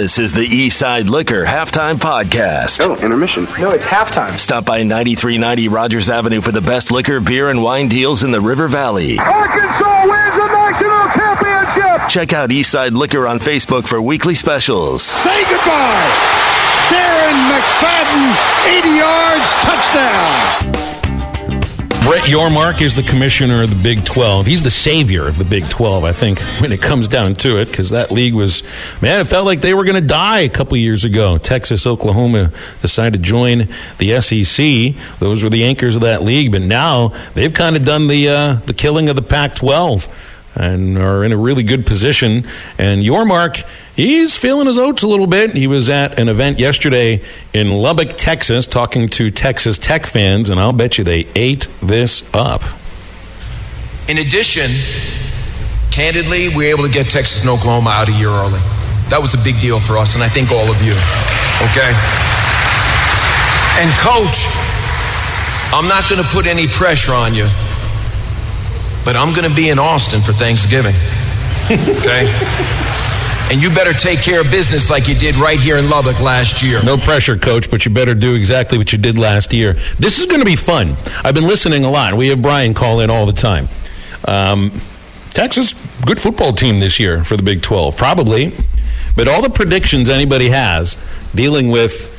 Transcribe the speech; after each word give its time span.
This 0.00 0.18
is 0.18 0.32
the 0.32 0.46
Eastside 0.48 1.10
Liquor 1.10 1.44
Halftime 1.44 1.96
Podcast. 1.96 2.80
Oh, 2.80 2.96
intermission. 2.96 3.44
No, 3.58 3.72
it's 3.72 3.84
halftime. 3.84 4.38
Stop 4.38 4.64
by 4.64 4.82
9390 4.82 5.68
Rogers 5.68 6.08
Avenue 6.08 6.40
for 6.40 6.52
the 6.52 6.62
best 6.62 6.90
liquor, 6.90 7.20
beer, 7.20 7.50
and 7.50 7.62
wine 7.62 7.86
deals 7.88 8.22
in 8.22 8.30
the 8.30 8.40
River 8.40 8.66
Valley. 8.66 9.18
Arkansas 9.18 10.06
wins 10.06 10.36
the 10.36 10.48
national 10.56 11.04
championship. 11.12 12.08
Check 12.08 12.32
out 12.32 12.48
Eastside 12.48 12.92
Liquor 12.92 13.26
on 13.28 13.40
Facebook 13.40 13.86
for 13.86 14.00
weekly 14.00 14.34
specials. 14.34 15.02
Say 15.02 15.42
goodbye. 15.42 16.08
Darren 16.88 17.36
McFadden, 17.52 18.78
80 18.78 18.88
yards, 18.96 19.52
touchdown. 19.60 20.89
Brett 22.02 22.22
Yormark 22.24 22.82
is 22.82 22.94
the 22.96 23.02
commissioner 23.02 23.62
of 23.62 23.70
the 23.70 23.80
Big 23.82 24.04
12. 24.04 24.46
He's 24.46 24.62
the 24.62 24.70
savior 24.70 25.28
of 25.28 25.38
the 25.38 25.44
Big 25.44 25.68
12, 25.68 26.02
I 26.02 26.12
think, 26.12 26.40
when 26.60 26.72
it 26.72 26.80
comes 26.82 27.06
down 27.06 27.34
to 27.34 27.58
it, 27.58 27.68
because 27.68 27.90
that 27.90 28.10
league 28.10 28.34
was, 28.34 28.62
man, 29.00 29.20
it 29.20 29.26
felt 29.26 29.46
like 29.46 29.60
they 29.60 29.74
were 29.74 29.84
going 29.84 30.00
to 30.00 30.06
die 30.06 30.40
a 30.40 30.48
couple 30.48 30.76
years 30.76 31.04
ago. 31.04 31.38
Texas, 31.38 31.86
Oklahoma 31.86 32.52
decided 32.80 33.18
to 33.18 33.22
join 33.22 33.68
the 33.98 34.20
SEC. 34.20 34.94
Those 35.20 35.44
were 35.44 35.50
the 35.50 35.62
anchors 35.62 35.94
of 35.94 36.02
that 36.02 36.22
league, 36.22 36.50
but 36.50 36.62
now 36.62 37.08
they've 37.34 37.54
kind 37.54 37.76
of 37.76 37.84
done 37.84 38.08
the 38.08 38.28
uh, 38.28 38.54
the 38.66 38.74
killing 38.74 39.08
of 39.08 39.14
the 39.14 39.22
Pac 39.22 39.54
12 39.54 40.08
and 40.56 40.98
are 40.98 41.24
in 41.24 41.32
a 41.32 41.36
really 41.36 41.62
good 41.62 41.86
position. 41.86 42.44
And 42.78 43.02
Yormark, 43.02 43.62
he's 44.00 44.36
feeling 44.36 44.66
his 44.66 44.78
oats 44.78 45.02
a 45.02 45.06
little 45.06 45.26
bit. 45.26 45.52
He 45.52 45.66
was 45.66 45.88
at 45.88 46.18
an 46.18 46.28
event 46.28 46.58
yesterday 46.58 47.22
in 47.52 47.68
Lubbock, 47.68 48.16
Texas, 48.16 48.66
talking 48.66 49.08
to 49.08 49.30
Texas 49.30 49.78
Tech 49.78 50.06
fans, 50.06 50.50
and 50.50 50.58
I'll 50.58 50.72
bet 50.72 50.98
you 50.98 51.04
they 51.04 51.26
ate 51.34 51.68
this 51.82 52.22
up. 52.34 52.62
In 54.08 54.18
addition, 54.18 54.70
candidly, 55.92 56.48
we 56.48 56.56
were 56.56 56.70
able 56.70 56.84
to 56.84 56.90
get 56.90 57.06
Texas 57.06 57.42
and 57.42 57.50
Oklahoma 57.50 57.90
out 57.90 58.08
a 58.08 58.12
year 58.12 58.30
early. 58.30 58.60
That 59.10 59.20
was 59.20 59.34
a 59.34 59.42
big 59.44 59.60
deal 59.60 59.78
for 59.78 59.98
us, 59.98 60.14
and 60.14 60.24
I 60.24 60.28
think 60.28 60.50
all 60.50 60.66
of 60.66 60.80
you. 60.82 60.94
Okay? 61.70 61.92
And, 63.78 63.90
coach, 64.02 64.48
I'm 65.70 65.86
not 65.86 66.08
going 66.10 66.22
to 66.22 66.28
put 66.30 66.46
any 66.46 66.66
pressure 66.66 67.12
on 67.12 67.34
you 67.34 67.46
but 69.04 69.16
I'm 69.16 69.32
going 69.34 69.48
to 69.48 69.54
be 69.54 69.70
in 69.70 69.78
Austin 69.78 70.20
for 70.20 70.32
Thanksgiving. 70.32 70.94
Okay? 71.70 72.28
and 73.50 73.60
you 73.60 73.68
better 73.70 73.92
take 73.92 74.20
care 74.20 74.40
of 74.40 74.50
business 74.50 74.90
like 74.90 75.08
you 75.08 75.14
did 75.14 75.34
right 75.34 75.58
here 75.58 75.76
in 75.76 75.90
Lubbock 75.90 76.20
last 76.20 76.62
year. 76.62 76.80
No 76.84 76.96
pressure, 76.96 77.36
coach, 77.36 77.68
but 77.68 77.84
you 77.84 77.90
better 77.90 78.14
do 78.14 78.36
exactly 78.36 78.78
what 78.78 78.92
you 78.92 78.98
did 78.98 79.18
last 79.18 79.52
year. 79.52 79.72
This 79.98 80.20
is 80.20 80.26
going 80.26 80.38
to 80.38 80.46
be 80.46 80.54
fun. 80.54 80.94
I've 81.24 81.34
been 81.34 81.48
listening 81.48 81.84
a 81.84 81.90
lot. 81.90 82.14
We 82.14 82.28
have 82.28 82.40
Brian 82.40 82.74
call 82.74 83.00
in 83.00 83.10
all 83.10 83.26
the 83.26 83.32
time. 83.32 83.68
Um, 84.28 84.70
Texas, 85.30 85.74
good 86.04 86.20
football 86.20 86.52
team 86.52 86.78
this 86.78 87.00
year 87.00 87.24
for 87.24 87.36
the 87.36 87.42
Big 87.42 87.60
12, 87.60 87.96
probably. 87.96 88.52
But 89.16 89.26
all 89.26 89.42
the 89.42 89.50
predictions 89.50 90.08
anybody 90.08 90.50
has 90.50 90.96
dealing 91.34 91.70
with 91.70 92.16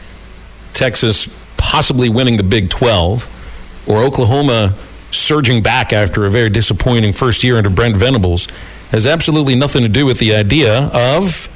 Texas 0.73 1.27
possibly 1.55 2.09
winning 2.09 2.35
the 2.35 2.43
Big 2.43 2.69
12 2.69 3.85
or 3.87 3.99
Oklahoma 3.99 4.73
surging 5.11 5.63
back 5.63 5.93
after 5.93 6.25
a 6.25 6.29
very 6.29 6.49
disappointing 6.49 7.13
first 7.13 7.43
year 7.43 7.57
under 7.57 7.69
Brent 7.69 7.95
Venables 7.95 8.47
has 8.91 9.07
absolutely 9.07 9.55
nothing 9.55 9.81
to 9.81 9.89
do 9.89 10.05
with 10.05 10.19
the 10.19 10.35
idea 10.35 10.89
of 10.93 11.47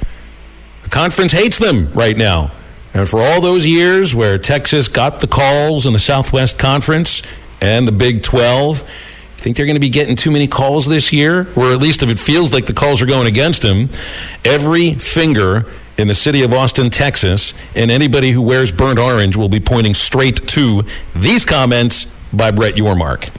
the 0.82 0.90
conference 0.90 1.32
hates 1.32 1.58
them 1.58 1.92
right 1.92 2.16
now. 2.16 2.50
And 2.94 3.06
for 3.08 3.20
all 3.20 3.42
those 3.42 3.66
years 3.66 4.14
where 4.14 4.38
Texas 4.38 4.88
got 4.88 5.20
the 5.20 5.26
calls 5.26 5.84
in 5.84 5.92
the 5.92 5.98
Southwest 5.98 6.58
Conference 6.58 7.20
and 7.60 7.86
the 7.86 7.92
Big 7.92 8.22
12, 8.22 8.80
you 8.80 8.86
think 9.36 9.56
they're 9.56 9.66
going 9.66 9.76
to 9.76 9.80
be 9.80 9.90
getting 9.90 10.16
too 10.16 10.30
many 10.30 10.48
calls 10.48 10.86
this 10.86 11.12
year? 11.12 11.46
Or 11.56 11.72
at 11.72 11.78
least 11.78 12.02
if 12.02 12.08
it 12.08 12.18
feels 12.18 12.54
like 12.54 12.64
the 12.64 12.72
calls 12.72 13.02
are 13.02 13.06
going 13.06 13.26
against 13.26 13.60
them, 13.60 13.90
every 14.46 14.94
finger 14.94 15.66
in 15.98 16.08
the 16.08 16.14
city 16.14 16.42
of 16.42 16.54
Austin, 16.54 16.88
Texas, 16.88 17.52
and 17.74 17.90
anybody 17.90 18.30
who 18.30 18.40
wears 18.40 18.72
burnt 18.72 18.98
orange 18.98 19.36
will 19.36 19.48
be 19.48 19.60
pointing 19.60 19.92
straight 19.92 20.36
to 20.48 20.82
these 21.14 21.44
comments 21.44 22.06
by 22.32 22.50
Brett 22.50 22.74
Yormark. 22.74 23.30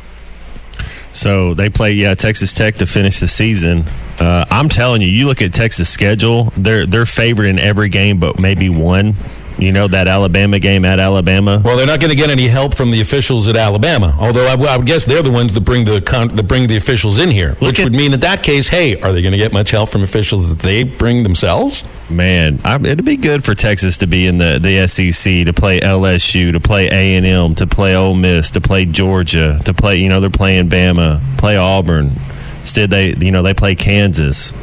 So 1.17 1.55
they 1.55 1.69
play, 1.69 1.93
yeah, 1.93 2.13
Texas 2.13 2.53
Tech 2.53 2.75
to 2.75 2.85
finish 2.85 3.19
the 3.19 3.27
season. 3.27 3.85
Uh, 4.19 4.45
I'm 4.51 4.69
telling 4.69 5.01
you, 5.01 5.07
you 5.07 5.25
look 5.25 5.41
at 5.41 5.51
Texas' 5.51 5.89
schedule; 5.89 6.53
they're 6.55 6.85
they're 6.85 7.05
favored 7.07 7.45
in 7.47 7.57
every 7.57 7.89
game, 7.89 8.19
but 8.19 8.37
maybe 8.39 8.69
one. 8.69 9.13
You 9.59 9.71
know 9.71 9.87
that 9.87 10.07
Alabama 10.07 10.59
game 10.59 10.85
at 10.85 10.99
Alabama. 10.99 11.59
Well, 11.65 11.77
they're 11.77 11.87
not 11.87 11.99
going 11.99 12.11
to 12.11 12.15
get 12.15 12.29
any 12.29 12.47
help 12.47 12.75
from 12.75 12.91
the 12.91 13.01
officials 13.01 13.47
at 13.47 13.55
Alabama. 13.55 14.15
Although 14.19 14.45
I, 14.45 14.53
I 14.53 14.77
would 14.77 14.85
guess 14.85 15.03
they're 15.05 15.23
the 15.23 15.31
ones 15.31 15.55
that 15.55 15.61
bring 15.61 15.83
the 15.83 15.99
con- 15.99 16.27
that 16.29 16.47
bring 16.47 16.67
the 16.67 16.77
officials 16.77 17.17
in 17.17 17.31
here, 17.31 17.57
Look 17.59 17.61
which 17.61 17.79
at, 17.79 17.85
would 17.85 17.93
mean 17.93 18.13
in 18.13 18.19
that 18.19 18.43
case, 18.43 18.67
hey, 18.67 18.95
are 19.01 19.11
they 19.11 19.21
going 19.23 19.31
to 19.31 19.37
get 19.37 19.53
much 19.53 19.71
help 19.71 19.89
from 19.89 20.03
officials 20.03 20.49
that 20.49 20.59
they 20.59 20.83
bring 20.83 21.23
themselves? 21.23 21.83
Man, 22.09 22.59
I, 22.63 22.75
it'd 22.75 23.03
be 23.03 23.17
good 23.17 23.43
for 23.43 23.55
Texas 23.55 23.97
to 23.97 24.07
be 24.07 24.27
in 24.27 24.37
the, 24.37 24.59
the 24.61 24.87
SEC 24.87 25.45
to 25.45 25.53
play 25.53 25.79
LSU, 25.79 26.51
to 26.51 26.59
play 26.59 26.87
A 26.87 27.15
and 27.17 27.25
M, 27.25 27.55
to 27.55 27.65
play 27.65 27.95
Ole 27.95 28.13
Miss, 28.13 28.51
to 28.51 28.61
play 28.61 28.85
Georgia, 28.85 29.59
to 29.65 29.73
play. 29.73 29.97
You 29.97 30.09
know, 30.09 30.19
they're 30.19 30.29
playing 30.29 30.69
Bama, 30.69 31.19
play 31.39 31.57
Auburn. 31.57 32.11
Instead, 32.59 32.91
they 32.91 33.15
you 33.15 33.31
know 33.31 33.41
they 33.41 33.55
play 33.55 33.73
Kansas, 33.73 34.53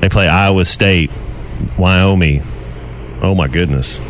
they 0.00 0.10
play 0.10 0.28
Iowa 0.28 0.66
State, 0.66 1.10
Wyoming. 1.78 2.42
Oh 3.22 3.34
my 3.34 3.48
goodness. 3.48 4.00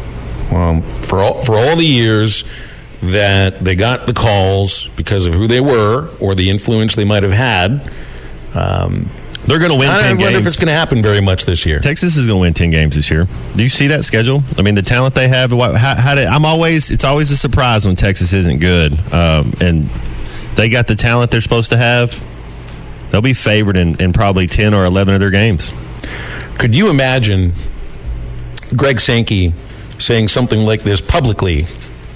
Um, 0.52 0.82
for 0.82 1.18
all 1.20 1.44
for 1.44 1.56
all 1.56 1.76
the 1.76 1.86
years 1.86 2.44
that 3.00 3.60
they 3.60 3.74
got 3.74 4.06
the 4.06 4.12
calls 4.12 4.88
because 4.96 5.26
of 5.26 5.34
who 5.34 5.46
they 5.46 5.60
were 5.60 6.08
or 6.20 6.34
the 6.34 6.50
influence 6.50 6.96
they 6.96 7.04
might 7.04 7.22
have 7.22 7.32
had. 7.32 7.92
Um, 8.54 9.10
they're 9.46 9.58
going 9.58 9.70
to 9.70 9.78
win 9.78 9.88
I 9.88 9.98
10 9.98 10.16
wonder 10.16 10.24
games. 10.24 10.36
if 10.36 10.46
it's 10.46 10.56
going 10.58 10.66
to 10.66 10.74
happen 10.74 11.00
very 11.00 11.22
much 11.22 11.46
this 11.46 11.64
year. 11.64 11.78
Texas 11.78 12.16
is 12.16 12.26
going 12.26 12.38
to 12.38 12.40
win 12.42 12.54
10 12.54 12.70
games 12.70 12.96
this 12.96 13.10
year. 13.10 13.26
Do 13.56 13.62
you 13.62 13.70
see 13.70 13.86
that 13.86 14.04
schedule? 14.04 14.42
I 14.58 14.62
mean, 14.62 14.74
the 14.74 14.82
talent 14.82 15.14
they 15.14 15.28
have. 15.28 15.52
How, 15.52 15.94
how 15.96 16.14
did, 16.14 16.26
I'm 16.26 16.44
always, 16.44 16.90
it's 16.90 17.04
always 17.04 17.30
a 17.30 17.36
surprise 17.36 17.86
when 17.86 17.96
Texas 17.96 18.34
isn't 18.34 18.60
good. 18.60 18.92
Um, 19.12 19.52
and 19.60 19.84
they 20.56 20.68
got 20.68 20.86
the 20.86 20.96
talent 20.96 21.30
they're 21.30 21.40
supposed 21.40 21.70
to 21.70 21.78
have. 21.78 22.22
They'll 23.10 23.22
be 23.22 23.32
favored 23.32 23.78
in, 23.78 23.98
in 24.02 24.12
probably 24.12 24.46
10 24.46 24.74
or 24.74 24.84
11 24.84 25.14
of 25.14 25.20
their 25.20 25.30
games. 25.30 25.72
Could 26.58 26.74
you 26.74 26.90
imagine 26.90 27.52
Greg 28.76 29.00
Sankey 29.00 29.54
saying 29.98 30.28
something 30.28 30.60
like 30.64 30.82
this 30.82 31.00
publicly 31.00 31.66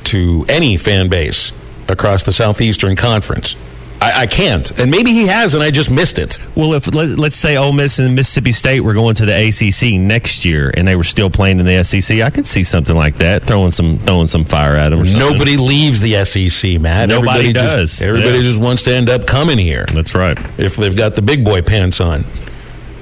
to 0.04 0.44
any 0.48 0.76
fan 0.76 1.08
base 1.08 1.52
across 1.88 2.22
the 2.22 2.32
Southeastern 2.32 2.96
Conference. 2.96 3.56
I, 4.02 4.22
I, 4.22 4.26
can't, 4.26 4.80
and 4.80 4.90
maybe 4.90 5.12
he 5.12 5.28
has, 5.28 5.54
and 5.54 5.62
I 5.62 5.70
just 5.70 5.88
missed 5.88 6.18
it. 6.18 6.36
Well, 6.56 6.72
if 6.72 6.92
let, 6.92 7.16
us 7.16 7.36
say 7.36 7.56
Ole 7.56 7.72
Miss 7.72 8.00
and 8.00 8.16
Mississippi 8.16 8.50
State 8.50 8.80
were 8.80 8.94
going 8.94 9.14
to 9.14 9.26
the 9.26 9.32
ACC 9.32 10.00
next 10.00 10.44
year, 10.44 10.72
and 10.76 10.88
they 10.88 10.96
were 10.96 11.04
still 11.04 11.30
playing 11.30 11.60
in 11.60 11.66
the 11.66 11.84
SEC, 11.84 12.20
I 12.20 12.28
could 12.30 12.44
see 12.44 12.64
something 12.64 12.96
like 12.96 13.18
that, 13.18 13.44
throwing 13.44 13.70
some 13.70 13.98
throwing 13.98 14.26
some 14.26 14.44
fire 14.44 14.74
at 14.74 14.88
them. 14.88 15.04
Nobody 15.12 15.56
leaves 15.56 16.00
the 16.00 16.24
SEC, 16.24 16.80
Matt. 16.80 17.10
Nobody 17.10 17.30
everybody 17.30 17.52
does. 17.52 17.92
Just, 17.92 18.02
everybody 18.02 18.38
yeah. 18.38 18.42
just 18.42 18.60
wants 18.60 18.82
to 18.84 18.92
end 18.92 19.08
up 19.08 19.24
coming 19.24 19.58
here. 19.58 19.86
That's 19.94 20.16
right. 20.16 20.36
If 20.58 20.74
they've 20.74 20.96
got 20.96 21.14
the 21.14 21.22
big 21.22 21.44
boy 21.44 21.62
pants 21.62 22.00
on. 22.00 22.24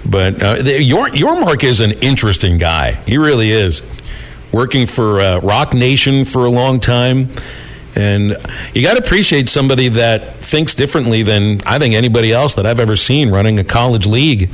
But 0.04 0.42
uh, 0.42 0.56
Yormark 0.56 1.64
is 1.64 1.80
an 1.80 1.92
interesting 1.92 2.58
guy. 2.58 2.92
He 2.92 3.16
really 3.16 3.50
is 3.50 3.80
working 4.52 4.86
for 4.86 5.20
uh, 5.20 5.40
Roc 5.40 5.74
Nation 5.74 6.24
for 6.24 6.46
a 6.46 6.50
long 6.50 6.80
time. 6.80 7.28
And 7.94 8.36
you 8.74 8.82
got 8.82 8.96
to 8.96 9.02
appreciate 9.04 9.48
somebody 9.48 9.88
that 9.88 10.34
thinks 10.36 10.74
differently 10.74 11.22
than 11.22 11.60
I 11.66 11.78
think 11.78 11.94
anybody 11.94 12.32
else 12.32 12.54
that 12.54 12.66
I've 12.66 12.80
ever 12.80 12.96
seen 12.96 13.30
running 13.30 13.58
a 13.58 13.64
college 13.64 14.06
league. 14.06 14.50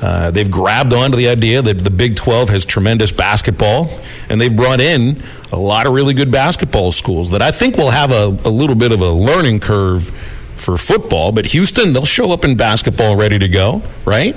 Uh, 0.00 0.30
they've 0.30 0.50
grabbed 0.50 0.92
onto 0.92 1.16
the 1.16 1.28
idea 1.28 1.60
that 1.60 1.74
the 1.74 1.90
Big 1.90 2.16
12 2.16 2.50
has 2.50 2.64
tremendous 2.64 3.10
basketball, 3.10 3.90
and 4.28 4.40
they've 4.40 4.54
brought 4.54 4.80
in 4.80 5.20
a 5.52 5.58
lot 5.58 5.86
of 5.86 5.92
really 5.92 6.14
good 6.14 6.30
basketball 6.30 6.92
schools 6.92 7.30
that 7.30 7.42
I 7.42 7.50
think 7.50 7.76
will 7.76 7.90
have 7.90 8.12
a, 8.12 8.26
a 8.48 8.50
little 8.50 8.76
bit 8.76 8.92
of 8.92 9.00
a 9.00 9.10
learning 9.10 9.60
curve 9.60 10.10
for 10.56 10.76
football. 10.76 11.32
But 11.32 11.46
Houston, 11.46 11.92
they'll 11.92 12.04
show 12.04 12.30
up 12.32 12.44
in 12.44 12.56
basketball 12.56 13.16
ready 13.16 13.38
to 13.38 13.48
go, 13.48 13.82
right? 14.04 14.36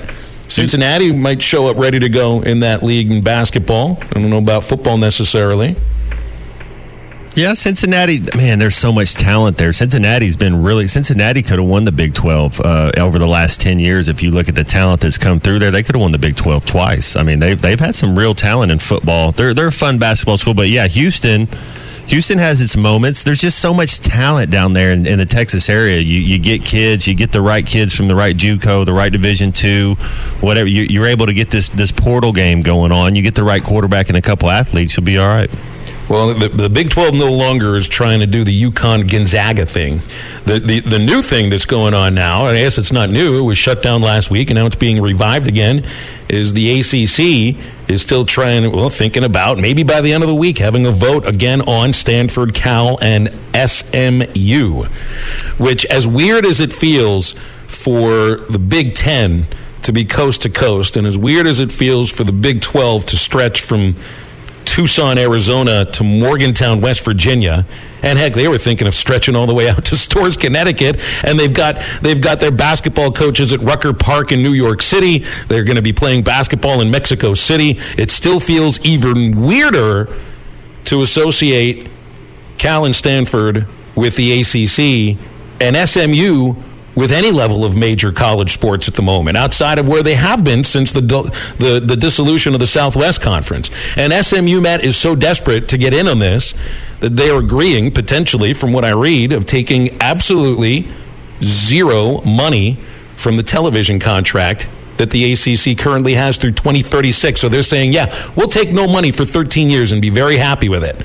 Cincinnati 0.51 1.13
might 1.13 1.41
show 1.41 1.67
up 1.67 1.77
ready 1.77 1.99
to 1.99 2.09
go 2.09 2.41
in 2.41 2.59
that 2.59 2.83
league 2.83 3.11
in 3.11 3.21
basketball. 3.21 3.97
I 4.01 4.19
don't 4.19 4.29
know 4.29 4.37
about 4.37 4.63
football 4.63 4.97
necessarily. 4.97 5.75
Yeah, 7.33 7.53
Cincinnati, 7.53 8.19
man, 8.35 8.59
there's 8.59 8.75
so 8.75 8.91
much 8.91 9.13
talent 9.13 9.57
there. 9.57 9.71
Cincinnati's 9.71 10.35
been 10.35 10.61
really, 10.61 10.85
Cincinnati 10.87 11.41
could 11.41 11.59
have 11.59 11.67
won 11.67 11.85
the 11.85 11.91
Big 11.93 12.13
12 12.13 12.59
uh, 12.59 12.91
over 12.97 13.17
the 13.19 13.27
last 13.27 13.61
10 13.61 13.79
years. 13.79 14.09
If 14.09 14.21
you 14.21 14.31
look 14.31 14.49
at 14.49 14.55
the 14.55 14.65
talent 14.65 14.99
that's 14.99 15.17
come 15.17 15.39
through 15.39 15.59
there, 15.59 15.71
they 15.71 15.81
could 15.81 15.95
have 15.95 16.01
won 16.01 16.11
the 16.11 16.19
Big 16.19 16.35
12 16.35 16.65
twice. 16.65 17.15
I 17.15 17.23
mean, 17.23 17.39
they've, 17.39 17.59
they've 17.59 17.79
had 17.79 17.95
some 17.95 18.19
real 18.19 18.33
talent 18.33 18.73
in 18.73 18.79
football. 18.79 19.31
They're, 19.31 19.53
they're 19.53 19.67
a 19.67 19.71
fun 19.71 19.97
basketball 19.97 20.37
school, 20.37 20.53
but 20.53 20.67
yeah, 20.67 20.87
Houston. 20.87 21.47
Houston 22.11 22.39
has 22.39 22.59
its 22.59 22.75
moments. 22.75 23.23
There's 23.23 23.39
just 23.39 23.59
so 23.59 23.73
much 23.73 24.01
talent 24.01 24.51
down 24.51 24.73
there 24.73 24.91
in, 24.91 25.05
in, 25.05 25.17
the 25.17 25.25
Texas 25.25 25.69
area. 25.69 26.01
You, 26.01 26.19
you 26.19 26.39
get 26.39 26.65
kids, 26.65 27.07
you 27.07 27.15
get 27.15 27.31
the 27.31 27.41
right 27.41 27.65
kids 27.65 27.95
from 27.95 28.09
the 28.09 28.15
right 28.15 28.35
JUCO, 28.35 28.85
the 28.85 28.91
right 28.91 29.09
Division 29.09 29.53
two, 29.53 29.93
whatever. 30.41 30.67
You, 30.67 31.01
are 31.01 31.07
able 31.07 31.25
to 31.27 31.33
get 31.33 31.49
this 31.49 31.69
this 31.69 31.93
portal 31.93 32.33
game 32.33 32.59
going 32.59 32.91
on. 32.91 33.15
You 33.15 33.21
get 33.21 33.35
the 33.35 33.45
right 33.45 33.63
quarterback 33.63 34.09
and 34.09 34.17
a 34.17 34.21
couple 34.21 34.49
athletes, 34.49 34.97
you'll 34.97 35.05
be 35.05 35.17
all 35.17 35.29
right. 35.29 35.49
Well, 36.09 36.33
the, 36.33 36.49
the 36.49 36.69
Big 36.69 36.89
12 36.89 37.13
no 37.13 37.31
longer 37.31 37.77
is 37.77 37.87
trying 37.87 38.19
to 38.19 38.27
do 38.27 38.43
the 38.43 38.63
UConn 38.63 39.09
Gonzaga 39.09 39.65
thing. 39.65 39.99
The, 40.45 40.59
the 40.59 40.79
the 40.81 40.99
new 40.99 41.21
thing 41.21 41.49
that's 41.49 41.65
going 41.65 41.93
on 41.93 42.13
now, 42.13 42.47
and 42.47 42.57
I 42.57 42.61
guess 42.61 42.77
it's 42.77 42.91
not 42.91 43.09
new, 43.09 43.39
it 43.39 43.43
was 43.43 43.57
shut 43.57 43.81
down 43.81 44.01
last 44.01 44.29
week 44.29 44.49
and 44.49 44.57
now 44.57 44.65
it's 44.65 44.75
being 44.75 45.01
revived 45.01 45.47
again, 45.47 45.85
is 46.27 46.53
the 46.53 46.79
ACC 46.79 47.55
is 47.89 48.01
still 48.01 48.25
trying, 48.25 48.71
well, 48.71 48.89
thinking 48.89 49.23
about 49.23 49.57
maybe 49.57 49.83
by 49.83 50.01
the 50.01 50.13
end 50.13 50.23
of 50.23 50.27
the 50.27 50.35
week 50.35 50.57
having 50.57 50.85
a 50.85 50.91
vote 50.91 51.27
again 51.27 51.61
on 51.61 51.93
Stanford, 51.93 52.53
Cal, 52.53 52.97
and 53.01 53.29
SMU, 53.53 54.83
which, 55.57 55.85
as 55.85 56.07
weird 56.07 56.45
as 56.45 56.59
it 56.59 56.73
feels 56.73 57.33
for 57.67 58.37
the 58.49 58.59
Big 58.59 58.95
Ten 58.95 59.45
to 59.83 59.91
be 59.91 60.05
coast 60.05 60.41
to 60.43 60.49
coast, 60.49 60.95
and 60.95 61.07
as 61.07 61.17
weird 61.17 61.47
as 61.47 61.59
it 61.59 61.71
feels 61.71 62.11
for 62.11 62.23
the 62.23 62.31
Big 62.31 62.61
12 62.61 63.05
to 63.07 63.17
stretch 63.17 63.61
from 63.61 63.95
Tucson, 64.71 65.17
Arizona 65.17 65.83
to 65.83 66.03
Morgantown, 66.05 66.79
West 66.79 67.03
Virginia. 67.03 67.65
And 68.03 68.17
heck, 68.17 68.31
they 68.31 68.47
were 68.47 68.57
thinking 68.57 68.87
of 68.87 68.95
stretching 68.95 69.35
all 69.35 69.45
the 69.45 69.53
way 69.53 69.69
out 69.69 69.83
to 69.87 69.97
Storrs, 69.97 70.37
Connecticut. 70.37 71.01
And 71.25 71.37
they've 71.37 71.53
got 71.53 71.75
they've 72.01 72.21
got 72.21 72.39
their 72.39 72.53
basketball 72.53 73.11
coaches 73.11 73.51
at 73.51 73.59
Rucker 73.59 73.91
Park 73.91 74.31
in 74.31 74.41
New 74.41 74.53
York 74.53 74.81
City. 74.81 75.25
They're 75.49 75.65
going 75.65 75.75
to 75.75 75.81
be 75.81 75.91
playing 75.91 76.23
basketball 76.23 76.79
in 76.79 76.89
Mexico 76.89 77.33
City. 77.33 77.79
It 77.97 78.09
still 78.09 78.39
feels 78.39 78.79
even 78.85 79.45
weirder 79.45 80.07
to 80.85 81.01
associate 81.01 81.89
Cal 82.57 82.85
and 82.85 82.95
Stanford 82.95 83.67
with 83.93 84.15
the 84.15 84.39
ACC 84.39 85.19
and 85.61 85.75
SMU 85.75 86.55
with 86.95 87.11
any 87.11 87.31
level 87.31 87.63
of 87.63 87.77
major 87.77 88.11
college 88.11 88.51
sports 88.51 88.87
at 88.87 88.95
the 88.95 89.01
moment, 89.01 89.37
outside 89.37 89.79
of 89.79 89.87
where 89.87 90.03
they 90.03 90.15
have 90.15 90.43
been 90.43 90.63
since 90.63 90.91
the 90.91 91.01
the, 91.01 91.81
the 91.83 91.95
dissolution 91.95 92.53
of 92.53 92.59
the 92.59 92.67
Southwest 92.67 93.21
Conference. 93.21 93.69
And 93.97 94.13
SMU, 94.13 94.61
Matt, 94.61 94.83
is 94.83 94.95
so 94.95 95.15
desperate 95.15 95.67
to 95.69 95.77
get 95.77 95.93
in 95.93 96.07
on 96.07 96.19
this 96.19 96.53
that 96.99 97.15
they 97.15 97.29
are 97.29 97.39
agreeing, 97.39 97.91
potentially, 97.91 98.53
from 98.53 98.71
what 98.71 98.85
I 98.85 98.91
read, 98.91 99.31
of 99.31 99.45
taking 99.45 99.99
absolutely 99.99 100.87
zero 101.41 102.21
money 102.21 102.75
from 103.15 103.37
the 103.37 103.43
television 103.43 103.99
contract 103.99 104.69
that 104.97 105.09
the 105.09 105.33
ACC 105.33 105.77
currently 105.77 106.13
has 106.13 106.37
through 106.37 106.51
2036. 106.51 107.39
So 107.39 107.49
they're 107.49 107.63
saying, 107.63 107.91
yeah, 107.91 108.13
we'll 108.35 108.47
take 108.47 108.71
no 108.71 108.87
money 108.87 109.11
for 109.11 109.25
13 109.25 109.69
years 109.69 109.91
and 109.91 110.01
be 110.01 110.11
very 110.11 110.37
happy 110.37 110.69
with 110.69 110.83
it. 110.83 110.95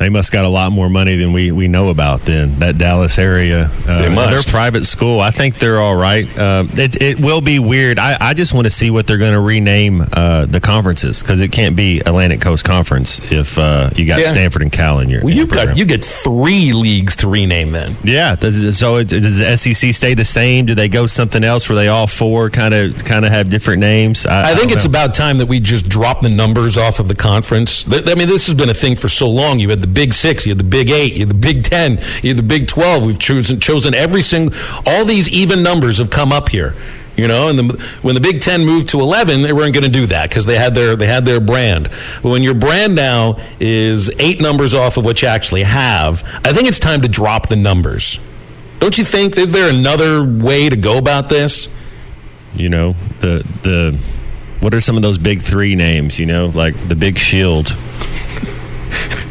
They 0.00 0.08
must 0.08 0.32
got 0.32 0.46
a 0.46 0.48
lot 0.48 0.72
more 0.72 0.88
money 0.88 1.16
than 1.16 1.34
we, 1.34 1.52
we 1.52 1.68
know 1.68 1.90
about. 1.90 2.22
Then 2.22 2.58
that 2.60 2.78
Dallas 2.78 3.18
area, 3.18 3.68
uh, 3.86 4.02
They 4.02 4.08
must. 4.08 4.46
They're 4.46 4.52
private 4.52 4.84
school. 4.86 5.20
I 5.20 5.30
think 5.30 5.58
they're 5.58 5.78
all 5.78 5.94
right. 5.94 6.26
Uh, 6.38 6.64
it, 6.70 7.00
it 7.02 7.20
will 7.20 7.42
be 7.42 7.58
weird. 7.58 7.98
I, 7.98 8.16
I 8.18 8.32
just 8.32 8.54
want 8.54 8.64
to 8.64 8.70
see 8.70 8.90
what 8.90 9.06
they're 9.06 9.18
going 9.18 9.34
to 9.34 9.40
rename 9.40 10.00
uh, 10.14 10.46
the 10.46 10.58
conferences 10.58 11.22
because 11.22 11.40
it 11.42 11.52
can't 11.52 11.76
be 11.76 12.00
Atlantic 12.00 12.40
Coast 12.40 12.64
Conference 12.64 13.20
if 13.30 13.58
uh, 13.58 13.90
you 13.94 14.06
got 14.06 14.20
Yeah. 14.20 14.26
Stanford 14.28 14.62
and 14.62 14.72
Cal 14.72 15.00
in 15.00 15.10
your. 15.10 15.22
Well, 15.22 15.34
you've 15.34 15.50
got 15.50 15.76
you 15.76 15.84
get 15.84 16.02
three 16.02 16.72
leagues 16.72 17.16
to 17.16 17.28
rename 17.28 17.72
then. 17.72 17.94
Yeah. 18.02 18.36
So 18.36 18.96
it, 18.96 19.08
does 19.08 19.38
the 19.38 19.54
SEC 19.54 19.92
stay 19.92 20.14
the 20.14 20.24
same? 20.24 20.64
Do 20.64 20.74
they 20.74 20.88
go 20.88 21.06
something 21.06 21.44
else 21.44 21.68
where 21.68 21.76
they 21.76 21.88
all 21.88 22.06
four 22.06 22.48
kind 22.48 22.72
of 22.72 23.04
kind 23.04 23.26
of 23.26 23.32
have 23.32 23.50
different 23.50 23.80
names? 23.80 24.24
I 24.24 24.54
think 24.54 24.68
don't 24.70 24.76
it's 24.78 24.86
know. 24.86 24.90
about 24.90 25.14
time 25.14 25.36
that 25.38 25.46
we 25.46 25.60
just 25.60 25.90
drop 25.90 26.22
the 26.22 26.30
numbers 26.30 26.78
off 26.78 27.00
of 27.00 27.08
the 27.08 27.14
conference. 27.14 27.84
I 27.86 28.14
mean, 28.14 28.28
this 28.28 28.46
has 28.46 28.54
been 28.56 28.70
a 28.70 28.74
thing 28.74 28.96
for 28.96 29.08
so 29.10 29.28
long. 29.28 29.60
You 29.60 29.68
had 29.68 29.80
the 29.80 29.89
Big 29.90 30.12
Six, 30.12 30.46
you 30.46 30.50
had 30.50 30.58
the 30.58 30.64
Big 30.64 30.90
Eight, 30.90 31.14
you 31.14 31.20
had 31.20 31.30
the 31.30 31.34
Big 31.34 31.64
Ten, 31.64 31.98
you 32.22 32.30
had 32.30 32.36
the 32.36 32.42
Big 32.42 32.68
Twelve. 32.68 33.04
We've 33.04 33.18
chosen 33.18 33.60
chosen 33.60 33.94
every 33.94 34.22
single. 34.22 34.58
All 34.86 35.04
these 35.04 35.28
even 35.34 35.62
numbers 35.62 35.98
have 35.98 36.10
come 36.10 36.32
up 36.32 36.48
here. 36.48 36.74
You 37.16 37.28
know, 37.28 37.48
and 37.50 37.58
the, 37.58 37.86
when 38.00 38.14
the 38.14 38.20
Big 38.20 38.40
Ten 38.40 38.64
moved 38.64 38.88
to 38.88 39.00
eleven, 39.00 39.42
they 39.42 39.52
weren't 39.52 39.74
going 39.74 39.84
to 39.84 39.90
do 39.90 40.06
that 40.06 40.30
because 40.30 40.46
they 40.46 40.56
had 40.56 40.74
their 40.74 40.96
they 40.96 41.06
had 41.06 41.24
their 41.24 41.40
brand. 41.40 41.90
But 42.22 42.30
when 42.30 42.42
your 42.42 42.54
brand 42.54 42.94
now 42.94 43.36
is 43.58 44.10
eight 44.18 44.40
numbers 44.40 44.74
off 44.74 44.96
of 44.96 45.04
what 45.04 45.20
you 45.20 45.28
actually 45.28 45.64
have, 45.64 46.22
I 46.44 46.52
think 46.52 46.68
it's 46.68 46.78
time 46.78 47.02
to 47.02 47.08
drop 47.08 47.48
the 47.48 47.56
numbers. 47.56 48.18
Don't 48.78 48.96
you 48.96 49.04
think? 49.04 49.36
Is 49.36 49.52
there 49.52 49.68
another 49.68 50.24
way 50.24 50.68
to 50.70 50.76
go 50.76 50.96
about 50.96 51.28
this? 51.28 51.68
you 52.54 52.68
know 52.68 52.92
the 53.20 53.44
the 53.62 53.96
what 54.60 54.74
are 54.74 54.80
some 54.80 54.96
of 54.96 55.02
those 55.02 55.18
big 55.18 55.40
three 55.40 55.74
names? 55.74 56.18
You 56.18 56.26
know, 56.26 56.46
like 56.46 56.74
the 56.88 56.94
Big 56.94 57.18
Shield, 57.18 57.68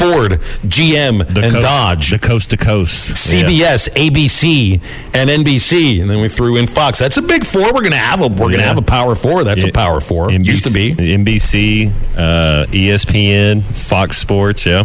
Ford, 0.00 0.32
GM, 0.66 1.18
the 1.34 1.42
and 1.42 1.52
coast, 1.52 1.62
Dodge. 1.66 2.10
the 2.10 2.18
coast 2.18 2.50
to 2.50 2.56
coast, 2.56 3.10
Yeah. 3.32 3.42
CBS, 3.42 3.88
ABC, 3.94 4.80
and 5.14 5.28
NBC, 5.30 6.00
and 6.00 6.08
then 6.10 6.20
we 6.20 6.28
threw 6.28 6.56
in 6.56 6.66
Fox. 6.66 6.98
That's 6.98 7.16
a 7.18 7.22
big 7.22 7.44
four. 7.44 7.72
We're 7.72 7.82
gonna 7.82 7.96
have 7.96 8.20
a 8.20 8.28
we're 8.28 8.50
Yeah. 8.50 8.56
gonna 8.56 8.68
have 8.68 8.78
a 8.78 8.82
power 8.82 9.14
four. 9.14 9.44
That's 9.44 9.62
a 9.64 9.70
power 9.72 10.00
four. 10.00 10.30
NBC, 10.30 10.50
Used 10.50 10.64
to 10.64 10.72
be 10.72 10.94
NBC, 10.94 11.92
uh, 12.16 12.66
ESPN, 12.72 13.62
Fox 13.62 14.16
Sports. 14.16 14.66
Yeah, 14.66 14.84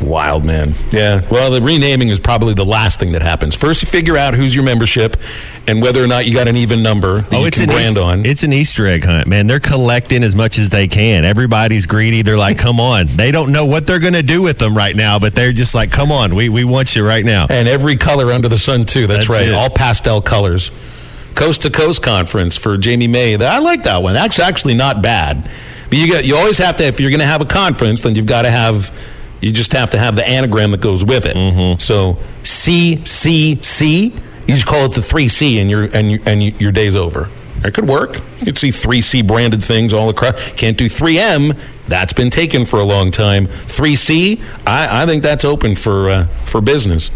wild, 0.00 0.44
man. 0.44 0.74
Yeah. 0.90 1.26
Well, 1.30 1.50
the 1.50 1.60
renaming 1.60 2.08
is 2.08 2.20
probably 2.20 2.54
the 2.54 2.64
last 2.64 2.98
thing 2.98 3.12
that 3.12 3.22
happens. 3.22 3.54
First, 3.54 3.82
you 3.82 3.88
figure 3.88 4.16
out 4.16 4.34
who's 4.34 4.54
your 4.54 4.64
membership 4.64 5.16
and 5.68 5.82
whether 5.82 6.02
or 6.02 6.06
not 6.06 6.26
you 6.26 6.34
got 6.34 6.48
an 6.48 6.56
even 6.56 6.82
number 6.82 7.20
that 7.20 7.34
oh, 7.34 7.44
you 7.44 7.50
can 7.50 7.62
an 7.62 7.68
brand 7.68 7.90
Eas- 7.92 7.98
on. 7.98 8.26
It's 8.26 8.42
an 8.42 8.52
Easter 8.52 8.86
egg 8.86 9.04
hunt, 9.04 9.26
man. 9.26 9.46
They're 9.46 9.60
collecting 9.60 10.22
as 10.22 10.34
much 10.34 10.58
as 10.58 10.70
they 10.70 10.88
can. 10.88 11.24
Everybody's 11.24 11.86
greedy. 11.86 12.22
They're 12.22 12.36
like, 12.36 12.58
"Come 12.58 12.80
on!" 12.80 13.06
They 13.06 13.30
don't 13.30 13.52
know 13.52 13.66
what 13.66 13.86
they're 13.86 14.00
going 14.00 14.14
to 14.14 14.22
do 14.22 14.42
with 14.42 14.58
them 14.58 14.76
right 14.76 14.94
now, 14.94 15.18
but 15.18 15.34
they're 15.34 15.52
just 15.52 15.74
like, 15.74 15.90
"Come 15.90 16.12
on, 16.12 16.34
we 16.34 16.48
we 16.48 16.64
want 16.64 16.96
you 16.96 17.06
right 17.06 17.24
now." 17.24 17.46
and 17.48 17.68
every 17.68 17.96
color 17.96 18.32
under 18.32 18.48
the 18.48 18.58
sun 18.58 18.84
too. 18.84 19.06
That's, 19.06 19.28
That's 19.28 19.40
right. 19.40 19.48
it. 19.48 19.54
All 19.54 19.70
pastel 19.70 20.20
colors. 20.20 20.70
Coast 21.34 21.62
to 21.62 21.70
Coast 21.70 22.02
Conference 22.02 22.56
for 22.56 22.78
Jamie 22.78 23.08
May. 23.08 23.36
I 23.36 23.58
like 23.58 23.82
that 23.82 24.02
one. 24.02 24.14
That's 24.14 24.38
actually 24.38 24.74
not 24.74 25.02
bad. 25.02 25.48
But 25.88 25.98
you 25.98 26.10
got 26.10 26.24
you 26.24 26.36
always 26.36 26.58
have 26.58 26.76
to 26.76 26.84
if 26.84 26.98
you're 26.98 27.10
going 27.10 27.20
to 27.20 27.26
have 27.26 27.40
a 27.40 27.46
conference, 27.46 28.00
then 28.00 28.14
you've 28.14 28.26
got 28.26 28.42
to 28.42 28.50
have 28.50 28.90
you 29.40 29.52
just 29.52 29.72
have 29.72 29.90
to 29.90 29.98
have 29.98 30.16
the 30.16 30.26
anagram 30.28 30.70
that 30.72 30.80
goes 30.80 31.04
with 31.04 31.26
it. 31.26 31.36
Mm-hmm. 31.36 31.78
So 31.80 32.18
C 32.42 33.04
C 33.04 33.56
C. 33.62 34.14
You 34.46 34.54
just 34.54 34.66
call 34.66 34.84
it 34.86 34.92
the 34.92 35.02
three 35.02 35.28
C, 35.28 35.58
and 35.58 35.68
your 35.68 35.88
and 35.94 36.10
your, 36.10 36.20
and 36.26 36.42
you- 36.42 36.54
your 36.58 36.72
day's 36.72 36.94
over. 36.96 37.28
It 37.64 37.74
could 37.74 37.88
work. 37.88 38.16
You 38.38 38.44
could 38.46 38.58
see 38.58 38.70
three 38.70 39.00
C 39.00 39.22
branded 39.22 39.64
things 39.64 39.92
all 39.92 40.08
across. 40.08 40.52
Can't 40.52 40.76
do 40.78 40.88
three 40.88 41.18
M. 41.18 41.54
That's 41.88 42.12
been 42.12 42.30
taken 42.30 42.64
for 42.64 42.78
a 42.80 42.84
long 42.84 43.10
time. 43.10 43.46
Three 43.46 43.96
C. 43.96 44.40
I, 44.66 45.02
I 45.02 45.06
think 45.06 45.22
that's 45.22 45.44
open 45.44 45.74
for 45.74 46.08
uh, 46.10 46.26
for 46.26 46.60
business. 46.60 47.10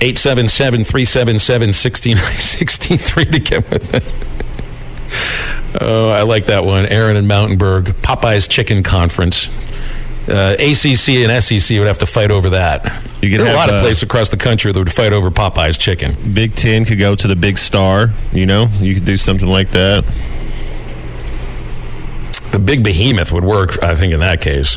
877 0.00 0.84
377 0.84 1.72
6963 1.72 3.24
to 3.24 3.38
get 3.40 3.70
with 3.70 3.94
it. 3.94 4.14
Oh, 5.80 6.10
I 6.10 6.22
like 6.22 6.46
that 6.46 6.64
one. 6.64 6.86
Aaron 6.86 7.16
and 7.16 7.26
Mountainburg. 7.26 7.86
Popeye's 8.02 8.48
Chicken 8.48 8.82
Conference. 8.82 9.46
Uh, 10.28 10.54
ACC 10.58 11.08
and 11.24 11.42
SEC 11.42 11.78
would 11.78 11.86
have 11.86 11.98
to 11.98 12.06
fight 12.06 12.30
over 12.30 12.50
that. 12.50 12.84
You 13.22 13.30
could 13.30 13.40
there 13.40 13.48
are 13.48 13.54
a 13.54 13.56
lot 13.56 13.70
of 13.70 13.76
uh, 13.76 13.80
places 13.80 14.02
across 14.02 14.28
the 14.28 14.36
country 14.36 14.70
that 14.72 14.78
would 14.78 14.92
fight 14.92 15.12
over 15.12 15.30
Popeye's 15.30 15.78
Chicken. 15.78 16.14
Big 16.34 16.54
Ten 16.54 16.84
could 16.84 16.98
go 16.98 17.14
to 17.14 17.26
the 17.28 17.36
Big 17.36 17.56
Star. 17.56 18.08
You 18.32 18.46
know, 18.46 18.66
you 18.80 18.94
could 18.94 19.04
do 19.04 19.16
something 19.16 19.48
like 19.48 19.70
that. 19.70 20.04
The 22.52 22.58
big 22.58 22.82
behemoth 22.82 23.32
would 23.32 23.44
work, 23.44 23.82
I 23.82 23.94
think, 23.94 24.12
in 24.12 24.20
that 24.20 24.40
case. 24.40 24.76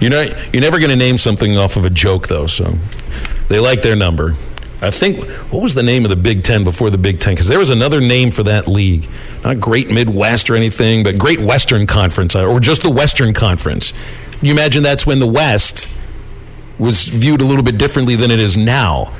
You 0.00 0.10
know, 0.10 0.22
you're 0.52 0.62
never 0.62 0.78
going 0.78 0.90
to 0.90 0.96
name 0.96 1.18
something 1.18 1.56
off 1.56 1.76
of 1.76 1.84
a 1.84 1.90
joke, 1.90 2.28
though. 2.28 2.46
So 2.46 2.74
they 3.48 3.60
like 3.60 3.82
their 3.82 3.96
number. 3.96 4.36
I 4.84 4.90
think 4.90 5.24
what 5.52 5.62
was 5.62 5.74
the 5.74 5.82
name 5.82 6.04
of 6.04 6.10
the 6.10 6.16
Big 6.16 6.44
Ten 6.44 6.64
before 6.64 6.90
the 6.90 6.98
Big 6.98 7.20
Ten? 7.20 7.34
Because 7.34 7.48
there 7.48 7.58
was 7.58 7.70
another 7.70 8.00
name 8.00 8.30
for 8.30 8.42
that 8.44 8.68
league, 8.68 9.08
not 9.42 9.58
Great 9.60 9.90
Midwest 9.90 10.50
or 10.50 10.56
anything, 10.56 11.02
but 11.02 11.18
Great 11.18 11.40
Western 11.40 11.86
Conference, 11.86 12.36
or 12.36 12.60
just 12.60 12.82
the 12.82 12.90
Western 12.90 13.32
Conference. 13.32 13.92
You 14.42 14.52
imagine 14.52 14.82
that's 14.82 15.06
when 15.06 15.18
the 15.18 15.26
West 15.26 15.88
was 16.78 17.08
viewed 17.08 17.40
a 17.40 17.44
little 17.44 17.62
bit 17.62 17.78
differently 17.78 18.16
than 18.16 18.30
it 18.30 18.40
is 18.40 18.56
now. 18.56 19.12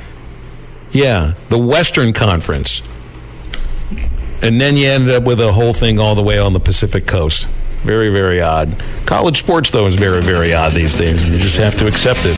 Yeah, 0.91 1.33
the 1.49 1.57
Western 1.57 2.13
Conference. 2.13 2.81
And 4.41 4.61
then 4.61 4.75
you 4.75 4.87
ended 4.87 5.15
up 5.15 5.23
with 5.23 5.39
a 5.39 5.53
whole 5.53 5.73
thing 5.73 5.99
all 5.99 6.15
the 6.15 6.21
way 6.21 6.37
on 6.37 6.53
the 6.53 6.59
Pacific 6.59 7.07
coast. 7.07 7.47
Very, 7.83 8.09
very 8.09 8.41
odd. 8.41 8.81
College 9.05 9.39
sports, 9.39 9.71
though, 9.71 9.85
is 9.85 9.95
very, 9.95 10.21
very 10.21 10.53
odd 10.53 10.71
these 10.71 10.95
days. 10.95 11.27
You 11.29 11.37
just 11.37 11.57
have 11.57 11.77
to 11.79 11.87
accept 11.87 12.25
it. 12.25 12.37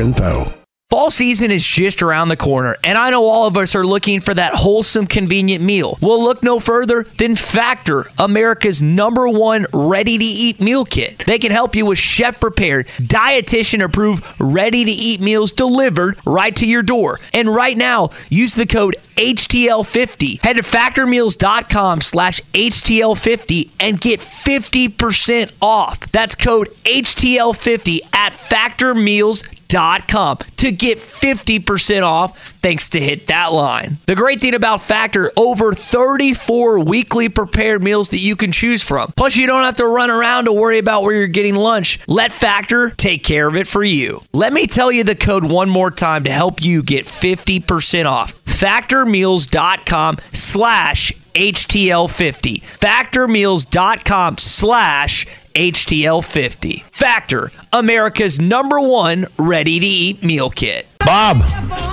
info. 0.01 0.51
Fall 0.91 1.09
season 1.09 1.51
is 1.51 1.65
just 1.65 2.01
around 2.01 2.27
the 2.27 2.35
corner, 2.35 2.75
and 2.83 2.97
I 2.97 3.11
know 3.11 3.23
all 3.23 3.47
of 3.47 3.55
us 3.55 3.75
are 3.75 3.85
looking 3.85 4.19
for 4.19 4.33
that 4.33 4.53
wholesome, 4.53 5.07
convenient 5.07 5.63
meal. 5.63 5.97
We'll 6.01 6.21
look 6.21 6.43
no 6.43 6.59
further 6.59 7.03
than 7.03 7.37
Factor, 7.37 8.07
America's 8.19 8.83
number 8.83 9.29
one 9.29 9.67
ready 9.71 10.17
to 10.17 10.25
eat 10.25 10.59
meal 10.59 10.83
kit. 10.83 11.19
They 11.19 11.39
can 11.39 11.51
help 11.51 11.77
you 11.77 11.85
with 11.85 11.97
chef 11.97 12.41
prepared, 12.41 12.87
dietitian 12.87 13.81
approved, 13.81 14.25
ready 14.37 14.83
to 14.83 14.91
eat 14.91 15.21
meals 15.21 15.53
delivered 15.53 16.19
right 16.25 16.53
to 16.57 16.67
your 16.67 16.83
door. 16.83 17.21
And 17.33 17.47
right 17.47 17.77
now, 17.77 18.09
use 18.29 18.53
the 18.53 18.67
code 18.67 18.97
HTL50. 19.15 20.43
Head 20.43 20.57
to 20.57 20.61
factormeals.com 20.61 22.01
slash 22.01 22.41
HTL50 22.41 23.71
and 23.79 23.97
get 23.97 24.19
50% 24.19 25.53
off. 25.61 26.11
That's 26.11 26.35
code 26.35 26.67
HTL50 26.83 28.13
at 28.13 28.33
factormeals.com 28.33 29.60
to 29.71 30.71
get 30.71 30.97
50% 30.97 32.03
off 32.03 32.37
thanks 32.61 32.89
to 32.89 32.99
Hit 32.99 33.27
That 33.27 33.53
Line. 33.53 33.97
The 34.05 34.15
great 34.15 34.41
thing 34.41 34.53
about 34.53 34.81
Factor, 34.81 35.31
over 35.37 35.73
34 35.73 36.83
weekly 36.83 37.29
prepared 37.29 37.81
meals 37.81 38.09
that 38.09 38.19
you 38.19 38.35
can 38.35 38.51
choose 38.51 38.83
from. 38.83 39.11
Plus, 39.17 39.35
you 39.35 39.47
don't 39.47 39.63
have 39.63 39.77
to 39.77 39.87
run 39.87 40.11
around 40.11 40.45
to 40.45 40.53
worry 40.53 40.77
about 40.77 41.03
where 41.03 41.15
you're 41.15 41.27
getting 41.27 41.55
lunch. 41.55 41.99
Let 42.07 42.31
Factor 42.31 42.89
take 42.91 43.23
care 43.23 43.47
of 43.47 43.55
it 43.55 43.67
for 43.67 43.83
you. 43.83 44.21
Let 44.33 44.53
me 44.53 44.67
tell 44.67 44.91
you 44.91 45.03
the 45.03 45.15
code 45.15 45.45
one 45.45 45.69
more 45.69 45.91
time 45.91 46.23
to 46.25 46.31
help 46.31 46.61
you 46.63 46.83
get 46.83 47.05
50% 47.05 48.05
off. 48.05 48.43
Factormeals.com 48.45 50.17
slash 50.33 51.13
HTL50. 51.33 52.61
Factormeals.com 52.61 54.37
slash 54.37 55.25
HTL50. 55.53 56.83
Factor, 56.83 57.51
America's 57.73 58.39
number 58.39 58.79
one 58.79 59.25
ready 59.37 59.79
to 59.79 59.85
eat 59.85 60.23
meal 60.23 60.49
kit. 60.49 60.87
Bob, 60.99 61.37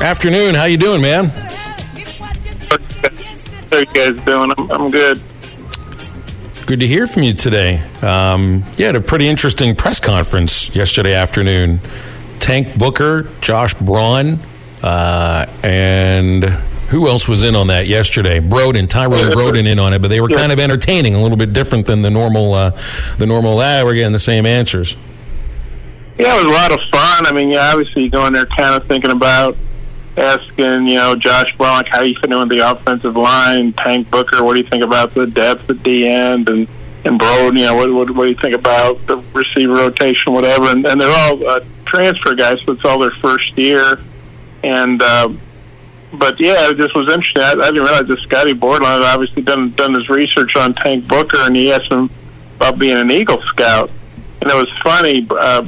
afternoon. 0.02 0.54
How 0.54 0.64
you 0.64 0.76
doing, 0.76 1.02
man? 1.02 1.26
How 3.70 3.78
you 3.78 3.86
guys 3.86 4.24
doing? 4.24 4.52
I'm, 4.56 4.70
I'm 4.70 4.90
good. 4.90 5.20
Good 6.66 6.80
to 6.80 6.86
hear 6.86 7.06
from 7.06 7.22
you 7.22 7.32
today. 7.32 7.82
Um, 8.02 8.62
you 8.76 8.84
had 8.84 8.94
a 8.94 9.00
pretty 9.00 9.26
interesting 9.26 9.74
press 9.74 9.98
conference 10.00 10.74
yesterday 10.74 11.14
afternoon. 11.14 11.80
Tank 12.40 12.78
Booker, 12.78 13.28
Josh 13.40 13.74
Braun, 13.74 14.38
uh, 14.82 15.46
and 15.62 16.44
who 16.88 17.07
else 17.07 17.28
was 17.28 17.42
in 17.42 17.54
on 17.54 17.66
that 17.66 17.87
yesterday? 17.87 18.40
Broden, 18.40 18.88
Tyrone 18.88 19.30
Broden 19.30 19.66
in 19.66 19.78
on 19.78 19.92
it, 19.92 20.00
but 20.00 20.09
they 20.09 20.21
were 20.21 20.28
kind 20.28 20.52
of 20.52 20.59
entertaining, 20.59 21.14
a 21.14 21.23
little 21.23 21.37
bit 21.37 21.52
different 21.52 21.87
than 21.87 22.02
the 22.02 22.11
normal, 22.11 22.54
uh, 22.54 22.71
the 23.18 23.26
normal. 23.26 23.59
Ah, 23.61 23.83
we're 23.85 23.95
getting 23.95 24.12
the 24.12 24.18
same 24.18 24.47
answers. 24.47 24.97
Yeah, 26.18 26.35
it 26.35 26.45
was 26.45 26.52
a 26.52 26.57
lot 26.57 26.73
of 26.73 26.80
fun. 26.90 27.26
I 27.26 27.33
mean, 27.33 27.50
yeah, 27.50 27.71
obviously 27.71 28.04
you 28.04 28.11
go 28.11 28.26
in 28.26 28.33
there 28.33 28.47
kind 28.47 28.75
of 28.75 28.88
thinking 28.88 29.11
about 29.11 29.57
asking, 30.16 30.88
you 30.88 30.97
know, 30.97 31.14
Josh 31.14 31.47
like, 31.59 31.87
how 31.88 32.02
you 32.02 32.14
fit 32.14 32.33
in 32.33 32.38
with 32.38 32.49
the 32.49 32.71
offensive 32.71 33.16
line? 33.16 33.73
Tank 33.75 34.11
Booker, 34.11 34.42
what 34.42 34.54
do 34.54 34.61
you 34.61 34.66
think 34.66 34.83
about 34.83 35.14
the 35.14 35.26
depth 35.26 35.71
at 35.71 35.83
the 35.85 36.09
end? 36.09 36.49
And 36.49 36.66
and 37.04 37.18
Broden, 37.18 37.57
you 37.57 37.64
know, 37.64 37.76
what, 37.76 37.92
what, 37.92 38.11
what 38.11 38.25
do 38.25 38.30
you 38.30 38.37
think 38.37 38.54
about 38.54 39.07
the 39.07 39.18
receiver 39.33 39.75
rotation, 39.75 40.33
whatever? 40.33 40.66
And, 40.66 40.85
and 40.85 41.00
they're 41.00 41.16
all 41.16 41.49
uh, 41.49 41.61
transfer 41.85 42.35
guys, 42.35 42.61
so 42.62 42.73
it's 42.73 42.85
all 42.85 42.99
their 42.99 43.12
first 43.12 43.57
year. 43.57 44.00
And 44.64 45.00
uh, 45.00 45.28
but 46.12 46.40
yeah, 46.40 46.70
just 46.72 46.94
was 46.94 47.12
interesting. 47.12 47.42
I, 47.42 47.52
I 47.52 47.70
didn't 47.70 47.82
realize 47.82 48.08
that 48.08 48.18
Scotty 48.20 48.52
Bordelon 48.52 49.02
had 49.02 49.02
obviously 49.02 49.42
done 49.42 49.70
done 49.70 49.94
his 49.94 50.08
research 50.08 50.56
on 50.56 50.74
Tank 50.74 51.06
Booker, 51.06 51.38
and 51.42 51.54
he 51.54 51.72
asked 51.72 51.90
him 51.90 52.10
about 52.56 52.78
being 52.78 52.96
an 52.96 53.10
Eagle 53.10 53.40
Scout. 53.42 53.90
And 54.40 54.50
it 54.50 54.54
was 54.54 54.70
funny. 54.78 55.26
Uh, 55.30 55.66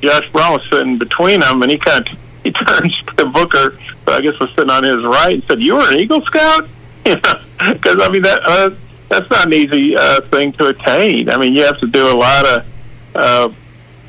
Josh 0.00 0.30
Braun 0.32 0.52
was 0.52 0.68
sitting 0.70 0.98
between 0.98 1.40
them, 1.40 1.62
and 1.62 1.70
he 1.70 1.78
kind 1.78 2.06
of 2.06 2.18
he 2.44 2.50
turns 2.52 3.02
to 3.16 3.26
Booker, 3.26 3.78
I 4.06 4.20
guess 4.20 4.38
was 4.40 4.50
sitting 4.54 4.70
on 4.70 4.84
his 4.84 5.04
right, 5.04 5.34
and 5.34 5.44
said, 5.44 5.60
"You 5.60 5.74
were 5.74 5.92
an 5.92 5.98
Eagle 5.98 6.22
Scout?" 6.22 6.68
Because 7.60 7.96
I 8.00 8.08
mean 8.10 8.22
that 8.22 8.40
uh, 8.42 8.70
that's 9.10 9.28
not 9.28 9.46
an 9.46 9.52
easy 9.52 9.94
uh, 9.94 10.22
thing 10.22 10.52
to 10.52 10.68
attain. 10.68 11.28
I 11.28 11.36
mean, 11.36 11.52
you 11.52 11.62
have 11.64 11.78
to 11.80 11.86
do 11.86 12.08
a 12.08 12.16
lot 12.16 12.46
of. 12.46 12.66
Uh, 13.14 13.48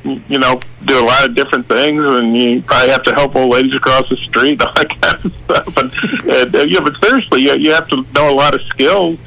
you 0.04 0.38
know, 0.38 0.60
do 0.84 0.98
a 0.98 1.06
lot 1.06 1.28
of 1.28 1.34
different 1.34 1.66
things, 1.66 2.02
and 2.04 2.36
you 2.36 2.62
probably 2.62 2.90
have 2.90 3.04
to 3.04 3.14
help 3.14 3.36
old 3.36 3.50
ladies 3.50 3.74
across 3.74 4.08
the 4.08 4.16
street, 4.16 4.60
all 4.66 4.72
that 4.74 4.88
kind 5.00 5.24
of 5.24 5.34
stuff. 5.44 5.76
And, 5.76 5.94
and 6.30 6.54
uh, 6.54 6.64
yeah, 6.66 6.80
but 6.80 6.96
seriously, 6.96 7.42
you, 7.42 7.56
you 7.56 7.72
have 7.72 7.88
to 7.88 8.04
know 8.12 8.32
a 8.32 8.34
lot 8.34 8.54
of 8.54 8.62
skills. 8.62 9.18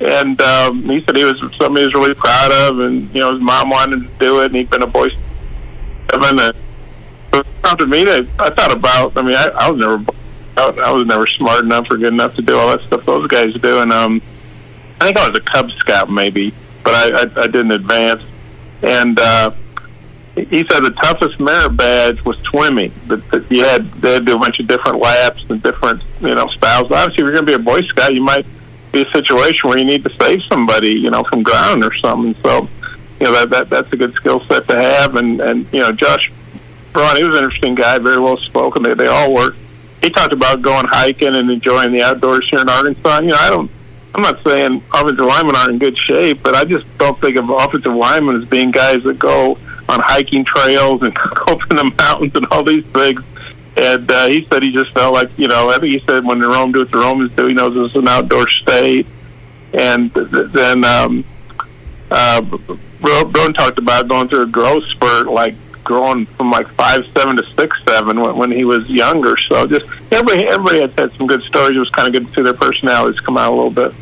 And 0.00 0.40
um, 0.40 0.82
he 0.82 1.00
said 1.00 1.16
he 1.16 1.24
was 1.24 1.38
something 1.40 1.76
he 1.76 1.84
was 1.84 1.94
really 1.94 2.14
proud 2.14 2.52
of, 2.52 2.80
and 2.80 3.14
you 3.14 3.20
know, 3.20 3.32
his 3.32 3.40
mom 3.40 3.70
wanted 3.70 4.02
to 4.02 4.24
do 4.24 4.40
it, 4.40 4.46
and 4.46 4.56
he'd 4.56 4.70
been 4.70 4.82
a 4.82 4.86
boy. 4.86 5.08
I 6.10 6.18
mean, 6.18 6.40
uh, 6.40 7.42
prompted 7.62 7.88
me 7.88 8.04
to. 8.04 8.26
I 8.38 8.50
thought 8.50 8.74
about. 8.74 9.16
I 9.16 9.22
mean, 9.22 9.36
I, 9.36 9.48
I 9.54 9.70
was 9.70 9.80
never. 9.80 10.12
I, 10.56 10.88
I 10.88 10.92
was 10.92 11.06
never 11.06 11.26
smart 11.26 11.64
enough 11.64 11.90
or 11.90 11.96
good 11.96 12.12
enough 12.12 12.34
to 12.36 12.42
do 12.42 12.56
all 12.56 12.70
that 12.70 12.82
stuff 12.82 13.04
those 13.04 13.26
guys 13.28 13.54
do, 13.54 13.80
and 13.80 13.92
um, 13.92 14.20
I 15.00 15.06
think 15.06 15.18
I 15.18 15.28
was 15.28 15.38
a 15.38 15.42
Cub 15.42 15.70
Scout 15.70 16.10
maybe, 16.10 16.52
but 16.82 16.94
I, 16.94 17.22
I, 17.22 17.42
I 17.44 17.46
didn't 17.46 17.72
advance. 17.72 18.22
And 18.82 19.18
uh, 19.18 19.52
he 20.34 20.66
said 20.66 20.80
the 20.80 20.94
toughest 21.00 21.38
merit 21.38 21.76
badge 21.76 22.24
was 22.24 22.38
swimming. 22.40 22.92
That, 23.06 23.28
that 23.30 23.50
you 23.50 23.64
had 23.64 23.88
they 23.92 24.14
had 24.14 24.18
to 24.20 24.24
do 24.24 24.36
a 24.36 24.38
bunch 24.38 24.58
of 24.58 24.66
different 24.66 24.98
laps 24.98 25.48
and 25.48 25.62
different 25.62 26.02
you 26.20 26.34
know 26.34 26.48
styles. 26.48 26.90
Obviously, 26.90 27.12
if 27.12 27.18
you're 27.18 27.34
going 27.34 27.46
to 27.46 27.52
be 27.52 27.54
a 27.54 27.58
Boy 27.58 27.82
Scout, 27.82 28.12
you 28.12 28.22
might 28.22 28.44
be 28.92 29.02
a 29.02 29.10
situation 29.10 29.60
where 29.68 29.78
you 29.78 29.84
need 29.84 30.02
to 30.04 30.10
save 30.14 30.42
somebody, 30.44 30.90
you 30.90 31.10
know, 31.10 31.22
from 31.24 31.42
drowning 31.42 31.84
or 31.84 31.94
something. 31.94 32.34
So, 32.42 32.68
you 33.20 33.26
know, 33.26 33.32
that, 33.32 33.50
that 33.50 33.70
that's 33.70 33.92
a 33.92 33.96
good 33.96 34.12
skill 34.14 34.40
set 34.40 34.66
to 34.68 34.80
have. 34.80 35.14
And 35.16 35.40
and 35.40 35.72
you 35.72 35.80
know, 35.80 35.92
Josh 35.92 36.32
Braun, 36.92 37.16
he 37.16 37.22
was 37.22 37.38
an 37.38 37.44
interesting 37.44 37.76
guy, 37.76 37.98
very 37.98 38.18
well 38.18 38.36
spoken. 38.36 38.82
They 38.82 38.94
they 38.94 39.06
all 39.06 39.32
work. 39.32 39.56
He 40.02 40.10
talked 40.10 40.32
about 40.32 40.62
going 40.62 40.86
hiking 40.88 41.36
and 41.36 41.50
enjoying 41.50 41.92
the 41.92 42.02
outdoors 42.02 42.48
here 42.50 42.60
in 42.60 42.68
Arkansas. 42.68 43.20
You 43.20 43.28
know, 43.28 43.36
I 43.38 43.50
don't. 43.50 43.70
I'm 44.16 44.22
not 44.22 44.40
saying 44.44 44.82
offensive 44.92 45.24
linemen 45.24 45.56
aren't 45.56 45.72
in 45.72 45.78
good 45.78 45.98
shape, 45.98 46.40
but 46.42 46.54
I 46.54 46.64
just 46.64 46.86
don't 46.98 47.20
think 47.20 47.36
of 47.36 47.50
offensive 47.50 47.94
linemen 47.94 48.40
as 48.40 48.48
being 48.48 48.70
guys 48.70 49.02
that 49.02 49.18
go 49.18 49.58
on 49.88 50.00
hiking 50.00 50.44
trails 50.44 51.02
and 51.02 51.16
up 51.48 51.60
in 51.70 51.76
the 51.76 51.92
mountains 51.98 52.34
and 52.34 52.46
all 52.50 52.64
these 52.64 52.86
things. 52.86 53.22
And 53.76 54.08
uh, 54.08 54.28
he 54.28 54.44
said 54.44 54.62
he 54.62 54.72
just 54.72 54.92
felt 54.92 55.14
like, 55.14 55.36
you 55.36 55.48
know, 55.48 55.68
I 55.68 55.78
think 55.78 55.94
he 55.94 56.00
said 56.00 56.24
when 56.24 56.38
the 56.38 56.48
Rome 56.48 56.72
do 56.72 56.80
what 56.80 56.90
the 56.90 56.98
Romans 56.98 57.32
do, 57.34 57.46
he 57.46 57.54
knows 57.54 57.76
it's 57.76 57.96
an 57.96 58.06
outdoor 58.06 58.48
state. 58.48 59.06
And 59.72 60.14
th- 60.14 60.28
then 60.28 60.84
um, 60.84 61.24
uh, 62.10 62.40
Broden 62.40 63.54
talked 63.54 63.78
about 63.78 64.08
going 64.08 64.28
through 64.28 64.42
a 64.42 64.46
growth 64.46 64.84
spurt, 64.84 65.26
like 65.26 65.56
growing 65.82 66.26
from 66.26 66.50
like 66.50 66.68
five 66.68 67.06
seven 67.08 67.36
to 67.36 67.44
six 67.44 67.82
seven 67.84 68.20
when, 68.20 68.36
when 68.36 68.50
he 68.50 68.64
was 68.64 68.88
younger. 68.88 69.36
So 69.48 69.66
just 69.66 69.86
everybody, 70.12 70.46
everybody 70.46 70.80
had 70.80 70.92
had 70.92 71.12
some 71.12 71.26
good 71.26 71.42
stories. 71.42 71.76
It 71.76 71.80
was 71.80 71.90
kind 71.90 72.08
of 72.08 72.14
good 72.14 72.28
to 72.28 72.34
see 72.34 72.42
their 72.42 72.54
personalities 72.54 73.20
come 73.20 73.36
out 73.36 73.52
a 73.52 73.56
little 73.56 73.70
bit. 73.70 73.92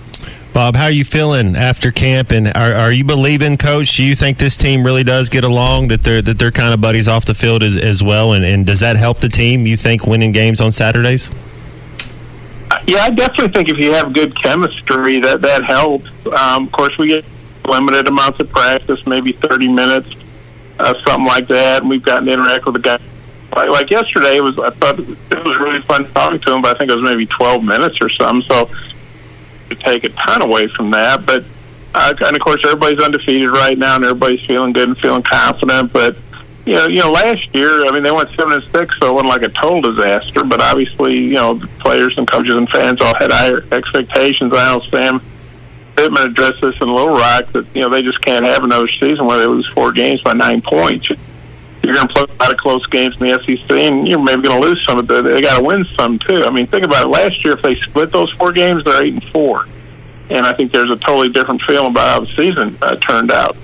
Bob, 0.52 0.76
how 0.76 0.84
are 0.84 0.90
you 0.90 1.04
feeling 1.04 1.56
after 1.56 1.90
camp? 1.90 2.30
And 2.30 2.48
are, 2.48 2.74
are 2.74 2.92
you 2.92 3.04
believing, 3.04 3.56
Coach? 3.56 3.96
Do 3.96 4.04
you 4.04 4.14
think 4.14 4.36
this 4.36 4.54
team 4.54 4.84
really 4.84 5.02
does 5.02 5.30
get 5.30 5.44
along? 5.44 5.88
That 5.88 6.02
they're 6.02 6.20
that 6.20 6.38
they're 6.38 6.50
kind 6.50 6.74
of 6.74 6.80
buddies 6.80 7.08
off 7.08 7.24
the 7.24 7.34
field 7.34 7.62
as, 7.62 7.76
as 7.76 8.02
well? 8.02 8.34
And, 8.34 8.44
and 8.44 8.66
does 8.66 8.80
that 8.80 8.96
help 8.96 9.20
the 9.20 9.30
team? 9.30 9.66
You 9.66 9.78
think 9.78 10.06
winning 10.06 10.30
games 10.30 10.60
on 10.60 10.70
Saturdays? 10.70 11.30
Yeah, 12.86 13.00
I 13.04 13.10
definitely 13.10 13.52
think 13.52 13.70
if 13.70 13.78
you 13.78 13.92
have 13.92 14.12
good 14.12 14.38
chemistry, 14.40 15.20
that 15.20 15.40
that 15.40 15.64
helps. 15.64 16.10
Um, 16.26 16.64
of 16.64 16.72
course, 16.72 16.98
we 16.98 17.08
get 17.08 17.24
limited 17.66 18.08
amounts 18.08 18.38
of 18.40 18.50
practice, 18.50 19.06
maybe 19.06 19.32
thirty 19.32 19.68
minutes, 19.68 20.14
uh, 20.78 20.92
something 21.00 21.26
like 21.26 21.46
that. 21.48 21.80
And 21.80 21.88
we've 21.88 22.02
gotten 22.02 22.26
to 22.26 22.32
interact 22.32 22.66
with 22.66 22.74
the 22.74 22.80
guys. 22.80 23.00
Like, 23.54 23.68
like 23.70 23.90
yesterday, 23.90 24.36
it 24.36 24.44
was 24.44 24.58
I 24.58 24.70
thought 24.70 24.98
it 24.98 25.08
was 25.08 25.60
really 25.60 25.82
fun 25.82 26.06
talking 26.12 26.40
to 26.40 26.54
him, 26.54 26.62
but 26.62 26.74
I 26.74 26.78
think 26.78 26.90
it 26.90 26.94
was 26.94 27.04
maybe 27.04 27.24
twelve 27.26 27.64
minutes 27.64 28.00
or 28.02 28.10
something. 28.10 28.42
So 28.42 28.70
to 29.74 29.82
take 29.82 30.04
a 30.04 30.08
ton 30.10 30.42
away 30.42 30.68
from 30.68 30.90
that. 30.90 31.24
But 31.26 31.44
uh, 31.94 32.14
and 32.24 32.36
of 32.36 32.42
course, 32.42 32.62
everybody's 32.64 33.02
undefeated 33.02 33.50
right 33.50 33.76
now, 33.76 33.96
and 33.96 34.04
everybody's 34.04 34.44
feeling 34.46 34.72
good 34.72 34.88
and 34.88 34.98
feeling 34.98 35.22
confident. 35.22 35.92
But 35.92 36.16
you 36.64 36.74
know, 36.74 36.86
you 36.86 37.00
know, 37.00 37.10
last 37.10 37.54
year, 37.54 37.82
I 37.86 37.92
mean, 37.92 38.02
they 38.02 38.12
went 38.12 38.30
seven 38.30 38.52
and 38.52 38.64
six, 38.72 38.94
so 38.98 39.08
it 39.08 39.12
wasn't 39.12 39.28
like 39.28 39.42
a 39.42 39.48
total 39.48 39.80
disaster. 39.80 40.44
But 40.44 40.62
obviously, 40.62 41.20
you 41.20 41.34
know, 41.34 41.54
the 41.54 41.66
players 41.66 42.16
and 42.16 42.30
coaches 42.30 42.54
and 42.54 42.68
fans 42.70 43.00
all 43.00 43.14
had 43.18 43.30
higher 43.32 43.64
expectations. 43.72 44.52
I 44.54 44.76
know 44.76 44.80
Sam 44.80 45.20
Pittman 45.96 46.30
addressed 46.30 46.62
this 46.62 46.80
in 46.80 46.88
Little 46.88 47.14
Rock 47.14 47.46
that 47.52 47.66
you 47.74 47.82
know 47.82 47.90
they 47.90 48.02
just 48.02 48.20
can't 48.22 48.46
have 48.46 48.64
another 48.64 48.88
season 48.88 49.26
where 49.26 49.38
they 49.38 49.46
lose 49.46 49.68
four 49.68 49.92
games 49.92 50.22
by 50.22 50.32
nine 50.32 50.62
points. 50.62 51.08
You're 51.82 51.94
going 51.94 52.06
to 52.06 52.14
play 52.14 52.24
a 52.28 52.42
lot 52.42 52.52
of 52.52 52.58
close 52.58 52.86
games 52.86 53.20
in 53.20 53.26
the 53.26 53.42
SEC, 53.42 53.70
and 53.70 54.06
you're 54.06 54.22
maybe 54.22 54.42
going 54.42 54.62
to 54.62 54.68
lose 54.68 54.84
some 54.86 55.04
the. 55.04 55.22
They 55.22 55.40
got 55.40 55.58
to 55.58 55.64
win 55.64 55.84
some 55.96 56.18
too. 56.18 56.42
I 56.44 56.50
mean, 56.50 56.66
think 56.66 56.84
about 56.84 57.04
it. 57.04 57.08
Last 57.08 57.44
year, 57.44 57.54
if 57.54 57.62
they 57.62 57.74
split 57.74 58.12
those 58.12 58.30
four 58.34 58.52
games, 58.52 58.84
they're 58.84 59.04
eight 59.04 59.14
and 59.14 59.24
four, 59.24 59.66
and 60.30 60.46
I 60.46 60.52
think 60.52 60.70
there's 60.70 60.90
a 60.90 60.96
totally 60.96 61.30
different 61.30 61.60
feeling 61.62 61.90
about 61.90 62.08
how 62.08 62.20
the 62.20 62.26
season 62.28 62.78
uh, 62.82 62.94
turned 62.96 63.32
out. 63.32 63.56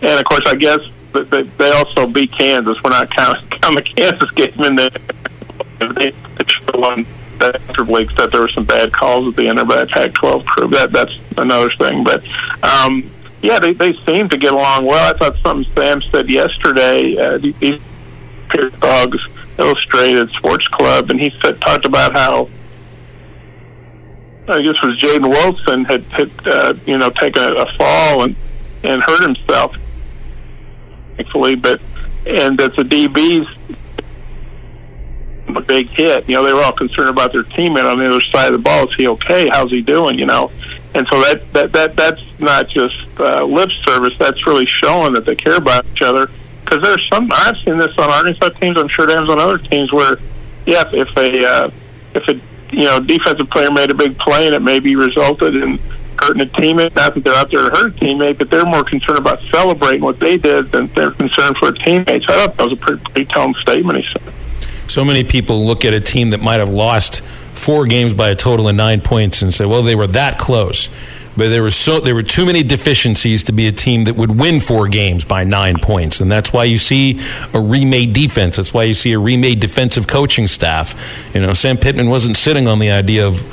And 0.00 0.12
of 0.12 0.24
course, 0.24 0.42
I 0.46 0.54
guess 0.54 0.78
they, 1.12 1.42
they 1.42 1.70
also 1.72 2.06
beat 2.06 2.30
Kansas. 2.30 2.78
We're 2.84 2.90
not 2.90 3.10
counting, 3.10 3.48
counting 3.50 3.82
the 3.82 3.82
Kansas 3.82 4.30
game 4.32 4.64
in 4.64 4.76
there. 4.76 4.90
They, 5.94 6.12
won 6.74 7.06
that 7.38 7.56
after 7.56 7.84
Blake 7.84 8.10
said 8.10 8.30
there 8.30 8.42
were 8.42 8.48
some 8.48 8.64
bad 8.64 8.92
calls 8.92 9.28
at 9.28 9.36
the 9.36 9.48
end 9.48 9.58
of 9.58 9.68
that 9.68 9.88
Pac-12 9.88 10.44
crew. 10.44 10.68
That 10.68 10.92
that's 10.92 11.18
another 11.36 11.70
thing, 11.70 12.04
but. 12.04 12.24
um 12.62 13.10
yeah, 13.46 13.58
they 13.60 13.72
they 13.72 13.92
seem 13.92 14.28
to 14.28 14.36
get 14.36 14.52
along 14.52 14.84
well. 14.84 15.14
I 15.14 15.16
thought 15.16 15.36
something 15.38 15.70
Sam 15.72 16.02
said 16.02 16.28
yesterday. 16.28 17.16
Uh, 17.16 17.38
these 17.38 17.80
dogs 18.80 19.28
Illustrated 19.58 20.30
Sports 20.30 20.66
Club, 20.68 21.10
and 21.10 21.20
he 21.20 21.30
said 21.30 21.60
talked 21.60 21.86
about 21.86 22.12
how 22.12 22.48
I 24.48 24.62
guess 24.62 24.74
it 24.82 24.86
was 24.86 25.00
Jaden 25.00 25.28
Wilson 25.28 25.84
had, 25.84 26.02
had 26.04 26.30
uh, 26.46 26.74
you 26.86 26.98
know 26.98 27.10
taken 27.10 27.42
a, 27.42 27.52
a 27.54 27.72
fall 27.72 28.24
and 28.24 28.36
and 28.84 29.02
hurt 29.02 29.22
himself, 29.22 29.76
thankfully, 31.16 31.54
but 31.54 31.80
and 32.26 32.58
that 32.58 32.76
the 32.76 32.82
DBs 32.82 33.48
a 35.48 35.60
big 35.60 35.88
hit. 35.88 36.28
You 36.28 36.36
know, 36.36 36.44
they 36.44 36.52
were 36.52 36.62
all 36.62 36.72
concerned 36.72 37.08
about 37.08 37.32
their 37.32 37.42
teammate 37.42 37.84
on 37.84 37.98
the 37.98 38.06
other 38.06 38.20
side 38.20 38.46
of 38.46 38.52
the 38.52 38.58
ball. 38.58 38.88
Is 38.88 38.94
he 38.94 39.06
okay? 39.08 39.48
How's 39.50 39.70
he 39.70 39.82
doing? 39.82 40.18
You 40.18 40.26
know, 40.26 40.50
and 40.94 41.06
so 41.10 41.20
that 41.20 41.52
that 41.52 41.72
that 41.72 41.96
that's 41.96 42.40
not 42.40 42.68
just 42.68 43.06
uh, 43.20 43.44
lip 43.44 43.70
service. 43.70 44.16
That's 44.18 44.46
really 44.46 44.66
showing 44.66 45.12
that 45.12 45.24
they 45.24 45.36
care 45.36 45.56
about 45.56 45.86
each 45.92 46.02
other. 46.02 46.30
Because 46.64 46.82
there's 46.82 47.08
some 47.08 47.30
I've 47.32 47.58
seen 47.58 47.78
this 47.78 47.96
on 47.98 48.10
Arkansas 48.10 48.48
teams. 48.58 48.76
I'm 48.76 48.88
sure 48.88 49.04
it 49.04 49.10
happens 49.10 49.30
on 49.30 49.40
other 49.40 49.58
teams 49.58 49.92
where, 49.92 50.16
yeah, 50.66 50.84
if 50.92 51.16
a 51.16 51.46
uh, 51.46 51.70
if 52.14 52.28
a 52.28 52.34
you 52.74 52.84
know 52.84 52.98
defensive 52.98 53.48
player 53.50 53.70
made 53.70 53.90
a 53.90 53.94
big 53.94 54.18
play 54.18 54.46
and 54.46 54.56
it 54.56 54.62
maybe 54.62 54.96
resulted 54.96 55.54
in 55.54 55.78
hurting 56.20 56.42
a 56.42 56.46
teammate. 56.46 56.94
Not 56.94 57.14
that 57.14 57.24
they're 57.24 57.34
out 57.34 57.50
there 57.50 57.68
to 57.70 57.76
hurt 57.76 57.88
a 57.88 58.04
teammate, 58.04 58.38
but 58.38 58.50
they're 58.50 58.64
more 58.64 58.84
concerned 58.84 59.18
about 59.18 59.40
celebrating 59.42 60.00
what 60.00 60.18
they 60.18 60.36
did 60.36 60.72
than 60.72 60.88
they're 60.94 61.12
concerned 61.12 61.56
for 61.58 61.68
a 61.68 61.72
teammate. 61.72 62.24
So 62.24 62.32
I 62.32 62.46
thought 62.46 62.56
that 62.56 62.64
was 62.70 62.72
a 62.72 62.76
pretty, 62.76 63.02
pretty 63.04 63.26
telling 63.26 63.54
statement 63.54 64.04
he 64.04 64.12
said. 64.12 64.34
So 64.88 65.04
many 65.04 65.24
people 65.24 65.66
look 65.66 65.84
at 65.84 65.94
a 65.94 66.00
team 66.00 66.30
that 66.30 66.40
might 66.40 66.60
have 66.60 66.70
lost 66.70 67.22
four 67.22 67.86
games 67.86 68.14
by 68.14 68.28
a 68.28 68.34
total 68.34 68.68
of 68.68 68.74
nine 68.74 69.00
points 69.00 69.42
and 69.42 69.52
say, 69.52 69.66
well, 69.66 69.82
they 69.82 69.96
were 69.96 70.06
that 70.08 70.38
close. 70.38 70.88
But 71.36 71.50
there 71.50 71.62
were 71.62 71.70
so 71.70 72.00
there 72.00 72.14
were 72.14 72.22
too 72.22 72.46
many 72.46 72.62
deficiencies 72.62 73.44
to 73.44 73.52
be 73.52 73.66
a 73.66 73.72
team 73.72 74.04
that 74.04 74.16
would 74.16 74.38
win 74.40 74.58
four 74.58 74.88
games 74.88 75.22
by 75.22 75.44
nine 75.44 75.76
points, 75.78 76.20
and 76.20 76.32
that's 76.32 76.50
why 76.50 76.64
you 76.64 76.78
see 76.78 77.20
a 77.52 77.60
remade 77.60 78.14
defense. 78.14 78.56
That's 78.56 78.72
why 78.72 78.84
you 78.84 78.94
see 78.94 79.12
a 79.12 79.18
remade 79.18 79.60
defensive 79.60 80.06
coaching 80.06 80.46
staff. 80.46 80.94
You 81.34 81.42
know, 81.42 81.52
Sam 81.52 81.76
Pittman 81.76 82.08
wasn't 82.08 82.38
sitting 82.38 82.66
on 82.66 82.78
the 82.78 82.90
idea 82.90 83.26
of 83.26 83.44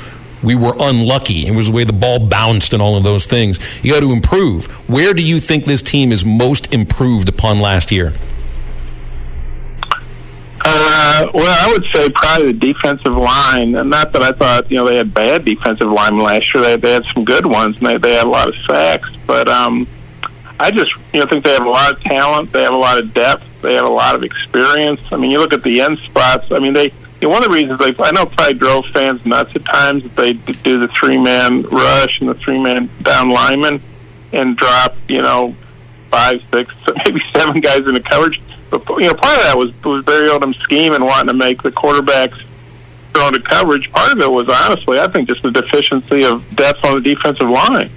we 0.42 0.54
were 0.54 0.74
unlucky. 0.80 1.46
It 1.46 1.54
was 1.54 1.68
the 1.68 1.72
way 1.72 1.84
the 1.84 1.92
ball 1.92 2.26
bounced 2.26 2.72
and 2.72 2.80
all 2.80 2.96
of 2.96 3.04
those 3.04 3.26
things. 3.26 3.58
You 3.82 3.92
got 3.92 4.00
to 4.00 4.12
improve. 4.12 4.66
Where 4.88 5.12
do 5.12 5.22
you 5.22 5.38
think 5.38 5.64
this 5.64 5.82
team 5.82 6.10
is 6.10 6.24
most 6.24 6.72
improved 6.72 7.28
upon 7.28 7.60
last 7.60 7.92
year? 7.92 8.14
Uh, 10.66 11.26
well, 11.34 11.68
I 11.68 11.72
would 11.72 11.84
say 11.94 12.08
probably 12.10 12.52
the 12.52 12.72
defensive 12.72 13.12
line, 13.12 13.74
and 13.74 13.90
not 13.90 14.12
that 14.12 14.22
I 14.22 14.32
thought 14.32 14.70
you 14.70 14.78
know 14.78 14.88
they 14.88 14.96
had 14.96 15.12
bad 15.12 15.44
defensive 15.44 15.88
linemen 15.88 16.24
last 16.24 16.54
year. 16.54 16.64
They, 16.64 16.76
they 16.76 16.92
had 16.92 17.04
some 17.06 17.24
good 17.24 17.44
ones, 17.44 17.76
and 17.78 17.86
they, 17.86 17.98
they 17.98 18.14
had 18.14 18.24
a 18.24 18.30
lot 18.30 18.48
of 18.48 18.56
sacks. 18.64 19.14
But 19.26 19.46
um, 19.48 19.86
I 20.58 20.70
just 20.70 20.90
you 21.12 21.20
know 21.20 21.26
think 21.26 21.44
they 21.44 21.52
have 21.52 21.66
a 21.66 21.70
lot 21.70 21.92
of 21.92 22.00
talent. 22.00 22.50
They 22.50 22.62
have 22.62 22.72
a 22.72 22.78
lot 22.78 22.98
of 22.98 23.12
depth. 23.12 23.60
They 23.60 23.74
have 23.74 23.84
a 23.84 23.90
lot 23.90 24.14
of 24.14 24.22
experience. 24.22 25.12
I 25.12 25.16
mean, 25.16 25.30
you 25.30 25.38
look 25.38 25.52
at 25.52 25.62
the 25.62 25.82
end 25.82 25.98
spots. 25.98 26.50
I 26.50 26.58
mean, 26.58 26.72
they 26.72 26.84
you 27.20 27.28
know, 27.28 27.28
one 27.28 27.44
of 27.44 27.50
the 27.50 27.54
reasons 27.54 27.78
they 27.78 27.94
I 28.02 28.12
know 28.12 28.24
probably 28.24 28.54
drove 28.54 28.86
fans 28.86 29.26
nuts 29.26 29.54
at 29.54 29.66
times 29.66 30.04
that 30.04 30.16
they 30.16 30.32
do 30.62 30.80
the 30.80 30.88
three 30.98 31.18
man 31.18 31.62
rush 31.62 32.20
and 32.20 32.28
the 32.30 32.34
three 32.34 32.58
man 32.58 32.88
down 33.02 33.28
lineman 33.28 33.82
and 34.32 34.56
drop 34.56 34.96
you 35.08 35.20
know 35.20 35.54
five, 36.10 36.42
six, 36.54 36.74
maybe 37.04 37.20
seven 37.32 37.60
guys 37.60 37.78
into 37.78 38.00
coverage 38.02 38.40
but 38.78 39.02
you 39.02 39.08
know, 39.08 39.14
part 39.14 39.36
of 39.38 39.44
that 39.44 39.56
was 39.56 39.84
was 39.84 40.04
Barry 40.04 40.28
Odom's 40.28 40.58
scheme 40.58 40.92
and 40.92 41.04
wanting 41.04 41.28
to 41.28 41.34
make 41.34 41.62
the 41.62 41.70
quarterbacks 41.70 42.44
throw 43.12 43.28
into 43.28 43.40
coverage. 43.40 43.90
Part 43.92 44.12
of 44.12 44.18
it 44.18 44.30
was 44.30 44.48
honestly, 44.48 44.98
I 44.98 45.06
think, 45.08 45.28
just 45.28 45.42
the 45.42 45.50
deficiency 45.50 46.24
of 46.24 46.44
depth 46.56 46.84
on 46.84 46.94
the 46.94 47.00
defensive 47.00 47.48
line. 47.48 47.90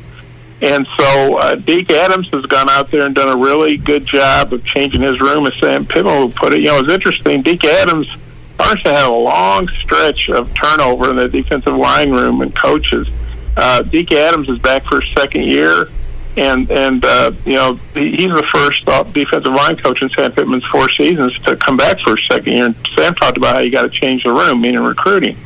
And 0.61 0.87
so 0.97 1.37
uh, 1.37 1.55
Deke 1.55 1.91
Adams 1.91 2.29
has 2.31 2.45
gone 2.47 2.69
out 2.69 2.89
there 2.89 3.05
and 3.05 3.13
done 3.13 3.29
a 3.29 3.37
really 3.37 3.77
good 3.77 4.07
job 4.07 4.53
of 4.53 4.65
changing 4.65 5.01
his 5.01 5.19
room, 5.19 5.45
as 5.45 5.55
Sam 5.59 5.85
Pittman 5.85 6.31
put 6.31 6.53
it. 6.53 6.61
You 6.61 6.67
know, 6.67 6.79
it's 6.79 6.89
interesting. 6.89 7.43
Deke 7.43 7.65
Adams 7.65 8.15
Arkansas 8.59 8.89
had 8.89 9.07
a 9.07 9.11
long 9.11 9.67
stretch 9.67 10.29
of 10.29 10.51
turnover 10.55 11.11
in 11.11 11.17
the 11.17 11.27
defensive 11.27 11.75
line 11.75 12.11
room 12.11 12.41
and 12.41 12.55
coaches. 12.55 13.07
Uh, 13.55 13.81
Deke 13.83 14.13
Adams 14.13 14.49
is 14.49 14.59
back 14.59 14.83
for 14.83 15.01
his 15.01 15.13
second 15.13 15.43
year 15.43 15.89
and 16.37 16.69
and 16.71 17.03
uh, 17.03 17.31
you 17.45 17.53
know 17.53 17.73
he's 17.93 18.29
the 18.29 18.47
first 18.53 19.13
defensive 19.13 19.51
line 19.51 19.75
coach 19.77 20.01
in 20.01 20.09
Sam 20.09 20.31
Pittman's 20.31 20.65
four 20.65 20.89
seasons 20.91 21.37
to 21.39 21.55
come 21.57 21.77
back 21.77 21.99
for 21.99 22.13
a 22.13 22.21
second 22.31 22.53
year. 22.53 22.65
And 22.65 22.75
Sam 22.95 23.15
talked 23.15 23.37
about 23.37 23.55
how 23.55 23.61
you 23.61 23.71
got 23.71 23.83
to 23.83 23.89
change 23.89 24.23
the 24.23 24.31
room, 24.31 24.61
meaning 24.61 24.79
recruiting. 24.79 25.37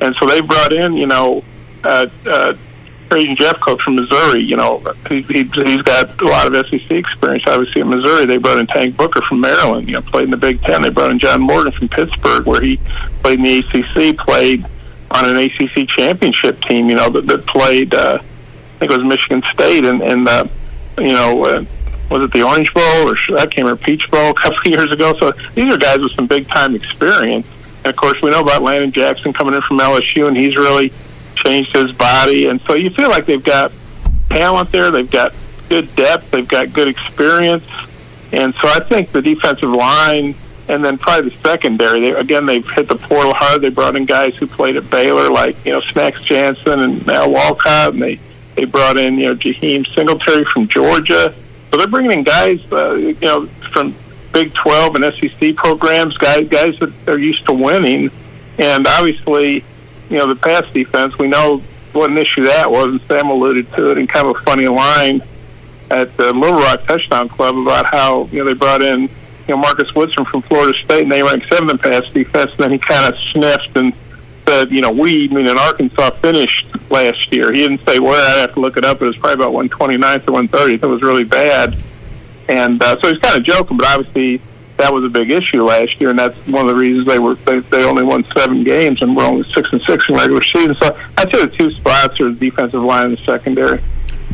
And 0.00 0.14
so 0.20 0.26
they 0.26 0.40
brought 0.42 0.72
in, 0.72 0.94
you 0.94 1.06
know, 1.06 1.42
uh, 1.82 2.06
uh, 2.26 2.56
Trajan 3.08 3.36
from 3.82 3.96
Missouri. 3.96 4.44
You 4.44 4.56
know, 4.56 4.82
he, 5.08 5.22
he, 5.22 5.44
he's 5.44 5.82
got 5.82 6.20
a 6.20 6.24
lot 6.24 6.54
of 6.54 6.66
SEC 6.68 6.90
experience. 6.90 7.44
Obviously, 7.46 7.80
in 7.80 7.88
Missouri, 7.88 8.26
they 8.26 8.36
brought 8.36 8.58
in 8.58 8.66
Tank 8.66 8.96
Booker 8.96 9.22
from 9.22 9.40
Maryland. 9.40 9.88
You 9.88 9.94
know, 9.94 10.02
played 10.02 10.24
in 10.24 10.30
the 10.30 10.36
Big 10.36 10.60
Ten. 10.62 10.82
They 10.82 10.90
brought 10.90 11.10
in 11.10 11.18
John 11.18 11.40
Morgan 11.40 11.72
from 11.72 11.88
Pittsburgh, 11.88 12.46
where 12.46 12.60
he 12.60 12.78
played 13.22 13.38
in 13.38 13.44
the 13.44 13.58
ACC. 13.58 14.18
Played 14.18 14.66
on 15.12 15.30
an 15.30 15.36
ACC 15.36 15.88
championship 15.88 16.60
team. 16.62 16.90
You 16.90 16.96
know, 16.96 17.08
that, 17.08 17.26
that 17.26 17.46
played. 17.46 17.94
Uh, 17.94 18.18
I 18.76 18.78
think 18.78 18.92
it 18.92 18.98
was 18.98 19.06
Michigan 19.06 19.42
State, 19.54 19.84
and 19.84 20.02
and 20.02 20.28
uh, 20.28 20.46
you 20.98 21.14
know. 21.14 21.42
Uh, 21.44 21.64
was 22.08 22.22
it 22.22 22.32
the 22.32 22.42
Orange 22.42 22.72
Bowl 22.72 23.08
or 23.08 23.16
I 23.36 23.46
can't 23.46 23.56
remember 23.56 23.82
Peach 23.82 24.08
Bowl 24.12 24.30
a 24.30 24.34
couple 24.34 24.58
of 24.58 24.66
years 24.66 24.92
ago? 24.92 25.12
So 25.18 25.32
these 25.56 25.74
are 25.74 25.76
guys 25.76 25.98
with 25.98 26.12
some 26.12 26.28
big 26.28 26.46
time 26.46 26.76
experience. 26.76 27.48
And 27.78 27.86
of 27.86 27.96
course, 27.96 28.22
we 28.22 28.30
know 28.30 28.42
about 28.42 28.62
Landon 28.62 28.92
Jackson 28.92 29.32
coming 29.32 29.54
in 29.54 29.62
from 29.62 29.80
LSU, 29.80 30.28
and 30.28 30.36
he's 30.36 30.56
really 30.56 30.92
changed 31.34 31.72
his 31.72 31.90
body. 31.90 32.46
And 32.46 32.60
so 32.60 32.76
you 32.76 32.90
feel 32.90 33.08
like 33.08 33.26
they've 33.26 33.42
got 33.42 33.72
talent 34.30 34.70
there, 34.70 34.92
they've 34.92 35.10
got 35.10 35.34
good 35.68 35.92
depth, 35.96 36.30
they've 36.30 36.46
got 36.46 36.72
good 36.72 36.86
experience, 36.86 37.68
and 38.32 38.54
so 38.54 38.68
I 38.68 38.80
think 38.80 39.10
the 39.10 39.22
defensive 39.22 39.70
line 39.70 40.34
and 40.68 40.84
then 40.84 40.98
probably 40.98 41.30
the 41.30 41.36
secondary. 41.36 42.00
They, 42.00 42.10
again, 42.10 42.46
they've 42.46 42.68
hit 42.68 42.88
the 42.88 42.96
portal 42.96 43.34
hard. 43.34 43.62
They 43.62 43.68
brought 43.68 43.96
in 43.96 44.04
guys 44.04 44.36
who 44.36 44.46
played 44.46 44.76
at 44.76 44.90
Baylor, 44.90 45.30
like 45.30 45.64
you 45.64 45.72
know 45.72 45.80
Snacks 45.80 46.22
Johnson 46.22 46.80
and 46.80 47.08
Al 47.08 47.30
Walcott, 47.30 47.94
and 47.94 48.02
they 48.02 48.18
they 48.56 48.64
brought 48.64 48.98
in, 48.98 49.18
you 49.18 49.26
know, 49.26 49.34
Jaheim 49.34 49.86
Singletary 49.94 50.44
from 50.46 50.66
Georgia. 50.68 51.34
So 51.70 51.76
they're 51.76 51.88
bringing 51.88 52.12
in 52.12 52.24
guys, 52.24 52.60
uh, 52.72 52.94
you 52.94 53.14
know, 53.22 53.46
from 53.72 53.94
Big 54.32 54.52
12 54.54 54.96
and 54.96 55.14
SEC 55.14 55.54
programs, 55.56 56.16
guys, 56.16 56.48
guys 56.48 56.78
that 56.80 56.92
are 57.08 57.18
used 57.18 57.44
to 57.46 57.52
winning. 57.52 58.10
And 58.58 58.86
obviously, 58.86 59.64
you 60.08 60.18
know, 60.18 60.28
the 60.32 60.40
pass 60.40 60.70
defense, 60.72 61.18
we 61.18 61.28
know 61.28 61.58
what 61.92 62.10
an 62.10 62.18
issue 62.18 62.42
that 62.44 62.70
was, 62.70 62.86
and 62.86 63.00
Sam 63.02 63.28
alluded 63.28 63.72
to 63.74 63.90
it 63.92 63.98
in 63.98 64.06
kind 64.06 64.26
of 64.26 64.36
a 64.36 64.40
funny 64.40 64.68
line 64.68 65.22
at 65.90 66.16
the 66.16 66.32
Little 66.32 66.58
Rock 66.58 66.84
Touchdown 66.84 67.28
Club 67.28 67.56
about 67.56 67.86
how, 67.86 68.26
you 68.26 68.40
know, 68.40 68.44
they 68.46 68.54
brought 68.54 68.82
in, 68.82 69.02
you 69.02 69.08
know, 69.48 69.56
Marcus 69.56 69.94
Woodson 69.94 70.24
from 70.24 70.42
Florida 70.42 70.76
State, 70.78 71.04
and 71.04 71.12
they 71.12 71.22
ranked 71.22 71.48
seventh 71.48 71.72
in 71.72 71.78
pass 71.78 72.10
defense, 72.10 72.52
and 72.52 72.58
then 72.58 72.72
he 72.72 72.78
kind 72.78 73.12
of 73.12 73.18
sniffed 73.18 73.76
and 73.76 73.94
said, 74.46 74.70
you 74.70 74.80
know, 74.80 74.90
we, 74.90 75.28
meaning 75.28 75.56
Arkansas, 75.56 76.10
finished 76.16 76.75
last 76.90 77.32
year. 77.32 77.52
He 77.52 77.58
didn't 77.62 77.86
say 77.86 77.98
where. 77.98 78.20
I'd 78.20 78.40
have 78.40 78.54
to 78.54 78.60
look 78.60 78.76
it 78.76 78.84
up. 78.84 79.00
It 79.02 79.06
was 79.06 79.16
probably 79.16 79.44
about 79.44 79.52
129th 79.52 80.28
or 80.28 80.42
130th. 80.42 80.82
It 80.82 80.86
was 80.86 81.02
really 81.02 81.24
bad. 81.24 81.80
And 82.48 82.82
uh, 82.82 82.98
so 83.00 83.12
he's 83.12 83.20
kind 83.20 83.38
of 83.38 83.44
joking, 83.44 83.76
but 83.76 83.86
obviously 83.86 84.40
that 84.76 84.92
was 84.92 85.04
a 85.04 85.08
big 85.08 85.30
issue 85.30 85.64
last 85.64 86.00
year, 86.00 86.10
and 86.10 86.18
that's 86.18 86.36
one 86.46 86.68
of 86.68 86.68
the 86.68 86.74
reasons 86.74 87.06
they 87.06 87.18
were 87.18 87.34
they, 87.34 87.60
they 87.60 87.84
only 87.84 88.02
won 88.02 88.24
seven 88.24 88.62
games 88.62 89.02
and 89.02 89.16
were 89.16 89.22
only 89.22 89.44
six 89.52 89.72
and 89.72 89.82
six 89.82 90.04
in 90.08 90.14
regular 90.14 90.42
season. 90.54 90.74
So 90.76 90.96
I'd 91.16 91.34
say 91.34 91.46
the 91.46 91.52
two 91.52 91.72
spots 91.72 92.20
are 92.20 92.30
defensive 92.30 92.82
line 92.82 93.06
and 93.06 93.18
secondary. 93.18 93.82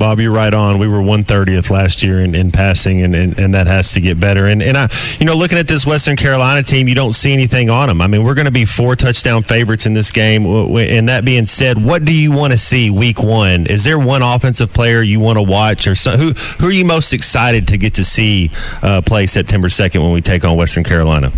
Bob, 0.03 0.19
you're 0.19 0.33
right 0.33 0.53
on. 0.53 0.81
We 0.81 0.89
were 0.89 0.99
130th 0.99 1.71
last 1.71 2.03
year 2.03 2.25
in, 2.25 2.35
in 2.35 2.51
passing, 2.51 3.03
and, 3.03 3.15
and, 3.15 3.39
and 3.39 3.55
that 3.55 3.69
has 3.69 3.93
to 3.93 4.01
get 4.01 4.19
better. 4.19 4.47
And, 4.47 4.61
and 4.61 4.77
I, 4.77 4.89
you 5.21 5.27
know, 5.27 5.37
looking 5.37 5.59
at 5.59 5.69
this 5.69 5.87
Western 5.87 6.17
Carolina 6.17 6.65
team, 6.65 6.89
you 6.89 6.97
don't 6.97 7.13
see 7.13 7.33
anything 7.33 7.71
on 7.71 7.87
them. 7.87 8.01
I 8.03 8.09
mean, 8.09 8.25
we're 8.25 8.35
going 8.35 8.49
to 8.49 8.53
be 8.53 8.65
four 8.65 8.97
touchdown 8.97 9.45
favorites 9.45 9.87
in 9.87 9.95
this 9.95 10.11
game. 10.11 10.45
And 10.45 11.09
that 11.09 11.25
being 11.25 11.47
said, 11.47 11.79
what 11.81 12.05
do 12.05 12.13
you 12.13 12.33
want 12.33 12.51
to 12.51 12.59
see 12.59 12.91
week 12.91 13.23
one? 13.23 13.67
Is 13.67 13.85
there 13.85 13.97
one 13.97 14.23
offensive 14.23 14.75
player 14.75 15.03
you 15.03 15.21
want 15.21 15.39
to 15.39 15.43
watch, 15.45 15.87
or 15.87 15.95
who 15.95 16.33
who 16.33 16.67
are 16.67 16.73
you 16.73 16.85
most 16.85 17.13
excited 17.13 17.69
to 17.69 17.79
get 17.79 17.95
to 17.95 18.03
see 18.05 18.51
uh, 18.83 19.03
play 19.03 19.27
September 19.27 19.69
2nd 19.69 20.03
when 20.03 20.11
we 20.11 20.21
take 20.21 20.45
on 20.45 20.57
Western 20.57 20.83
Carolina? 20.83 21.31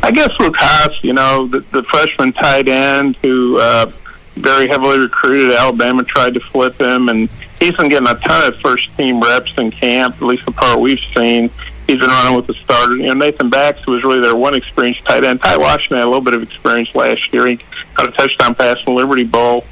I 0.00 0.12
guess 0.12 0.30
Luke 0.38 0.54
Hasz, 0.56 1.02
you 1.02 1.12
know, 1.12 1.48
the, 1.48 1.58
the 1.72 1.82
freshman 1.82 2.32
tight 2.34 2.68
end 2.68 3.16
who. 3.16 3.58
Uh, 3.58 3.90
very 4.38 4.68
heavily 4.68 4.98
recruited. 4.98 5.54
Alabama 5.54 6.02
tried 6.04 6.34
to 6.34 6.40
flip 6.40 6.80
him, 6.80 7.08
and 7.08 7.28
he's 7.58 7.72
been 7.72 7.88
getting 7.88 8.08
a 8.08 8.14
ton 8.14 8.52
of 8.52 8.58
first 8.60 8.96
team 8.96 9.20
reps 9.20 9.56
in 9.58 9.70
camp, 9.70 10.16
at 10.16 10.22
least 10.22 10.44
the 10.44 10.52
part 10.52 10.80
we've 10.80 11.00
seen. 11.16 11.50
He's 11.86 11.96
been 11.96 12.08
running 12.08 12.36
with 12.36 12.46
the 12.46 12.54
starter. 12.54 12.96
You 12.96 13.08
know, 13.08 13.14
Nathan 13.14 13.48
Bax 13.48 13.86
was 13.86 14.04
really 14.04 14.20
their 14.20 14.36
one 14.36 14.54
experienced 14.54 15.04
tight 15.04 15.24
end. 15.24 15.40
Ty 15.40 15.56
Washington 15.56 15.98
had 15.98 16.04
a 16.04 16.10
little 16.10 16.24
bit 16.24 16.34
of 16.34 16.42
experience 16.42 16.94
last 16.94 17.32
year. 17.32 17.46
He 17.46 17.58
got 17.94 18.08
a 18.08 18.12
touchdown 18.12 18.54
pass 18.54 18.76
in 18.86 18.94
the 18.94 18.98
Liberty 18.98 19.24
Bowl, 19.24 19.64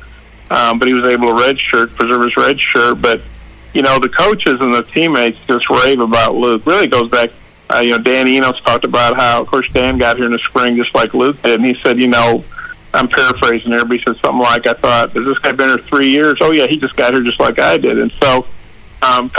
um, 0.50 0.78
but 0.78 0.88
he 0.88 0.94
was 0.94 1.04
able 1.04 1.26
to 1.26 1.34
redshirt, 1.34 1.94
preserve 1.94 2.22
his 2.22 2.36
red 2.36 2.58
shirt. 2.58 3.02
But, 3.02 3.20
you 3.74 3.82
know, 3.82 3.98
the 3.98 4.08
coaches 4.08 4.60
and 4.60 4.72
the 4.72 4.82
teammates 4.82 5.38
just 5.46 5.68
rave 5.68 6.00
about 6.00 6.34
Luke. 6.34 6.64
Really 6.64 6.86
goes 6.86 7.10
back 7.10 7.30
uh, 7.68 7.80
you 7.82 7.90
know, 7.90 7.98
Dan 7.98 8.28
Enos 8.28 8.60
talked 8.62 8.84
about 8.84 9.16
how, 9.16 9.40
of 9.40 9.48
course, 9.48 9.70
Dan 9.72 9.98
got 9.98 10.16
here 10.16 10.26
in 10.26 10.32
the 10.32 10.38
spring 10.38 10.76
just 10.76 10.94
like 10.94 11.14
Luke 11.14 11.40
did, 11.42 11.58
and 11.58 11.66
he 11.66 11.74
said, 11.82 11.98
you 11.98 12.08
know, 12.08 12.44
I'm 12.96 13.08
paraphrasing 13.08 13.72
here, 13.72 13.84
but 13.84 13.98
he 13.98 14.02
said 14.02 14.16
something 14.16 14.40
like, 14.40 14.66
"I 14.66 14.72
thought, 14.72 15.12
has 15.12 15.24
this 15.26 15.38
guy 15.38 15.52
been 15.52 15.68
here 15.68 15.78
three 15.78 16.08
years? 16.08 16.38
Oh 16.40 16.52
yeah, 16.52 16.66
he 16.66 16.76
just 16.76 16.96
got 16.96 17.12
here 17.14 17.22
just 17.22 17.38
like 17.38 17.58
I 17.58 17.76
did." 17.76 17.98
And 17.98 18.10
so, 18.12 18.46
um, 19.02 19.30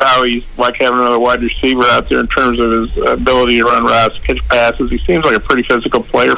how 0.00 0.24
he's 0.24 0.44
like 0.58 0.76
having 0.76 1.00
another 1.00 1.18
wide 1.18 1.42
receiver 1.42 1.84
out 1.84 2.08
there 2.08 2.20
in 2.20 2.28
terms 2.28 2.60
of 2.60 2.70
his 2.70 2.96
ability 2.98 3.58
to 3.58 3.64
run 3.64 3.84
routes, 3.84 4.18
catch 4.18 4.46
passes. 4.48 4.90
He 4.90 4.98
seems 4.98 5.24
like 5.24 5.36
a 5.36 5.40
pretty 5.40 5.62
physical 5.62 6.02
player, 6.02 6.34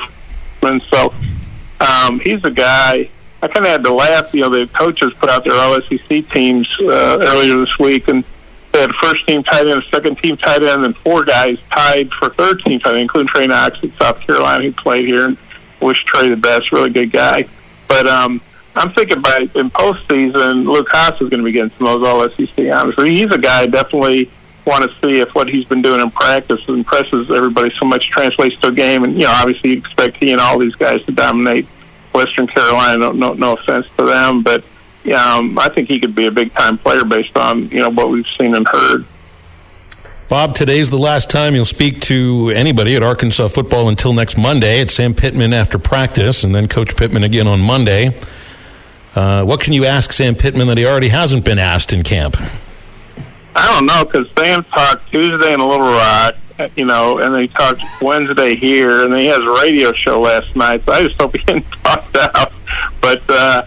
and 0.62 0.80
so 0.84 1.12
um, 1.80 2.20
he's 2.20 2.44
a 2.44 2.50
guy. 2.50 3.10
I 3.42 3.46
kind 3.46 3.66
of 3.66 3.72
had 3.72 3.84
to 3.84 3.92
laugh. 3.92 4.32
You 4.32 4.42
know, 4.42 4.50
the 4.50 4.66
coaches 4.68 5.12
put 5.18 5.30
out 5.30 5.44
their 5.44 5.54
all 5.54 5.80
SEC 5.82 6.28
teams 6.30 6.68
uh, 6.80 7.18
earlier 7.20 7.58
this 7.58 7.78
week, 7.78 8.08
and 8.08 8.24
they 8.72 8.80
had 8.80 8.90
first 9.02 9.26
team 9.26 9.42
tight 9.42 9.68
end, 9.68 9.82
second 9.90 10.18
team 10.18 10.36
tight 10.36 10.62
end, 10.62 10.84
and 10.84 10.96
four 10.96 11.24
guys 11.24 11.58
tied 11.74 12.12
for 12.12 12.30
third 12.30 12.60
team 12.60 12.78
tight 12.80 12.94
end, 12.94 13.02
including 13.02 13.28
Trey 13.28 13.46
Knox 13.46 13.82
at 13.82 13.90
South 13.92 14.20
Carolina, 14.20 14.64
who 14.64 14.72
played 14.72 15.06
here. 15.06 15.24
And 15.24 15.38
wish 15.80 16.04
Trey 16.04 16.28
the 16.28 16.36
best. 16.36 16.72
Really 16.72 16.90
good 16.90 17.12
guy, 17.12 17.46
but 17.86 18.06
um, 18.06 18.40
I'm 18.74 18.90
thinking 18.90 19.20
by 19.20 19.38
in 19.54 19.70
postseason, 19.70 20.64
Luke 20.64 20.88
Hasz 20.92 21.20
is 21.20 21.28
going 21.28 21.40
to 21.40 21.44
be 21.44 21.52
getting 21.52 21.70
some 21.70 21.88
of 21.88 22.00
those 22.00 22.08
All 22.08 22.28
SEC 22.30 22.72
honors. 22.72 22.96
So 22.96 23.04
he's 23.04 23.32
a 23.34 23.38
guy 23.38 23.62
I 23.62 23.66
definitely 23.66 24.30
want 24.66 24.88
to 24.88 24.96
see 24.98 25.20
if 25.20 25.34
what 25.34 25.48
he's 25.48 25.64
been 25.64 25.82
doing 25.82 26.00
in 26.00 26.10
practice 26.10 26.68
impresses 26.68 27.30
everybody 27.32 27.70
so 27.70 27.86
much 27.86 28.08
translates 28.10 28.60
to 28.60 28.68
a 28.68 28.72
game. 28.72 29.02
And 29.04 29.14
you 29.14 29.26
know, 29.26 29.32
obviously, 29.32 29.70
you 29.70 29.78
expect 29.78 30.16
he 30.16 30.32
and 30.32 30.40
all 30.40 30.58
these 30.58 30.74
guys 30.74 31.04
to 31.06 31.12
dominate 31.12 31.66
Western 32.12 32.46
Carolina. 32.46 32.98
No, 32.98 33.10
no, 33.10 33.32
no 33.32 33.52
offense 33.54 33.86
to 33.96 34.04
them, 34.04 34.42
but 34.42 34.62
um, 35.14 35.58
I 35.58 35.68
think 35.74 35.88
he 35.88 35.98
could 35.98 36.14
be 36.14 36.26
a 36.26 36.30
big 36.30 36.52
time 36.52 36.78
player 36.78 37.04
based 37.04 37.36
on 37.36 37.68
you 37.70 37.80
know 37.80 37.90
what 37.90 38.10
we've 38.10 38.26
seen 38.38 38.54
and 38.54 38.66
heard. 38.70 39.04
Bob, 40.28 40.54
today's 40.54 40.90
the 40.90 40.98
last 40.98 41.30
time 41.30 41.54
you'll 41.54 41.64
speak 41.64 42.02
to 42.02 42.52
anybody 42.54 42.94
at 42.94 43.02
Arkansas 43.02 43.48
football 43.48 43.88
until 43.88 44.12
next 44.12 44.36
Monday. 44.36 44.78
It's 44.78 44.92
Sam 44.92 45.14
Pittman 45.14 45.54
after 45.54 45.78
practice, 45.78 46.44
and 46.44 46.54
then 46.54 46.68
Coach 46.68 46.98
Pittman 46.98 47.24
again 47.24 47.46
on 47.46 47.60
Monday. 47.60 48.14
Uh, 49.14 49.42
what 49.44 49.58
can 49.58 49.72
you 49.72 49.86
ask 49.86 50.12
Sam 50.12 50.34
Pittman 50.34 50.66
that 50.68 50.76
he 50.76 50.84
already 50.84 51.08
hasn't 51.08 51.46
been 51.46 51.58
asked 51.58 51.94
in 51.94 52.02
camp? 52.02 52.36
I 53.56 53.66
don't 53.72 53.86
know 53.86 54.04
because 54.04 54.30
Sam 54.32 54.62
talked 54.64 55.10
Tuesday 55.10 55.54
in 55.54 55.60
a 55.60 55.66
Little 55.66 55.88
Rock, 55.88 56.34
you 56.76 56.84
know, 56.84 57.20
and 57.20 57.34
then 57.34 57.40
he 57.40 57.48
talked 57.48 57.80
Wednesday 58.02 58.54
here, 58.54 59.06
and 59.06 59.14
he 59.14 59.28
has 59.28 59.38
a 59.38 59.62
radio 59.62 59.92
show 59.92 60.20
last 60.20 60.54
night. 60.54 60.84
So 60.84 60.92
I 60.92 61.06
just 61.06 61.18
hope 61.18 61.34
he 61.34 61.42
didn't 61.42 61.64
talk 61.82 62.14
out. 62.14 62.52
But 63.00 63.22
uh, 63.30 63.62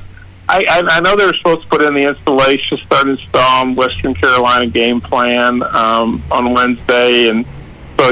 I, 0.52 0.62
I, 0.68 0.98
I 0.98 1.00
know 1.02 1.16
they're 1.16 1.34
supposed 1.34 1.62
to 1.62 1.68
put 1.68 1.82
in 1.82 1.94
the 1.94 2.10
installation, 2.10 2.78
start 2.78 3.08
installing 3.08 3.76
Western 3.76 4.14
Carolina 4.14 4.68
game 4.68 5.00
plan 5.00 5.64
um, 5.64 6.22
on 6.32 6.54
Wednesday, 6.54 7.30
and 7.30 7.46
so. 7.98 8.12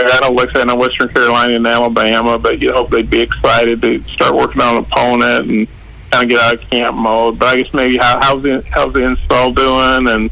I 0.00 0.20
don't 0.20 0.36
look 0.36 0.54
at 0.54 0.78
Western 0.78 1.08
Carolina 1.08 1.54
and 1.54 1.66
Alabama, 1.66 2.38
but 2.38 2.60
you 2.60 2.72
hope 2.72 2.88
they'd 2.88 3.10
be 3.10 3.20
excited 3.20 3.82
to 3.82 4.00
start 4.04 4.32
working 4.32 4.62
on 4.62 4.76
an 4.76 4.84
opponent 4.84 5.50
and 5.50 5.68
kind 6.12 6.24
of 6.24 6.30
get 6.30 6.40
out 6.40 6.54
of 6.54 6.70
camp 6.70 6.96
mode. 6.96 7.38
But 7.38 7.48
I 7.48 7.62
guess 7.62 7.74
maybe 7.74 7.96
how, 7.96 8.18
how's 8.20 8.42
the 8.42 8.64
how's 8.70 8.92
the 8.92 9.04
install 9.04 9.52
doing, 9.52 10.08
and 10.08 10.30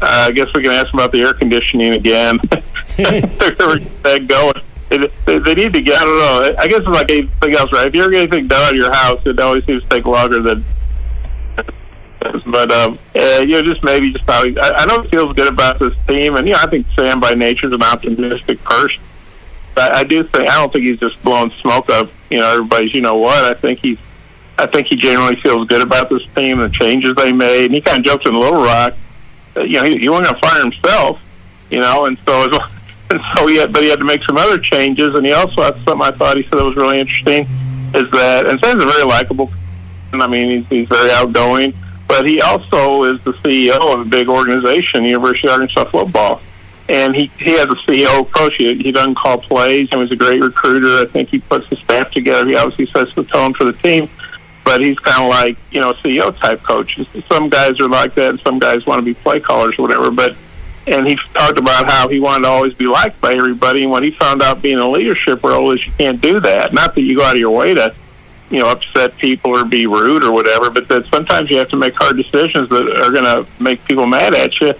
uh, 0.00 0.26
I 0.26 0.32
guess 0.32 0.52
we 0.54 0.62
can 0.62 0.72
ask 0.72 0.90
them 0.90 1.00
about 1.00 1.12
the 1.12 1.20
air 1.20 1.34
conditioning 1.34 1.92
again. 1.92 2.38
They're 2.96 4.18
going. 4.18 4.54
They, 4.88 4.98
they, 5.26 5.38
they 5.38 5.54
need 5.54 5.72
to 5.72 5.80
get. 5.80 6.00
I 6.00 6.04
don't 6.04 6.18
know. 6.18 6.56
I 6.58 6.68
guess 6.68 6.80
it's 6.80 6.88
like 6.88 7.10
anything 7.10 7.56
else, 7.56 7.72
right? 7.72 7.86
If 7.86 7.94
you 7.94 8.02
ever 8.02 8.10
get 8.10 8.22
anything 8.22 8.46
done 8.46 8.68
at 8.68 8.74
your 8.74 8.92
house, 8.92 9.24
it 9.26 9.38
always 9.40 9.64
seems 9.64 9.82
to 9.84 9.88
take 9.88 10.06
longer 10.06 10.40
than. 10.42 10.64
But 12.46 12.72
um, 12.72 12.98
uh, 13.14 13.42
you 13.42 13.48
know, 13.48 13.62
just 13.62 13.84
maybe 13.84 14.12
just 14.12 14.24
how 14.26 14.42
I, 14.42 14.72
I 14.76 14.86
know 14.86 15.02
he 15.02 15.08
feels 15.08 15.34
good 15.34 15.52
about 15.52 15.78
this 15.78 15.94
team, 16.04 16.36
and 16.36 16.46
you 16.46 16.54
know, 16.54 16.60
I 16.62 16.66
think 16.66 16.86
Sam 16.88 17.20
by 17.20 17.34
nature 17.34 17.66
is 17.66 17.72
an 17.72 17.82
optimistic 17.82 18.62
person. 18.64 19.02
But 19.74 19.94
I 19.94 20.04
do 20.04 20.22
think 20.22 20.48
I 20.48 20.54
don't 20.56 20.72
think 20.72 20.84
he's 20.84 21.00
just 21.00 21.22
blowing 21.22 21.50
smoke 21.50 21.90
up. 21.90 22.08
You 22.30 22.40
know, 22.40 22.52
everybody's. 22.52 22.94
You 22.94 23.02
know 23.02 23.16
what? 23.16 23.44
I 23.44 23.54
think 23.58 23.80
he's. 23.80 23.98
I 24.56 24.66
think 24.66 24.86
he 24.86 24.96
generally 24.96 25.36
feels 25.36 25.66
good 25.66 25.82
about 25.82 26.08
this 26.08 26.24
team, 26.34 26.60
and 26.60 26.72
the 26.72 26.76
changes 26.76 27.14
they 27.16 27.32
made, 27.32 27.66
and 27.66 27.74
he 27.74 27.80
kind 27.80 27.98
of 27.98 28.04
jokes 28.04 28.24
in 28.24 28.34
Little 28.34 28.62
Rock 28.62 28.94
you 29.56 29.80
know, 29.80 29.84
he, 29.84 29.98
he 29.98 30.08
wasn't 30.08 30.28
going 30.28 30.40
to 30.40 30.48
fire 30.48 30.60
himself, 30.60 31.22
you 31.70 31.80
know, 31.80 32.06
and 32.06 32.18
so 32.18 32.50
as, 32.50 32.58
and 33.10 33.20
so 33.36 33.46
he 33.46 33.56
had, 33.56 33.72
but 33.72 33.82
he 33.82 33.90
had 33.90 33.98
to 33.98 34.04
make 34.04 34.22
some 34.24 34.36
other 34.36 34.58
changes, 34.58 35.14
and 35.14 35.26
he 35.26 35.32
also 35.32 35.62
had 35.62 35.76
something 35.78 36.02
I 36.02 36.10
thought 36.10 36.36
he 36.36 36.42
said 36.42 36.58
that 36.58 36.64
was 36.64 36.76
really 36.76 37.00
interesting 37.00 37.46
is 37.94 38.10
that, 38.10 38.48
and 38.48 38.58
Sam's 38.60 38.82
a 38.82 38.86
very 38.86 39.04
likable, 39.04 39.52
and 40.12 40.22
I 40.22 40.26
mean, 40.26 40.62
he's, 40.62 40.68
he's 40.68 40.88
very 40.88 41.10
outgoing, 41.12 41.74
but 42.14 42.28
he 42.28 42.40
also 42.40 43.02
is 43.12 43.20
the 43.24 43.32
CEO 43.32 43.92
of 43.92 44.06
a 44.06 44.08
big 44.08 44.28
organization, 44.28 45.02
University 45.02 45.48
of 45.48 45.54
Arkansas 45.54 45.86
Football. 45.86 46.40
And 46.88 47.12
he, 47.12 47.26
he 47.38 47.52
has 47.52 47.64
a 47.64 47.74
CEO 47.74 48.20
approach. 48.20 48.54
He, 48.54 48.72
he 48.76 48.92
doesn't 48.92 49.16
call 49.16 49.38
plays. 49.38 49.88
and 49.90 50.00
he's 50.00 50.12
a 50.12 50.16
great 50.16 50.40
recruiter. 50.40 51.04
I 51.04 51.10
think 51.10 51.30
he 51.30 51.40
puts 51.40 51.68
the 51.68 51.76
staff 51.76 52.12
together. 52.12 52.46
He 52.46 52.54
obviously 52.54 52.86
sets 52.86 53.16
the 53.16 53.24
tone 53.24 53.52
for 53.54 53.64
the 53.64 53.72
team 53.72 54.08
but 54.62 54.82
he's 54.82 54.98
kind 54.98 55.22
of 55.22 55.28
like 55.28 55.58
you 55.72 55.78
know 55.78 55.92
CEO 55.92 56.34
type 56.38 56.62
coach. 56.62 56.98
Some 57.28 57.50
guys 57.50 57.78
are 57.80 57.88
like 57.88 58.14
that, 58.14 58.30
and 58.30 58.40
some 58.40 58.58
guys 58.58 58.86
want 58.86 58.98
to 58.98 59.04
be 59.04 59.12
play 59.12 59.38
callers 59.38 59.78
or 59.78 59.82
whatever. 59.82 60.10
But 60.10 60.38
and 60.86 61.06
he 61.06 61.16
talked 61.34 61.58
about 61.58 61.90
how 61.90 62.08
he 62.08 62.18
wanted 62.18 62.44
to 62.44 62.48
always 62.48 62.72
be 62.72 62.86
liked 62.86 63.20
by 63.20 63.34
everybody. 63.34 63.82
And 63.82 63.92
when 63.92 64.02
he 64.02 64.10
found 64.10 64.40
out 64.40 64.62
being 64.62 64.78
a 64.78 64.90
leadership 64.90 65.44
role 65.44 65.74
is 65.74 65.84
you 65.84 65.92
can't 65.98 66.18
do 66.18 66.40
that. 66.40 66.72
Not 66.72 66.94
that 66.94 67.02
you 67.02 67.18
go 67.18 67.24
out 67.24 67.34
of 67.34 67.40
your 67.40 67.50
way 67.50 67.74
to 67.74 67.94
you 68.50 68.58
know 68.58 68.68
upset 68.68 69.16
people 69.16 69.56
or 69.56 69.64
be 69.64 69.86
rude 69.86 70.24
or 70.24 70.32
whatever, 70.32 70.70
but 70.70 70.88
that 70.88 71.06
sometimes 71.06 71.50
you 71.50 71.56
have 71.58 71.68
to 71.70 71.76
make 71.76 71.94
hard 71.94 72.16
decisions 72.16 72.68
that 72.70 72.82
are 72.82 73.10
going 73.10 73.24
to 73.24 73.46
make 73.62 73.84
people 73.84 74.06
mad 74.06 74.34
at 74.34 74.60
you, 74.60 74.72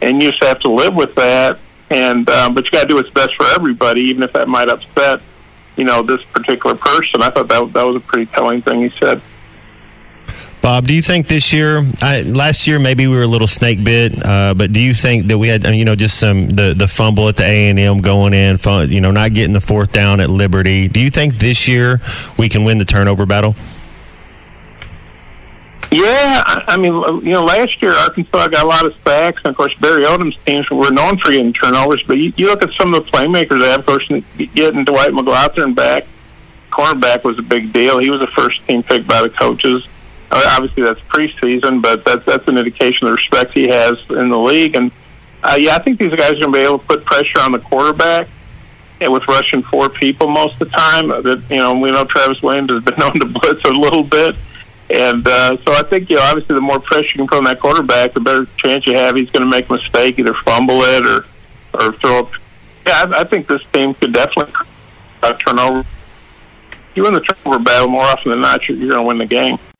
and 0.00 0.22
you 0.22 0.30
just 0.30 0.42
have 0.44 0.60
to 0.60 0.70
live 0.70 0.94
with 0.94 1.14
that. 1.14 1.58
And 1.90 2.28
um, 2.28 2.54
but 2.54 2.64
you 2.64 2.70
got 2.70 2.82
to 2.82 2.88
do 2.88 2.94
what's 2.96 3.10
best 3.10 3.34
for 3.36 3.46
everybody, 3.46 4.00
even 4.02 4.22
if 4.22 4.32
that 4.32 4.48
might 4.48 4.68
upset 4.68 5.20
you 5.76 5.84
know 5.84 6.02
this 6.02 6.22
particular 6.24 6.76
person. 6.76 7.22
I 7.22 7.30
thought 7.30 7.48
that 7.48 7.72
that 7.72 7.82
was 7.82 7.96
a 7.96 8.00
pretty 8.00 8.26
telling 8.26 8.62
thing 8.62 8.82
he 8.82 8.98
said. 8.98 9.20
Bob, 10.62 10.86
do 10.86 10.94
you 10.94 11.02
think 11.02 11.26
this 11.26 11.52
year, 11.52 11.82
I, 12.00 12.22
last 12.22 12.68
year 12.68 12.78
maybe 12.78 13.08
we 13.08 13.16
were 13.16 13.22
a 13.22 13.26
little 13.26 13.48
snake 13.48 13.82
bit, 13.82 14.14
uh, 14.24 14.54
but 14.54 14.72
do 14.72 14.78
you 14.78 14.94
think 14.94 15.26
that 15.26 15.36
we 15.36 15.48
had, 15.48 15.64
you 15.64 15.84
know, 15.84 15.96
just 15.96 16.20
some 16.20 16.50
the 16.50 16.72
the 16.72 16.86
fumble 16.86 17.28
at 17.28 17.36
the 17.36 17.42
A 17.42 17.68
and 17.68 17.80
M 17.80 17.98
going 17.98 18.32
in, 18.32 18.58
fun, 18.58 18.88
you 18.88 19.00
know, 19.00 19.10
not 19.10 19.34
getting 19.34 19.54
the 19.54 19.60
fourth 19.60 19.90
down 19.90 20.20
at 20.20 20.30
Liberty? 20.30 20.86
Do 20.86 21.00
you 21.00 21.10
think 21.10 21.38
this 21.38 21.66
year 21.66 22.00
we 22.38 22.48
can 22.48 22.62
win 22.62 22.78
the 22.78 22.84
turnover 22.84 23.26
battle? 23.26 23.56
Yeah, 25.90 26.42
I 26.46 26.78
mean, 26.78 26.94
you 27.26 27.34
know, 27.34 27.42
last 27.42 27.82
year 27.82 27.92
Arkansas 27.92 28.46
got 28.46 28.64
a 28.64 28.68
lot 28.68 28.86
of 28.86 28.94
sacks, 29.02 29.42
and 29.44 29.50
of 29.50 29.56
course 29.56 29.74
Barry 29.74 30.04
Odom's 30.04 30.36
teams 30.46 30.70
were 30.70 30.92
known 30.92 31.18
for 31.18 31.32
getting 31.32 31.52
turnovers. 31.52 32.04
But 32.06 32.18
you, 32.18 32.32
you 32.36 32.46
look 32.46 32.62
at 32.62 32.70
some 32.74 32.94
of 32.94 33.04
the 33.04 33.10
playmakers 33.10 33.60
they 33.60 33.68
have, 33.68 33.80
of 33.80 33.86
course, 33.86 34.06
getting 34.54 34.84
Dwight 34.84 35.10
McGlothern 35.10 35.74
back, 35.74 36.06
cornerback 36.70 37.24
was 37.24 37.40
a 37.40 37.42
big 37.42 37.72
deal. 37.72 37.98
He 37.98 38.10
was 38.10 38.22
a 38.22 38.28
first 38.28 38.64
team 38.64 38.84
pick 38.84 39.08
by 39.08 39.22
the 39.22 39.28
coaches. 39.28 39.88
Uh, 40.32 40.42
obviously, 40.56 40.82
that's 40.82 41.00
preseason, 41.02 41.82
but 41.82 42.04
that's 42.04 42.24
that's 42.24 42.48
an 42.48 42.56
indication 42.56 43.06
of 43.06 43.10
the 43.10 43.16
respect 43.16 43.52
he 43.52 43.68
has 43.68 43.98
in 44.10 44.30
the 44.30 44.38
league. 44.38 44.74
And 44.74 44.90
uh, 45.42 45.56
yeah, 45.58 45.74
I 45.74 45.78
think 45.78 45.98
these 45.98 46.14
guys 46.14 46.32
are 46.32 46.40
going 46.40 46.52
to 46.52 46.58
be 46.58 46.60
able 46.60 46.78
to 46.78 46.86
put 46.86 47.04
pressure 47.04 47.40
on 47.40 47.52
the 47.52 47.58
quarterback 47.58 48.28
and 49.02 49.12
with 49.12 49.26
rushing 49.28 49.62
four 49.62 49.90
people 49.90 50.28
most 50.28 50.60
of 50.60 50.70
the 50.70 50.76
time. 50.76 51.08
That 51.08 51.44
you 51.50 51.58
know, 51.58 51.74
we 51.74 51.90
know 51.90 52.04
Travis 52.04 52.42
Williams 52.42 52.70
has 52.70 52.82
been 52.82 52.94
known 52.98 53.12
to 53.12 53.26
blitz 53.26 53.62
a 53.64 53.72
little 53.72 54.04
bit. 54.04 54.34
And 54.90 55.26
uh, 55.26 55.56
so 55.58 55.72
I 55.72 55.82
think, 55.82 56.10
you 56.10 56.16
know, 56.16 56.22
obviously 56.22 56.54
the 56.54 56.60
more 56.60 56.78
pressure 56.78 57.06
you 57.06 57.18
can 57.18 57.26
put 57.26 57.38
on 57.38 57.44
that 57.44 57.60
quarterback, 57.60 58.12
the 58.12 58.20
better 58.20 58.46
chance 58.56 58.86
you 58.86 58.94
have 58.94 59.16
he's 59.16 59.30
going 59.30 59.42
to 59.42 59.48
make 59.48 59.68
a 59.70 59.74
mistake, 59.74 60.18
either 60.18 60.34
fumble 60.34 60.80
it 60.82 61.06
or, 61.06 61.24
or 61.74 61.92
throw 61.94 62.20
up. 62.20 62.32
Yeah, 62.86 63.04
I, 63.06 63.20
I 63.20 63.24
think 63.24 63.46
this 63.46 63.64
team 63.72 63.94
could 63.94 64.12
definitely 64.12 64.52
uh, 65.22 65.32
turn 65.34 65.58
over. 65.58 65.86
You 66.94 67.04
win 67.04 67.14
the 67.14 67.20
turnover 67.20 67.62
battle 67.62 67.88
more 67.88 68.02
often 68.02 68.32
than 68.32 68.40
not, 68.42 68.68
you're, 68.68 68.76
you're 68.76 68.90
going 68.90 69.00
to 69.00 69.06
win 69.06 69.18
the 69.18 69.26
game. 69.26 69.58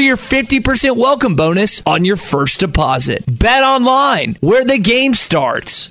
your 0.00 0.16
50% 0.16 0.96
welcome 0.96 1.36
bonus 1.36 1.82
on 1.86 2.04
your 2.04 2.16
first 2.16 2.60
deposit. 2.60 3.22
Bet 3.26 3.62
online, 3.62 4.36
where 4.40 4.64
the 4.64 4.78
game 4.78 5.14
starts. 5.14 5.90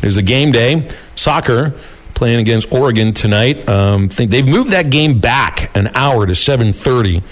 There's 0.00 0.16
a 0.16 0.22
game 0.22 0.52
day, 0.52 0.88
soccer, 1.16 1.74
playing 2.14 2.40
against 2.40 2.72
Oregon 2.72 3.12
tonight. 3.12 3.68
Um, 3.68 4.08
think 4.08 4.30
they've 4.30 4.48
moved 4.48 4.72
that 4.72 4.90
game 4.90 5.20
back 5.20 5.76
an 5.76 5.88
hour 5.94 6.26
to 6.26 6.34
7:30. 6.34 7.22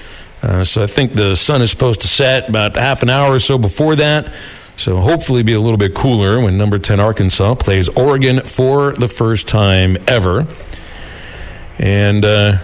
Uh, 0.42 0.64
so 0.64 0.82
I 0.82 0.86
think 0.86 1.12
the 1.12 1.34
sun 1.34 1.62
is 1.62 1.70
supposed 1.70 2.00
to 2.02 2.08
set 2.08 2.48
about 2.48 2.76
half 2.76 3.02
an 3.02 3.10
hour 3.10 3.34
or 3.34 3.38
so 3.40 3.58
before 3.58 3.96
that. 3.96 4.32
So 4.76 4.98
hopefully 4.98 5.42
be 5.42 5.54
a 5.54 5.60
little 5.60 5.78
bit 5.78 5.94
cooler 5.94 6.38
when 6.38 6.58
number 6.58 6.78
10 6.78 7.00
Arkansas 7.00 7.54
plays 7.54 7.88
Oregon 7.88 8.40
for 8.40 8.92
the 8.92 9.08
first 9.08 9.48
time 9.48 9.96
ever. 10.06 10.46
And 11.78 12.24
uh, 12.24 12.58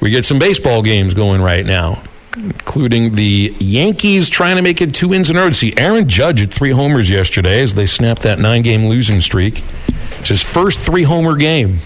we 0.00 0.10
get 0.10 0.24
some 0.24 0.38
baseball 0.38 0.82
games 0.82 1.14
going 1.14 1.42
right 1.42 1.64
now, 1.64 2.02
including 2.36 3.14
the 3.14 3.54
Yankees 3.58 4.28
trying 4.28 4.56
to 4.56 4.62
make 4.62 4.80
it 4.80 4.94
two 4.94 5.08
wins 5.08 5.30
in 5.30 5.36
a 5.36 5.40
row. 5.40 5.50
See 5.50 5.74
Aaron 5.76 6.08
Judge 6.08 6.42
at 6.42 6.52
three 6.52 6.70
homers 6.70 7.10
yesterday 7.10 7.60
as 7.60 7.74
they 7.74 7.86
snapped 7.86 8.22
that 8.22 8.38
nine 8.38 8.62
game 8.62 8.86
losing 8.86 9.20
streak. 9.20 9.62
It's 10.20 10.28
his 10.28 10.42
first 10.42 10.78
three 10.80 11.04
homer 11.04 11.36
game. 11.36 11.78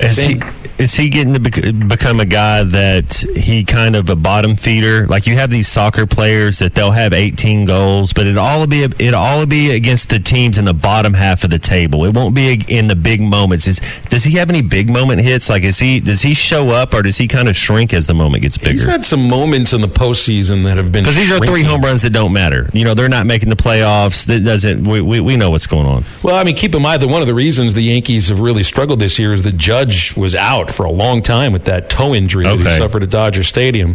He, 0.00 0.34
is 0.78 0.94
he 0.96 1.08
getting 1.08 1.34
to 1.34 1.40
bec- 1.40 1.88
become 1.88 2.20
a 2.20 2.24
guy 2.24 2.64
that 2.64 3.24
he 3.36 3.64
kind 3.64 3.94
of 3.96 4.10
a 4.10 4.16
bottom 4.16 4.56
feeder? 4.56 5.06
Like 5.06 5.26
you 5.26 5.36
have 5.36 5.50
these 5.50 5.68
soccer 5.68 6.06
players 6.06 6.58
that 6.58 6.74
they'll 6.74 6.90
have 6.90 7.12
18 7.12 7.64
goals, 7.64 8.12
but 8.12 8.26
it 8.26 8.36
all 8.36 8.66
be 8.66 8.82
it 8.82 9.14
all 9.14 9.46
be 9.46 9.72
against 9.72 10.10
the 10.10 10.18
teams 10.18 10.58
in 10.58 10.64
the 10.64 10.74
bottom 10.74 11.14
half 11.14 11.44
of 11.44 11.50
the 11.50 11.58
table. 11.58 12.04
It 12.04 12.14
won't 12.14 12.34
be 12.34 12.58
in 12.68 12.88
the 12.88 12.96
big 12.96 13.20
moments. 13.20 13.66
Is, 13.66 14.00
does 14.08 14.24
he 14.24 14.38
have 14.38 14.48
any 14.48 14.62
big 14.62 14.90
moment 14.90 15.20
hits? 15.20 15.48
Like 15.48 15.62
is 15.62 15.78
he 15.78 16.00
does 16.00 16.22
he 16.22 16.34
show 16.34 16.70
up 16.70 16.94
or 16.94 17.02
does 17.02 17.18
he 17.18 17.28
kind 17.28 17.48
of 17.48 17.56
shrink 17.56 17.92
as 17.94 18.06
the 18.06 18.14
moment 18.14 18.42
gets 18.42 18.58
bigger? 18.58 18.72
He's 18.72 18.84
had 18.84 19.04
some 19.04 19.28
moments 19.28 19.72
in 19.72 19.80
the 19.80 19.88
postseason 19.88 20.64
that 20.64 20.76
have 20.76 20.92
been 20.92 21.04
because 21.04 21.16
these 21.16 21.32
are 21.32 21.38
three 21.38 21.62
home 21.62 21.82
runs 21.82 22.02
that 22.02 22.12
don't 22.12 22.32
matter. 22.32 22.68
You 22.72 22.84
know 22.84 22.94
they're 22.94 23.08
not 23.08 23.26
making 23.26 23.48
the 23.48 23.56
playoffs. 23.56 24.26
That 24.26 24.44
doesn't. 24.44 24.86
We, 24.86 25.00
we, 25.00 25.20
we 25.20 25.36
know 25.36 25.50
what's 25.50 25.66
going 25.66 25.86
on. 25.86 26.04
Well, 26.22 26.36
I 26.36 26.44
mean, 26.44 26.56
keep 26.56 26.74
in 26.74 26.82
mind 26.82 27.02
that 27.02 27.08
one 27.08 27.20
of 27.20 27.26
the 27.26 27.34
reasons 27.34 27.74
the 27.74 27.82
Yankees 27.82 28.28
have 28.28 28.40
really 28.40 28.62
struggled 28.62 29.00
this 29.00 29.18
year 29.18 29.32
is 29.32 29.42
the 29.42 29.52
Judge 29.52 30.16
was 30.16 30.34
out 30.34 30.61
for 30.70 30.84
a 30.84 30.90
long 30.90 31.22
time 31.22 31.52
with 31.52 31.64
that 31.64 31.90
toe 31.90 32.14
injury 32.14 32.44
that 32.44 32.56
he 32.56 32.64
suffered 32.76 33.02
at 33.02 33.10
Dodger 33.10 33.42
Stadium. 33.42 33.94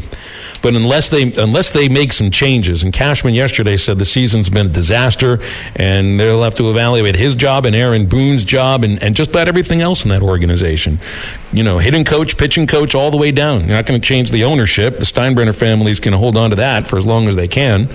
But 0.62 0.76
unless 0.76 1.10
they 1.10 1.32
unless 1.38 1.72
they 1.72 1.88
make 1.88 2.14
some 2.14 2.32
changes, 2.32 2.84
and 2.84 2.92
Cashman 2.92 3.34
yesterday 3.34 3.78
said 3.78 4.00
the 4.00 4.06
season's 4.06 4.50
been 4.50 4.68
a 4.68 4.70
disaster, 4.70 5.40
and 5.76 6.20
they'll 6.20 6.44
have 6.44 6.56
to 6.56 6.70
evaluate 6.70 7.16
his 7.16 7.36
job 7.36 7.66
and 7.66 7.76
Aaron 7.76 8.08
Boone's 8.08 8.44
job 8.44 8.84
and, 8.84 9.02
and 9.04 9.16
just 9.16 9.30
about 9.30 9.48
everything 9.48 9.82
else 9.82 10.04
in 10.04 10.10
that 10.10 10.22
organization. 10.22 11.00
You 11.54 11.64
know, 11.64 11.78
hitting 11.78 12.04
coach, 12.04 12.38
pitching 12.38 12.68
coach, 12.68 12.96
all 12.96 13.12
the 13.12 13.18
way 13.18 13.32
down. 13.32 13.62
You're 13.62 13.76
not 13.76 13.86
going 13.86 14.00
to 14.00 14.06
change 14.06 14.32
the 14.32 14.44
ownership. 14.44 14.98
The 14.98 15.06
Steinbrenner 15.06 15.58
family's 15.58 16.00
going 16.00 16.14
to 16.14 16.18
hold 16.18 16.36
on 16.36 16.50
to 16.50 16.56
that 16.58 16.88
for 16.88 16.98
as 16.98 17.06
long 17.06 17.28
as 17.28 17.36
they 17.36 17.48
can. 17.48 17.90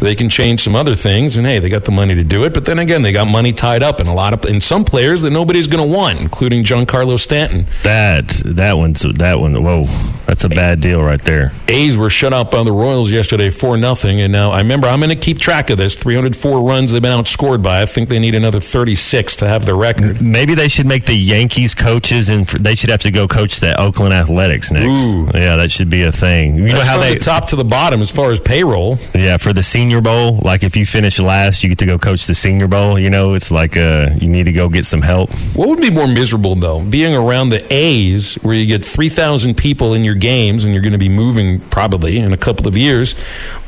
They 0.00 0.14
can 0.14 0.28
change 0.28 0.62
some 0.62 0.74
other 0.74 0.94
things, 0.94 1.36
and 1.36 1.46
hey, 1.46 1.58
they 1.58 1.68
got 1.68 1.84
the 1.84 1.92
money 1.92 2.14
to 2.14 2.24
do 2.24 2.44
it. 2.44 2.54
But 2.54 2.64
then 2.64 2.78
again, 2.78 3.02
they 3.02 3.12
got 3.12 3.28
money 3.28 3.52
tied 3.52 3.82
up 3.82 4.00
in 4.00 4.06
a 4.06 4.14
lot 4.14 4.32
of 4.32 4.44
in 4.46 4.60
some 4.60 4.84
players 4.84 5.22
that 5.22 5.30
nobody's 5.30 5.66
going 5.66 5.86
to 5.86 5.94
want, 5.94 6.20
including 6.20 6.64
Giancarlo 6.64 7.18
Stanton. 7.18 7.66
That 7.82 8.28
that 8.46 8.76
one's 8.76 9.02
that 9.02 9.38
one. 9.38 9.62
Whoa, 9.62 9.84
that's 10.26 10.44
a 10.44 10.48
bad 10.48 10.80
deal 10.80 11.02
right 11.02 11.22
there. 11.22 11.52
A's 11.68 11.98
were 11.98 12.10
shut 12.10 12.32
out 12.32 12.50
by 12.50 12.62
the 12.62 12.72
Royals 12.72 13.10
yesterday 13.10 13.50
for 13.50 13.76
nothing, 13.76 14.20
and 14.20 14.32
now 14.32 14.50
I 14.50 14.58
remember 14.58 14.86
I'm 14.86 15.00
going 15.00 15.10
to 15.10 15.16
keep 15.16 15.38
track 15.38 15.70
of 15.70 15.76
this. 15.76 15.94
304 15.96 16.62
runs 16.62 16.92
they've 16.92 17.02
been 17.02 17.18
outscored 17.18 17.62
by. 17.62 17.82
I 17.82 17.86
think 17.86 18.08
they 18.08 18.18
need 18.18 18.34
another 18.34 18.60
36 18.60 19.36
to 19.36 19.48
have 19.48 19.66
the 19.66 19.74
record. 19.74 20.22
Maybe 20.22 20.54
they 20.54 20.68
should 20.68 20.86
make 20.86 21.04
the 21.04 21.14
Yankees 21.14 21.74
coaches, 21.74 22.28
and 22.30 22.46
they 22.46 22.74
should 22.74 22.90
have 22.90 23.02
to 23.02 23.10
go 23.10 23.28
coach 23.28 23.60
the 23.60 23.78
Oakland 23.78 24.14
Athletics 24.14 24.70
next. 24.70 25.12
Ooh. 25.12 25.28
Yeah, 25.34 25.56
that 25.56 25.70
should 25.70 25.90
be 25.90 26.04
a 26.04 26.12
thing. 26.12 26.54
You 26.54 26.72
know 26.72 26.80
how 26.80 26.98
they 26.98 27.14
the 27.14 27.20
top 27.20 27.48
to 27.48 27.56
the 27.56 27.64
bottom 27.64 28.00
as 28.00 28.10
far 28.10 28.30
as 28.30 28.40
payroll. 28.40 28.98
Yeah, 29.14 29.36
for 29.36 29.52
the 29.52 29.62
Senior 29.62 29.89
Bowl, 30.00 30.38
like 30.44 30.62
if 30.62 30.76
you 30.76 30.86
finish 30.86 31.18
last, 31.18 31.64
you 31.64 31.68
get 31.70 31.78
to 31.78 31.86
go 31.86 31.98
coach 31.98 32.28
the 32.28 32.34
Senior 32.36 32.68
Bowl. 32.68 32.96
You 32.96 33.10
know, 33.10 33.34
it's 33.34 33.50
like 33.50 33.76
uh, 33.76 34.10
you 34.22 34.28
need 34.28 34.44
to 34.44 34.52
go 34.52 34.68
get 34.68 34.84
some 34.84 35.02
help. 35.02 35.30
What 35.56 35.68
would 35.68 35.80
be 35.80 35.90
more 35.90 36.06
miserable, 36.06 36.54
though? 36.54 36.80
Being 36.80 37.12
around 37.12 37.48
the 37.48 37.66
A's, 37.74 38.34
where 38.36 38.54
you 38.54 38.66
get 38.66 38.84
3,000 38.84 39.56
people 39.56 39.92
in 39.92 40.04
your 40.04 40.14
games 40.14 40.64
and 40.64 40.72
you're 40.72 40.82
going 40.82 40.92
to 40.92 40.98
be 40.98 41.08
moving 41.08 41.58
probably 41.68 42.18
in 42.18 42.32
a 42.32 42.36
couple 42.36 42.68
of 42.68 42.76
years, 42.76 43.16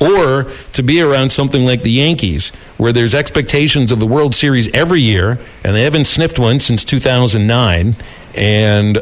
or 0.01 0.53
to 0.75 0.83
be 0.85 1.03
around 1.03 1.33
something 1.33 1.65
like 1.65 1.83
the 1.83 1.91
Yankees, 1.91 2.51
where 2.79 2.93
there's 2.93 3.17
expectations 3.17 3.91
of 3.91 3.99
the 3.99 4.07
World 4.07 4.37
Series 4.37 4.73
every 4.73 5.01
year, 5.01 5.41
and 5.65 5.75
they 5.75 5.83
haven't 5.83 6.05
sniffed 6.05 6.39
one 6.39 6.61
since 6.61 6.85
2009. 6.85 7.97
And 8.37 9.01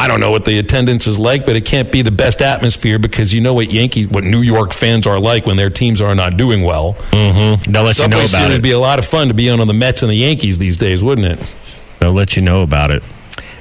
I 0.00 0.08
don't 0.08 0.18
know 0.18 0.30
what 0.30 0.46
the 0.46 0.58
attendance 0.58 1.06
is 1.06 1.18
like, 1.18 1.44
but 1.44 1.56
it 1.56 1.66
can't 1.66 1.92
be 1.92 2.00
the 2.00 2.10
best 2.10 2.40
atmosphere 2.40 2.98
because 2.98 3.34
you 3.34 3.42
know 3.42 3.52
what 3.52 3.70
Yankee, 3.70 4.06
what 4.06 4.24
New 4.24 4.40
York 4.40 4.72
fans 4.72 5.06
are 5.06 5.20
like 5.20 5.44
when 5.44 5.58
their 5.58 5.68
teams 5.68 6.00
are 6.00 6.14
not 6.14 6.38
doing 6.38 6.62
well. 6.62 6.94
Mm-hmm. 7.10 7.70
They'll 7.70 7.82
let 7.82 7.96
Subway 7.96 8.16
you 8.16 8.22
know 8.22 8.28
about 8.30 8.50
it. 8.50 8.54
would 8.54 8.62
be 8.62 8.70
a 8.70 8.78
lot 8.78 8.98
of 8.98 9.04
fun 9.04 9.28
to 9.28 9.34
be 9.34 9.50
on 9.50 9.60
on 9.60 9.66
the 9.66 9.74
Mets 9.74 10.02
and 10.02 10.10
the 10.10 10.16
Yankees 10.16 10.58
these 10.58 10.78
days, 10.78 11.04
wouldn't 11.04 11.26
it? 11.26 11.80
They'll 11.98 12.14
let 12.14 12.34
you 12.34 12.42
know 12.42 12.62
about 12.62 12.90
it. 12.90 13.02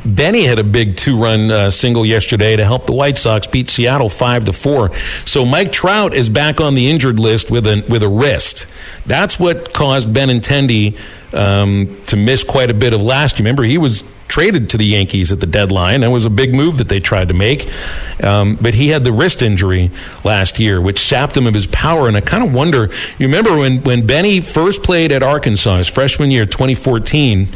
Benny 0.05 0.43
had 0.43 0.59
a 0.59 0.63
big 0.63 0.95
two-run 0.95 1.51
uh, 1.51 1.69
single 1.69 2.05
yesterday 2.05 2.55
to 2.55 2.63
help 2.63 2.85
the 2.85 2.93
White 2.93 3.17
Sox 3.17 3.45
beat 3.45 3.67
Seattle 3.67 4.07
five 4.07 4.45
to 4.45 4.53
four. 4.53 4.95
So 5.25 5.43
Mike 5.43 5.73
Trout 5.73 6.13
is 6.13 6.29
back 6.29 6.61
on 6.61 6.73
the 6.73 6.89
injured 6.89 7.19
list 7.19 7.51
with 7.51 7.67
a 7.67 7.83
with 7.89 8.01
a 8.01 8.07
wrist. 8.07 8.65
That's 9.05 9.37
what 9.37 9.73
caused 9.73 10.13
Benintendi 10.13 10.97
um, 11.33 12.01
to 12.05 12.15
miss 12.15 12.45
quite 12.45 12.71
a 12.71 12.73
bit 12.73 12.93
of 12.93 13.01
last 13.01 13.39
year. 13.39 13.43
Remember, 13.43 13.63
he 13.63 13.77
was 13.77 14.05
traded 14.29 14.69
to 14.69 14.77
the 14.77 14.85
Yankees 14.85 15.33
at 15.33 15.41
the 15.41 15.47
deadline. 15.47 16.01
That 16.01 16.11
was 16.11 16.25
a 16.25 16.29
big 16.29 16.53
move 16.53 16.77
that 16.77 16.87
they 16.87 17.01
tried 17.01 17.27
to 17.27 17.33
make. 17.33 17.69
Um, 18.23 18.57
but 18.61 18.75
he 18.75 18.89
had 18.89 19.03
the 19.03 19.11
wrist 19.11 19.41
injury 19.41 19.91
last 20.23 20.59
year, 20.59 20.79
which 20.79 20.99
sapped 20.99 21.35
him 21.35 21.47
of 21.47 21.53
his 21.53 21.67
power. 21.67 22.07
And 22.07 22.15
I 22.15 22.21
kind 22.21 22.43
of 22.43 22.53
wonder, 22.53 22.89
you 23.17 23.27
remember 23.27 23.57
when, 23.57 23.81
when 23.81 24.07
Benny 24.07 24.39
first 24.39 24.83
played 24.83 25.11
at 25.11 25.23
Arkansas, 25.23 25.77
his 25.77 25.89
freshman 25.89 26.31
year, 26.31 26.45
2014, 26.45 27.47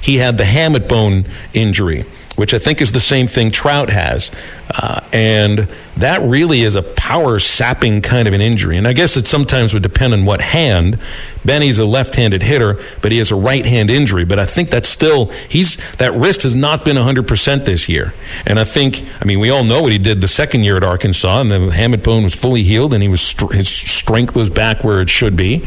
he 0.00 0.16
had 0.16 0.38
the 0.38 0.44
hamate 0.44 0.88
bone 0.88 1.26
injury. 1.54 2.04
Which 2.36 2.54
I 2.54 2.58
think 2.58 2.80
is 2.80 2.92
the 2.92 3.00
same 3.00 3.26
thing 3.26 3.50
Trout 3.50 3.90
has. 3.90 4.30
Uh, 4.70 5.00
and 5.12 5.68
that 5.98 6.22
really 6.22 6.62
is 6.62 6.76
a 6.76 6.82
power 6.82 7.38
sapping 7.38 8.00
kind 8.00 8.26
of 8.26 8.32
an 8.32 8.40
injury. 8.40 8.78
And 8.78 8.86
I 8.86 8.94
guess 8.94 9.18
it 9.18 9.26
sometimes 9.26 9.74
would 9.74 9.82
depend 9.82 10.14
on 10.14 10.24
what 10.24 10.40
hand. 10.40 10.98
Benny's 11.44 11.78
a 11.78 11.84
left 11.84 12.14
handed 12.14 12.42
hitter, 12.42 12.80
but 13.02 13.12
he 13.12 13.18
has 13.18 13.30
a 13.30 13.36
right 13.36 13.66
hand 13.66 13.90
injury. 13.90 14.24
But 14.24 14.38
I 14.38 14.46
think 14.46 14.70
that's 14.70 14.88
still, 14.88 15.26
he's, 15.48 15.76
that 15.96 16.14
wrist 16.14 16.44
has 16.44 16.54
not 16.54 16.86
been 16.86 16.96
100% 16.96 17.66
this 17.66 17.88
year. 17.88 18.14
And 18.46 18.58
I 18.58 18.64
think, 18.64 19.04
I 19.20 19.26
mean, 19.26 19.38
we 19.38 19.50
all 19.50 19.64
know 19.64 19.82
what 19.82 19.92
he 19.92 19.98
did 19.98 20.22
the 20.22 20.28
second 20.28 20.64
year 20.64 20.78
at 20.78 20.84
Arkansas, 20.84 21.40
and 21.42 21.50
the 21.50 21.58
hamate 21.58 22.02
bone 22.02 22.22
was 22.22 22.34
fully 22.34 22.62
healed, 22.62 22.94
and 22.94 23.02
he 23.02 23.08
was, 23.08 23.34
his 23.52 23.68
strength 23.68 24.34
was 24.34 24.48
back 24.48 24.82
where 24.84 25.02
it 25.02 25.10
should 25.10 25.36
be. 25.36 25.66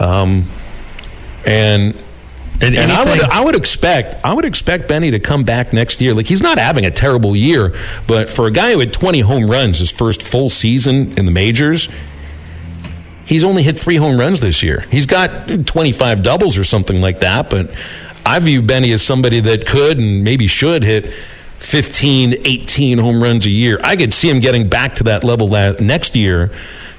Um, 0.00 0.48
and 1.44 2.02
And, 2.60 2.74
and 2.74 2.90
I 2.90 3.04
would, 3.04 3.20
I 3.20 3.44
would 3.44 3.54
expect, 3.54 4.16
I 4.24 4.34
would 4.34 4.44
expect 4.44 4.88
Benny 4.88 5.12
to 5.12 5.20
come 5.20 5.44
back 5.44 5.72
next 5.72 6.00
year. 6.00 6.12
Like 6.12 6.26
he's 6.26 6.42
not 6.42 6.58
having 6.58 6.84
a 6.84 6.90
terrible 6.90 7.36
year, 7.36 7.74
but 8.06 8.30
for 8.30 8.46
a 8.46 8.50
guy 8.50 8.72
who 8.72 8.80
had 8.80 8.92
20 8.92 9.20
home 9.20 9.48
runs 9.48 9.78
his 9.78 9.90
first 9.90 10.22
full 10.22 10.50
season 10.50 11.16
in 11.16 11.24
the 11.24 11.30
majors, 11.30 11.88
he's 13.26 13.44
only 13.44 13.62
hit 13.62 13.78
three 13.78 13.96
home 13.96 14.18
runs 14.18 14.40
this 14.40 14.62
year. 14.62 14.80
He's 14.90 15.06
got 15.06 15.66
25 15.66 16.22
doubles 16.22 16.58
or 16.58 16.64
something 16.64 17.00
like 17.00 17.20
that, 17.20 17.48
but 17.48 17.72
I 18.26 18.38
view 18.40 18.60
Benny 18.60 18.90
as 18.92 19.02
somebody 19.02 19.40
that 19.40 19.64
could 19.64 19.98
and 19.98 20.24
maybe 20.24 20.48
should 20.48 20.82
hit 20.82 21.06
15, 21.60 22.34
18 22.44 22.98
home 22.98 23.22
runs 23.22 23.46
a 23.46 23.50
year. 23.50 23.78
I 23.82 23.96
could 23.96 24.12
see 24.12 24.28
him 24.28 24.40
getting 24.40 24.68
back 24.68 24.96
to 24.96 25.04
that 25.04 25.22
level 25.22 25.48
that 25.48 25.80
next 25.80 26.16
year 26.16 26.50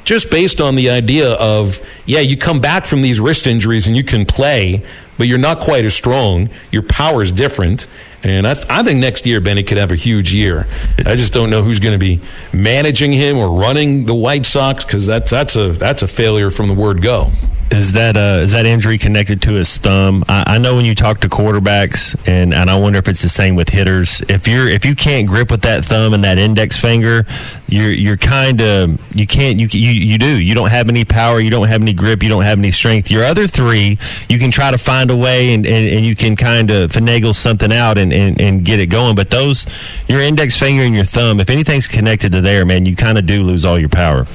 just 0.03 0.31
based 0.31 0.59
on 0.59 0.75
the 0.75 0.89
idea 0.89 1.33
of, 1.33 1.79
yeah, 2.05 2.19
you 2.19 2.37
come 2.37 2.59
back 2.59 2.85
from 2.85 3.01
these 3.01 3.19
wrist 3.19 3.47
injuries 3.47 3.87
and 3.87 3.95
you 3.95 4.03
can 4.03 4.25
play, 4.25 4.83
but 5.17 5.27
you're 5.27 5.37
not 5.37 5.59
quite 5.59 5.85
as 5.85 5.93
strong. 5.93 6.49
Your 6.71 6.81
power 6.83 7.21
is 7.21 7.31
different. 7.31 7.87
And 8.23 8.45
I, 8.45 8.51
I 8.69 8.83
think 8.83 8.99
next 8.99 9.25
year 9.25 9.39
Benny 9.39 9.63
could 9.63 9.77
have 9.77 9.91
a 9.91 9.95
huge 9.95 10.33
year. 10.33 10.67
I 11.05 11.15
just 11.15 11.33
don't 11.33 11.49
know 11.49 11.63
who's 11.63 11.79
going 11.79 11.93
to 11.93 11.99
be 11.99 12.19
managing 12.53 13.13
him 13.13 13.37
or 13.37 13.49
running 13.49 14.05
the 14.05 14.15
White 14.15 14.45
Sox 14.45 14.83
because 14.83 15.07
that's 15.07 15.31
that's 15.31 15.55
a 15.55 15.71
that's 15.71 16.03
a 16.03 16.07
failure 16.07 16.51
from 16.51 16.67
the 16.67 16.73
word 16.73 17.01
go. 17.01 17.31
Is 17.71 17.91
that 17.91 18.17
uh, 18.17 18.41
is 18.41 18.53
that 18.53 18.65
injury 18.65 18.97
connected 18.97 19.43
to 19.43 19.53
his 19.53 19.77
thumb? 19.77 20.23
I, 20.27 20.55
I 20.55 20.57
know 20.57 20.75
when 20.75 20.85
you 20.85 20.95
talk 20.95 21.19
to 21.19 21.29
quarterbacks, 21.29 22.17
and, 22.27 22.51
and 22.51 22.67
I 22.67 22.79
wonder 22.79 22.97
if 22.97 23.07
it's 23.07 23.21
the 23.21 23.29
same 23.29 23.55
with 23.55 23.69
hitters. 23.69 24.21
If 24.21 24.47
you're 24.47 24.67
if 24.67 24.85
you 24.85 24.95
can't 24.95 25.27
grip 25.27 25.51
with 25.51 25.61
that 25.61 25.85
thumb 25.85 26.13
and 26.13 26.23
that 26.23 26.39
index 26.39 26.77
finger, 26.77 27.25
you're 27.67 27.91
you're 27.91 28.17
kind 28.17 28.59
of 28.61 29.15
you 29.15 29.27
can't 29.27 29.59
you, 29.59 29.67
you 29.71 29.91
you 29.91 30.17
do 30.17 30.41
you 30.41 30.55
don't 30.55 30.71
have 30.71 30.89
any 30.89 31.05
power, 31.05 31.39
you 31.39 31.51
don't 31.51 31.67
have 31.67 31.81
any 31.81 31.93
grip, 31.93 32.23
you 32.23 32.29
don't 32.29 32.43
have 32.43 32.57
any 32.57 32.71
strength. 32.71 33.11
Your 33.11 33.23
other 33.23 33.45
three, 33.45 33.99
you 34.27 34.39
can 34.39 34.49
try 34.49 34.71
to 34.71 34.77
find 34.79 35.11
a 35.11 35.15
way 35.15 35.53
and, 35.53 35.65
and, 35.67 35.87
and 35.89 36.03
you 36.03 36.15
can 36.15 36.35
kind 36.35 36.71
of 36.71 36.91
finagle 36.91 37.35
something 37.35 37.71
out 37.71 37.99
and, 37.99 38.08
and, 38.13 38.39
and 38.41 38.65
get 38.65 38.79
it 38.79 38.87
going. 38.87 39.15
But 39.15 39.29
those 39.29 39.65
your 40.07 40.21
index 40.21 40.59
finger 40.59 40.83
and 40.83 40.95
your 40.95 41.03
thumb, 41.03 41.39
if 41.39 41.49
anything's 41.49 41.87
connected 41.87 42.31
to 42.33 42.41
there, 42.41 42.65
man, 42.65 42.85
you 42.85 42.95
kind 42.95 43.17
of 43.17 43.25
do 43.25 43.43
lose 43.43 43.65
all 43.65 43.79
your 43.79 43.89
power. 43.89 44.25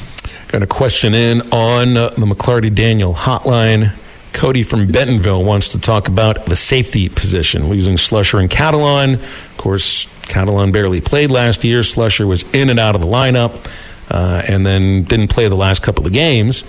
Got 0.48 0.62
a 0.62 0.66
question 0.66 1.14
in 1.14 1.40
on 1.52 1.96
uh, 1.96 2.10
the 2.10 2.26
McLarty 2.26 2.74
Daniel 2.74 3.12
hotline. 3.12 3.92
Cody 4.32 4.62
from 4.62 4.86
Bentonville 4.86 5.44
wants 5.44 5.68
to 5.68 5.80
talk 5.80 6.08
about 6.08 6.46
the 6.46 6.56
safety 6.56 7.08
position, 7.08 7.68
losing 7.68 7.94
Slusher 7.96 8.40
and 8.40 8.50
Catalon. 8.50 9.14
Of 9.14 9.54
course, 9.56 10.06
Catalon 10.26 10.72
barely 10.72 11.00
played 11.00 11.30
last 11.30 11.64
year. 11.64 11.80
Slusher 11.80 12.26
was 12.26 12.42
in 12.52 12.68
and 12.68 12.78
out 12.78 12.94
of 12.94 13.00
the 13.00 13.06
lineup 13.06 13.70
uh, 14.10 14.42
and 14.48 14.66
then 14.66 15.04
didn't 15.04 15.28
play 15.28 15.48
the 15.48 15.54
last 15.54 15.82
couple 15.82 16.06
of 16.06 16.12
games. 16.12 16.64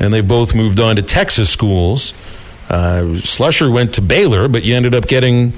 And 0.00 0.12
they 0.12 0.20
both 0.20 0.54
moved 0.54 0.80
on 0.80 0.96
to 0.96 1.02
Texas 1.02 1.50
schools. 1.50 2.12
Uh, 2.70 3.02
Slusher 3.20 3.72
went 3.72 3.94
to 3.94 4.02
Baylor, 4.02 4.48
but 4.48 4.64
you 4.64 4.74
ended 4.74 4.94
up 4.94 5.06
getting 5.06 5.52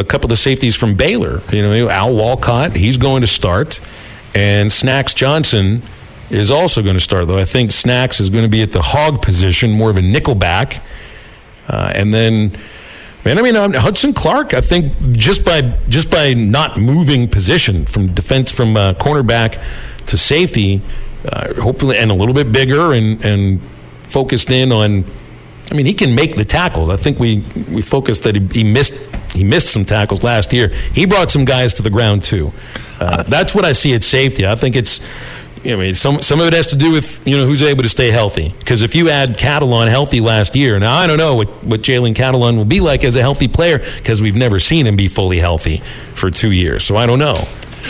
a 0.00 0.04
couple 0.04 0.32
of 0.32 0.38
safeties 0.38 0.74
from 0.74 0.96
Baylor. 0.96 1.40
You 1.52 1.62
know, 1.62 1.88
Al 1.88 2.14
Walcott, 2.14 2.74
he's 2.74 2.96
going 2.96 3.20
to 3.20 3.26
start, 3.26 3.80
and 4.34 4.72
Snacks 4.72 5.14
Johnson 5.14 5.82
is 6.30 6.50
also 6.50 6.82
going 6.82 6.94
to 6.94 7.00
start, 7.00 7.26
though 7.26 7.38
I 7.38 7.44
think 7.44 7.70
Snacks 7.70 8.18
is 8.20 8.30
going 8.30 8.44
to 8.44 8.48
be 8.48 8.62
at 8.62 8.72
the 8.72 8.82
hog 8.82 9.20
position, 9.22 9.72
more 9.72 9.90
of 9.90 9.96
a 9.96 10.00
nickelback. 10.00 10.82
Uh, 11.68 11.92
and 11.94 12.14
then, 12.14 12.52
man, 13.24 13.38
I 13.38 13.42
mean, 13.42 13.56
um, 13.56 13.74
Hudson 13.74 14.14
Clark, 14.14 14.54
I 14.54 14.60
think 14.60 14.92
just 15.12 15.44
by 15.44 15.60
just 15.88 16.10
by 16.10 16.34
not 16.34 16.78
moving 16.78 17.28
position 17.28 17.84
from 17.84 18.14
defense 18.14 18.50
from 18.50 18.76
uh, 18.76 18.94
cornerback 18.94 19.60
to 20.06 20.16
safety, 20.16 20.80
uh, 21.30 21.54
hopefully, 21.54 21.98
and 21.98 22.10
a 22.10 22.14
little 22.14 22.34
bit 22.34 22.50
bigger 22.50 22.92
and 22.92 23.24
and 23.24 23.60
focused 24.04 24.50
in 24.50 24.72
on. 24.72 25.04
I 25.70 25.74
mean, 25.74 25.86
he 25.86 25.94
can 25.94 26.14
make 26.14 26.36
the 26.36 26.44
tackles. 26.44 26.88
I 26.90 26.96
think 26.96 27.18
we 27.18 27.44
we 27.70 27.82
focused 27.82 28.24
that 28.24 28.36
he, 28.36 28.46
he 28.52 28.64
missed 28.64 28.94
he 29.32 29.44
missed 29.44 29.68
some 29.68 29.84
tackles 29.84 30.22
last 30.22 30.52
year. 30.52 30.68
He 30.68 31.06
brought 31.06 31.30
some 31.30 31.44
guys 31.44 31.74
to 31.74 31.82
the 31.82 31.90
ground 31.90 32.22
too. 32.22 32.52
Uh, 32.98 33.22
that's 33.22 33.54
what 33.54 33.64
I 33.64 33.72
see 33.72 33.94
at 33.94 34.02
safety. 34.02 34.46
I 34.46 34.56
think 34.56 34.76
it's 34.76 35.00
I 35.64 35.76
mean, 35.76 35.94
some 35.94 36.22
some 36.22 36.40
of 36.40 36.46
it 36.46 36.54
has 36.54 36.68
to 36.68 36.76
do 36.76 36.90
with 36.90 37.26
you 37.26 37.36
know 37.36 37.44
who's 37.46 37.62
able 37.62 37.82
to 37.82 37.88
stay 37.88 38.10
healthy. 38.10 38.54
Because 38.58 38.82
if 38.82 38.94
you 38.94 39.10
add 39.10 39.36
Catalon 39.36 39.88
healthy 39.88 40.20
last 40.20 40.56
year, 40.56 40.78
now 40.78 40.94
I 40.94 41.06
don't 41.06 41.18
know 41.18 41.34
what 41.34 41.50
what 41.62 41.82
Jalen 41.82 42.14
Catalon 42.14 42.56
will 42.56 42.64
be 42.64 42.80
like 42.80 43.04
as 43.04 43.14
a 43.14 43.20
healthy 43.20 43.46
player 43.46 43.78
because 43.78 44.22
we've 44.22 44.36
never 44.36 44.58
seen 44.58 44.86
him 44.86 44.96
be 44.96 45.06
fully 45.06 45.38
healthy 45.38 45.78
for 46.14 46.30
two 46.30 46.50
years. 46.50 46.84
So 46.84 46.96
I 46.96 47.06
don't 47.06 47.18
know. 47.18 47.46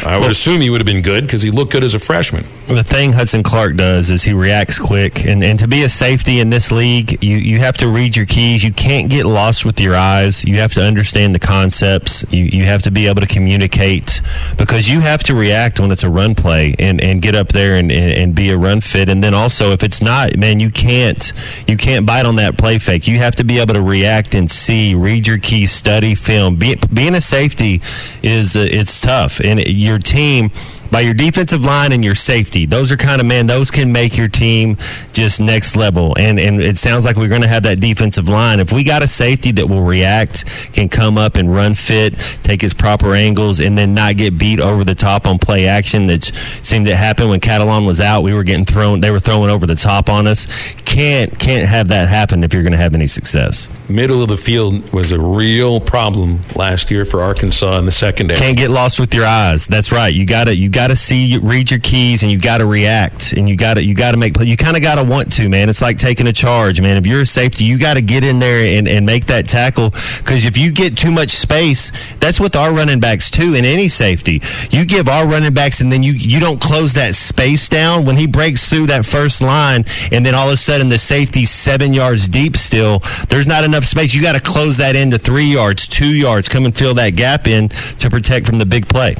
I 0.06 0.18
would 0.18 0.30
assume 0.30 0.60
he 0.60 0.70
would 0.70 0.80
have 0.80 0.86
been 0.86 1.02
good 1.02 1.24
because 1.24 1.42
he 1.42 1.50
looked 1.50 1.72
good 1.72 1.84
as 1.84 1.94
a 1.94 1.98
freshman. 1.98 2.44
The 2.68 2.84
thing 2.84 3.12
Hudson 3.12 3.42
Clark 3.42 3.76
does 3.76 4.10
is 4.10 4.22
he 4.22 4.32
reacts 4.32 4.78
quick, 4.78 5.24
and, 5.26 5.42
and 5.42 5.58
to 5.58 5.68
be 5.68 5.82
a 5.82 5.88
safety 5.88 6.40
in 6.40 6.50
this 6.50 6.70
league, 6.70 7.22
you, 7.22 7.36
you 7.36 7.58
have 7.58 7.76
to 7.78 7.88
read 7.88 8.16
your 8.16 8.26
keys. 8.26 8.64
You 8.64 8.72
can't 8.72 9.10
get 9.10 9.26
lost 9.26 9.64
with 9.64 9.80
your 9.80 9.96
eyes. 9.96 10.44
You 10.44 10.56
have 10.58 10.72
to 10.74 10.82
understand 10.82 11.34
the 11.34 11.38
concepts. 11.38 12.24
You, 12.32 12.44
you 12.44 12.64
have 12.64 12.82
to 12.82 12.90
be 12.90 13.08
able 13.08 13.20
to 13.20 13.26
communicate 13.26 14.20
because 14.56 14.88
you 14.88 15.00
have 15.00 15.22
to 15.24 15.34
react 15.34 15.80
when 15.80 15.90
it's 15.90 16.04
a 16.04 16.10
run 16.10 16.34
play 16.34 16.74
and, 16.78 17.02
and 17.02 17.20
get 17.20 17.34
up 17.34 17.48
there 17.48 17.76
and, 17.76 17.90
and, 17.90 18.12
and 18.12 18.34
be 18.34 18.50
a 18.50 18.56
run 18.56 18.80
fit. 18.80 19.08
And 19.08 19.22
then 19.22 19.34
also, 19.34 19.72
if 19.72 19.82
it's 19.82 20.00
not, 20.00 20.36
man, 20.36 20.60
you 20.60 20.70
can't 20.70 21.32
you 21.66 21.76
can't 21.76 22.06
bite 22.06 22.26
on 22.26 22.36
that 22.36 22.56
play 22.56 22.78
fake. 22.78 23.08
You 23.08 23.18
have 23.18 23.36
to 23.36 23.44
be 23.44 23.58
able 23.58 23.74
to 23.74 23.82
react 23.82 24.34
and 24.34 24.50
see, 24.50 24.94
read 24.94 25.26
your 25.26 25.38
keys, 25.38 25.72
study 25.72 26.14
film. 26.14 26.56
Be, 26.56 26.76
being 26.92 27.14
a 27.14 27.20
safety 27.20 27.80
is 28.22 28.56
uh, 28.56 28.66
it's 28.68 29.00
tough, 29.00 29.40
and 29.40 29.60
your 29.80 29.98
team 29.98 30.50
by 30.90 31.00
your 31.00 31.14
defensive 31.14 31.64
line 31.64 31.92
and 31.92 32.04
your 32.04 32.14
safety. 32.14 32.66
Those 32.66 32.90
are 32.90 32.96
kind 32.96 33.20
of 33.20 33.26
man, 33.26 33.46
those 33.46 33.70
can 33.70 33.92
make 33.92 34.16
your 34.16 34.28
team 34.28 34.76
just 35.12 35.40
next 35.40 35.76
level. 35.76 36.14
And 36.18 36.38
and 36.38 36.60
it 36.60 36.76
sounds 36.76 37.04
like 37.04 37.16
we're 37.16 37.28
going 37.28 37.42
to 37.42 37.48
have 37.48 37.62
that 37.62 37.80
defensive 37.80 38.28
line. 38.28 38.60
If 38.60 38.72
we 38.72 38.84
got 38.84 39.02
a 39.02 39.08
safety 39.08 39.52
that 39.52 39.66
will 39.66 39.82
react, 39.82 40.72
can 40.72 40.88
come 40.88 41.16
up 41.16 41.36
and 41.36 41.52
run 41.52 41.74
fit, 41.74 42.18
take 42.42 42.60
his 42.60 42.74
proper 42.74 43.14
angles, 43.14 43.60
and 43.60 43.76
then 43.76 43.94
not 43.94 44.16
get 44.16 44.38
beat 44.38 44.60
over 44.60 44.84
the 44.84 44.94
top 44.94 45.26
on 45.26 45.38
play 45.38 45.66
action, 45.66 46.06
that 46.08 46.24
seemed 46.24 46.86
to 46.86 46.96
happen 46.96 47.28
when 47.28 47.40
Catalon 47.40 47.86
was 47.86 48.00
out. 48.00 48.22
We 48.22 48.34
were 48.34 48.44
getting 48.44 48.64
thrown. 48.64 49.00
They 49.00 49.10
were 49.10 49.20
throwing 49.20 49.50
over 49.50 49.66
the 49.66 49.76
top 49.76 50.08
on 50.08 50.26
us. 50.26 50.79
Can't 50.90 51.38
can't 51.38 51.68
have 51.68 51.86
that 51.88 52.08
happen 52.08 52.42
if 52.42 52.52
you're 52.52 52.64
going 52.64 52.72
to 52.72 52.78
have 52.78 52.94
any 52.96 53.06
success. 53.06 53.70
Middle 53.88 54.22
of 54.22 54.28
the 54.28 54.36
field 54.36 54.92
was 54.92 55.12
a 55.12 55.20
real 55.20 55.78
problem 55.78 56.40
last 56.56 56.90
year 56.90 57.04
for 57.04 57.20
Arkansas 57.20 57.78
in 57.78 57.84
the 57.84 57.92
secondary. 57.92 58.40
Can't 58.40 58.56
get 58.56 58.70
lost 58.70 58.98
with 58.98 59.14
your 59.14 59.24
eyes. 59.24 59.68
That's 59.68 59.92
right. 59.92 60.12
You 60.12 60.26
got 60.26 60.48
to 60.48 60.56
you 60.56 60.68
got 60.68 60.88
to 60.88 60.96
see 60.96 61.38
read 61.40 61.70
your 61.70 61.78
keys 61.78 62.24
and 62.24 62.32
you 62.32 62.40
got 62.40 62.58
to 62.58 62.66
react 62.66 63.34
and 63.34 63.48
you 63.48 63.56
got 63.56 63.74
to 63.74 63.84
you 63.84 63.94
got 63.94 64.12
to 64.12 64.16
make 64.16 64.34
you 64.40 64.56
kind 64.56 64.76
of 64.76 64.82
got 64.82 64.96
to 64.96 65.04
want 65.04 65.32
to 65.34 65.48
man 65.48 65.68
it's 65.68 65.80
like 65.80 65.96
taking 65.96 66.26
a 66.26 66.32
charge 66.32 66.80
man 66.80 66.96
if 66.96 67.06
you're 67.06 67.22
a 67.22 67.26
safety 67.26 67.62
you 67.62 67.78
got 67.78 67.94
to 67.94 68.02
get 68.02 68.24
in 68.24 68.40
there 68.40 68.76
and, 68.76 68.88
and 68.88 69.06
make 69.06 69.26
that 69.26 69.46
tackle 69.46 69.90
because 69.90 70.44
if 70.44 70.58
you 70.58 70.72
get 70.72 70.96
too 70.96 71.12
much 71.12 71.30
space 71.30 72.14
that's 72.16 72.40
with 72.40 72.56
our 72.56 72.72
running 72.72 72.98
backs 72.98 73.30
too 73.30 73.54
in 73.54 73.64
any 73.64 73.86
safety 73.86 74.40
you 74.70 74.84
give 74.84 75.08
our 75.08 75.26
running 75.26 75.54
backs 75.54 75.80
and 75.80 75.92
then 75.92 76.02
you 76.02 76.12
you 76.14 76.40
don't 76.40 76.60
close 76.60 76.94
that 76.94 77.14
space 77.14 77.68
down 77.68 78.04
when 78.04 78.16
he 78.16 78.26
breaks 78.26 78.68
through 78.68 78.86
that 78.86 79.04
first 79.04 79.40
line 79.40 79.84
and 80.10 80.26
then 80.26 80.34
all 80.34 80.48
of 80.48 80.54
a 80.54 80.56
sudden 80.56 80.79
the 80.88 80.98
safety's 80.98 81.50
seven 81.50 81.92
yards 81.92 82.28
deep 82.28 82.56
still 82.56 83.00
there's 83.28 83.46
not 83.46 83.64
enough 83.64 83.84
space 83.84 84.14
you 84.14 84.22
got 84.22 84.32
to 84.32 84.40
close 84.40 84.76
that 84.78 84.96
into 84.96 85.18
three 85.18 85.52
yards 85.52 85.86
two 85.86 86.14
yards 86.14 86.48
come 86.48 86.64
and 86.64 86.76
fill 86.76 86.94
that 86.94 87.10
gap 87.10 87.46
in 87.46 87.68
to 87.68 88.08
protect 88.08 88.46
from 88.46 88.58
the 88.58 88.66
big 88.66 88.86
play 88.86 89.14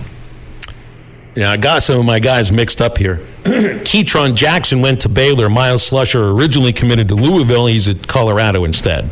yeah, 1.35 1.53
I 1.53 1.57
got 1.57 1.83
some 1.83 2.01
of 2.01 2.05
my 2.05 2.18
guys 2.18 2.51
mixed 2.51 2.81
up 2.81 2.99
here. 2.99 3.16
Ketron 3.44 4.35
Jackson 4.35 4.83
went 4.83 5.01
to 5.03 5.09
Baylor. 5.09 5.49
Myles 5.49 5.88
Slusher 5.88 6.35
originally 6.37 6.73
committed 6.73 7.09
to 7.09 7.14
Louisville. 7.14 7.66
He's 7.66 7.88
at 7.88 8.07
Colorado 8.07 8.64
instead. 8.64 9.11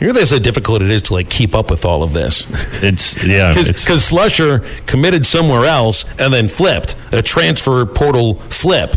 You 0.00 0.08
realize 0.08 0.30
how 0.30 0.38
difficult 0.38 0.82
it 0.82 0.90
is 0.90 1.02
to 1.02 1.14
like 1.14 1.30
keep 1.30 1.54
up 1.54 1.70
with 1.70 1.84
all 1.84 2.02
of 2.02 2.12
this. 2.12 2.46
It's 2.82 3.22
yeah, 3.24 3.54
because 3.54 4.02
Slusher 4.02 4.62
committed 4.86 5.24
somewhere 5.24 5.64
else 5.64 6.04
and 6.20 6.32
then 6.34 6.48
flipped 6.48 6.94
a 7.12 7.22
transfer 7.22 7.86
portal 7.86 8.34
flip. 8.34 8.96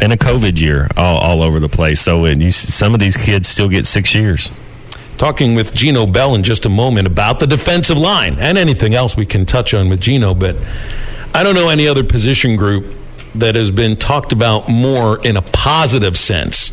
And 0.00 0.12
a 0.12 0.16
COVID 0.16 0.60
year 0.60 0.88
all, 0.96 1.18
all 1.18 1.42
over 1.42 1.60
the 1.60 1.68
place. 1.68 2.00
So 2.00 2.24
it, 2.24 2.40
you, 2.40 2.50
some 2.50 2.94
of 2.94 3.00
these 3.00 3.16
kids 3.16 3.48
still 3.48 3.68
get 3.68 3.86
six 3.86 4.14
years 4.14 4.50
talking 5.22 5.54
with 5.54 5.72
Gino 5.72 6.04
Bell 6.04 6.34
in 6.34 6.42
just 6.42 6.66
a 6.66 6.68
moment 6.68 7.06
about 7.06 7.38
the 7.38 7.46
defensive 7.46 7.96
line 7.96 8.36
and 8.40 8.58
anything 8.58 8.92
else 8.92 9.16
we 9.16 9.24
can 9.24 9.46
touch 9.46 9.72
on 9.72 9.88
with 9.88 10.00
Gino. 10.00 10.34
But 10.34 10.56
I 11.32 11.44
don't 11.44 11.54
know 11.54 11.68
any 11.68 11.86
other 11.86 12.02
position 12.02 12.56
group 12.56 12.92
that 13.34 13.54
has 13.54 13.70
been 13.70 13.96
talked 13.96 14.32
about 14.32 14.68
more 14.68 15.24
in 15.24 15.36
a 15.36 15.42
positive 15.42 16.16
sense. 16.16 16.72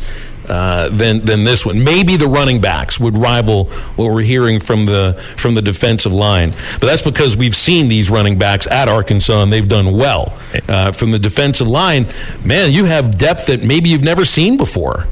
Uh, 0.50 0.88
than 0.88 1.24
than 1.24 1.44
this 1.44 1.64
one. 1.64 1.84
Maybe 1.84 2.16
the 2.16 2.26
running 2.26 2.60
backs 2.60 2.98
would 2.98 3.16
rival 3.16 3.66
what 3.94 4.12
we're 4.12 4.22
hearing 4.22 4.58
from 4.58 4.84
the 4.84 5.12
from 5.36 5.54
the 5.54 5.62
defensive 5.62 6.12
line, 6.12 6.50
but 6.80 6.86
that's 6.88 7.02
because 7.02 7.36
we've 7.36 7.54
seen 7.54 7.86
these 7.86 8.10
running 8.10 8.36
backs 8.36 8.66
at 8.66 8.88
Arkansas 8.88 9.44
and 9.44 9.52
they've 9.52 9.68
done 9.68 9.92
well. 9.92 10.36
Uh, 10.68 10.90
from 10.90 11.12
the 11.12 11.20
defensive 11.20 11.68
line, 11.68 12.08
man, 12.44 12.72
you 12.72 12.84
have 12.84 13.16
depth 13.16 13.46
that 13.46 13.62
maybe 13.62 13.90
you've 13.90 14.02
never 14.02 14.24
seen 14.24 14.56
before. 14.56 15.06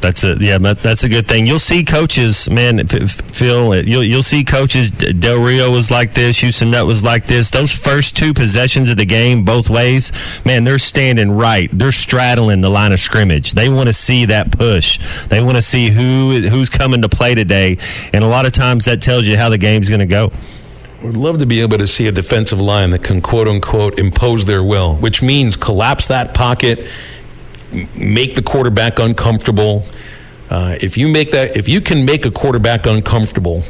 That's 0.00 0.24
a 0.24 0.36
yeah, 0.40 0.58
that's 0.58 1.04
a 1.04 1.08
good 1.08 1.26
thing. 1.26 1.46
You'll 1.46 1.58
see 1.58 1.84
coaches, 1.84 2.48
man. 2.48 2.86
Phil, 2.86 3.84
you'll 3.84 4.02
you'll 4.02 4.22
see 4.22 4.44
coaches. 4.44 4.90
Del 4.90 5.38
Rio 5.38 5.70
was 5.70 5.90
like 5.90 6.14
this. 6.14 6.40
Houston 6.40 6.70
Nutt 6.70 6.86
was 6.86 7.04
like 7.04 7.26
this. 7.26 7.50
Those 7.50 7.74
first 7.74 8.16
two 8.16 8.32
possessions 8.32 8.90
of 8.90 8.96
the 8.96 9.04
game, 9.04 9.44
both 9.44 9.68
ways, 9.68 10.42
man, 10.44 10.64
they're 10.64 10.78
standing 10.78 11.30
right. 11.30 11.68
They're 11.72 11.92
straddling 11.92 12.62
the 12.62 12.70
line 12.70 12.92
of 12.92 13.00
scrimmage. 13.00 13.52
They 13.52 13.68
want 13.68 13.88
to 13.88 13.92
see 13.92 14.24
that 14.26 14.50
push. 14.52 15.26
They 15.26 15.42
want 15.42 15.56
to 15.56 15.62
see 15.62 15.90
who 15.90 16.48
who's 16.48 16.70
coming 16.70 17.02
to 17.02 17.08
play 17.08 17.34
today. 17.34 17.76
And 18.12 18.24
a 18.24 18.28
lot 18.28 18.46
of 18.46 18.52
times 18.52 18.86
that 18.86 19.02
tells 19.02 19.26
you 19.26 19.36
how 19.36 19.50
the 19.50 19.58
game's 19.58 19.88
going 19.88 20.00
to 20.00 20.06
go. 20.06 20.32
Would 21.02 21.16
love 21.16 21.38
to 21.38 21.46
be 21.46 21.62
able 21.62 21.78
to 21.78 21.86
see 21.86 22.08
a 22.08 22.12
defensive 22.12 22.60
line 22.60 22.90
that 22.90 23.02
can 23.02 23.22
quote 23.22 23.48
unquote 23.48 23.98
impose 23.98 24.44
their 24.44 24.62
will, 24.62 24.96
which 24.96 25.22
means 25.22 25.56
collapse 25.56 26.06
that 26.08 26.34
pocket 26.34 26.86
make 27.96 28.34
the 28.34 28.42
quarterback 28.42 28.98
uncomfortable. 28.98 29.84
Uh, 30.48 30.76
if 30.80 30.96
you 30.96 31.08
make 31.08 31.30
that, 31.30 31.56
if 31.56 31.68
you 31.68 31.80
can 31.80 32.04
make 32.04 32.26
a 32.26 32.30
quarterback 32.30 32.86
uncomfortable, 32.86 33.62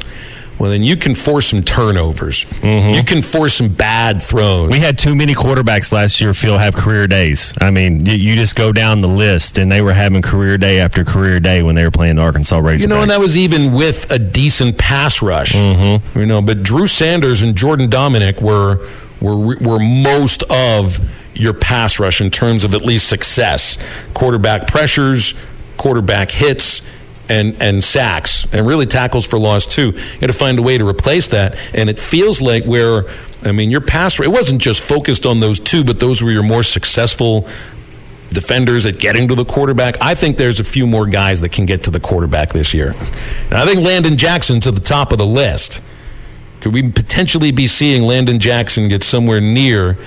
well, 0.61 0.69
then 0.69 0.83
you 0.83 0.95
can 0.95 1.15
force 1.15 1.47
some 1.47 1.63
turnovers. 1.63 2.45
Mm-hmm. 2.45 2.93
You 2.93 3.03
can 3.03 3.23
force 3.23 3.55
some 3.55 3.69
bad 3.69 4.21
throws. 4.21 4.69
We 4.69 4.77
had 4.77 4.95
too 4.95 5.15
many 5.15 5.33
quarterbacks 5.33 5.91
last 5.91 6.21
year, 6.21 6.35
Phil, 6.35 6.55
have 6.55 6.75
career 6.75 7.07
days. 7.07 7.51
I 7.59 7.71
mean, 7.71 8.05
you 8.05 8.35
just 8.35 8.55
go 8.55 8.71
down 8.71 9.01
the 9.01 9.07
list, 9.07 9.57
and 9.57 9.71
they 9.71 9.81
were 9.81 9.93
having 9.93 10.21
career 10.21 10.59
day 10.59 10.79
after 10.79 11.03
career 11.03 11.39
day 11.39 11.63
when 11.63 11.73
they 11.73 11.83
were 11.83 11.89
playing 11.89 12.17
the 12.17 12.21
Arkansas 12.21 12.59
Razorbacks. 12.59 12.81
You 12.81 12.89
know, 12.89 13.01
and 13.01 13.09
that 13.09 13.19
was 13.19 13.35
even 13.35 13.73
with 13.73 14.11
a 14.11 14.19
decent 14.19 14.77
pass 14.77 15.23
rush. 15.23 15.53
Mm-hmm. 15.53 16.19
You 16.19 16.27
know, 16.27 16.43
but 16.43 16.61
Drew 16.61 16.85
Sanders 16.85 17.41
and 17.41 17.55
Jordan 17.55 17.89
Domineck 17.89 18.39
were 18.39 18.87
were 19.19 19.57
were 19.57 19.79
most 19.79 20.43
of 20.51 20.99
your 21.41 21.53
pass 21.53 21.99
rush 21.99 22.21
in 22.21 22.29
terms 22.29 22.63
of 22.63 22.73
at 22.73 22.81
least 22.83 23.09
success, 23.09 23.77
quarterback 24.13 24.67
pressures, 24.67 25.33
quarterback 25.77 26.31
hits. 26.31 26.81
And, 27.29 27.61
and 27.61 27.81
sacks 27.81 28.45
and 28.51 28.67
really 28.67 28.85
tackles 28.85 29.25
for 29.25 29.39
loss 29.39 29.65
too. 29.65 29.91
You 29.91 30.19
got 30.19 30.27
to 30.27 30.33
find 30.33 30.59
a 30.59 30.61
way 30.61 30.77
to 30.77 30.85
replace 30.85 31.27
that. 31.27 31.55
And 31.73 31.89
it 31.89 31.97
feels 31.97 32.41
like 32.41 32.65
where, 32.65 33.05
I 33.45 33.53
mean, 33.53 33.71
your 33.71 33.79
pass, 33.79 34.19
it 34.19 34.27
wasn't 34.27 34.61
just 34.61 34.83
focused 34.83 35.25
on 35.25 35.39
those 35.39 35.57
two, 35.57 35.85
but 35.85 36.01
those 36.01 36.21
were 36.21 36.31
your 36.31 36.43
more 36.43 36.61
successful 36.61 37.47
defenders 38.31 38.85
at 38.85 38.99
getting 38.99 39.29
to 39.29 39.35
the 39.35 39.45
quarterback. 39.45 39.95
I 40.01 40.13
think 40.13 40.35
there's 40.35 40.59
a 40.59 40.65
few 40.65 40.85
more 40.85 41.05
guys 41.05 41.39
that 41.39 41.53
can 41.53 41.65
get 41.65 41.83
to 41.83 41.91
the 41.91 42.01
quarterback 42.01 42.51
this 42.51 42.73
year. 42.73 42.95
And 43.45 43.53
I 43.53 43.65
think 43.65 43.79
Landon 43.79 44.17
Jackson's 44.17 44.67
at 44.67 44.75
the 44.75 44.81
top 44.81 45.13
of 45.13 45.17
the 45.17 45.25
list. 45.25 45.81
Could 46.59 46.73
we 46.73 46.91
potentially 46.91 47.53
be 47.53 47.65
seeing 47.65 48.03
Landon 48.03 48.39
Jackson 48.39 48.89
get 48.89 49.03
somewhere 49.03 49.39
near 49.39 49.97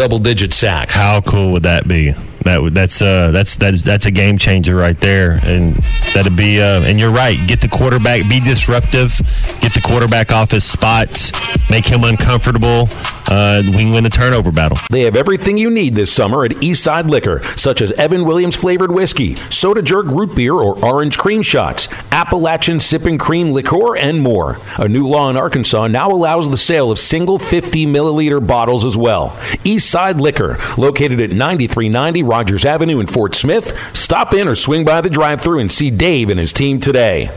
double 0.00 0.18
digit 0.18 0.50
sacks? 0.54 0.96
How 0.96 1.20
cool 1.20 1.52
would 1.52 1.64
that 1.64 1.86
be? 1.86 2.12
That 2.44 2.62
would 2.62 2.72
that's 2.72 3.02
uh 3.02 3.32
that's 3.32 3.56
that 3.56 3.74
that's 3.74 4.06
a 4.06 4.10
game 4.10 4.38
changer 4.38 4.74
right 4.74 4.98
there, 4.98 5.38
and 5.42 5.74
that'd 6.14 6.34
be 6.34 6.58
uh 6.58 6.80
and 6.80 6.98
you're 6.98 7.10
right. 7.10 7.36
Get 7.46 7.60
the 7.60 7.68
quarterback, 7.68 8.26
be 8.26 8.40
disruptive, 8.40 9.14
get 9.60 9.74
the 9.74 9.82
quarterback 9.84 10.32
off 10.32 10.52
his 10.52 10.64
spot, 10.64 11.32
make 11.68 11.86
him 11.86 12.02
uncomfortable. 12.04 12.88
Uh, 13.30 13.62
we 13.76 13.84
win 13.92 14.02
the 14.02 14.10
turnover 14.10 14.50
battle. 14.50 14.76
They 14.90 15.02
have 15.02 15.14
everything 15.14 15.56
you 15.56 15.70
need 15.70 15.94
this 15.94 16.12
summer 16.12 16.44
at 16.44 16.50
Eastside 16.52 17.08
Liquor, 17.08 17.44
such 17.56 17.80
as 17.80 17.92
Evan 17.92 18.24
Williams 18.24 18.56
flavored 18.56 18.90
whiskey, 18.90 19.36
soda 19.50 19.82
jerk 19.82 20.06
root 20.06 20.34
beer 20.34 20.54
or 20.54 20.84
orange 20.84 21.16
cream 21.16 21.42
shots, 21.42 21.88
Appalachian 22.20 22.80
sipping 22.80 23.16
cream 23.16 23.50
liqueur, 23.50 23.96
and 23.96 24.20
more. 24.20 24.58
A 24.76 24.86
new 24.86 25.08
law 25.08 25.30
in 25.30 25.38
Arkansas 25.38 25.86
now 25.86 26.10
allows 26.10 26.50
the 26.50 26.56
sale 26.58 26.90
of 26.90 26.98
single 26.98 27.38
50 27.38 27.86
milliliter 27.86 28.46
bottles 28.46 28.84
as 28.84 28.94
well. 28.94 29.30
Eastside 29.64 30.20
Liquor, 30.20 30.58
located 30.76 31.18
at 31.18 31.30
9390 31.30 32.22
Rogers 32.22 32.66
Avenue 32.66 33.00
in 33.00 33.06
Fort 33.06 33.34
Smith. 33.34 33.74
Stop 33.96 34.34
in 34.34 34.48
or 34.48 34.54
swing 34.54 34.84
by 34.84 35.00
the 35.00 35.08
drive 35.08 35.40
through 35.40 35.60
and 35.60 35.72
see 35.72 35.90
Dave 35.90 36.28
and 36.28 36.38
his 36.38 36.52
team 36.52 36.78
today. 36.78 37.30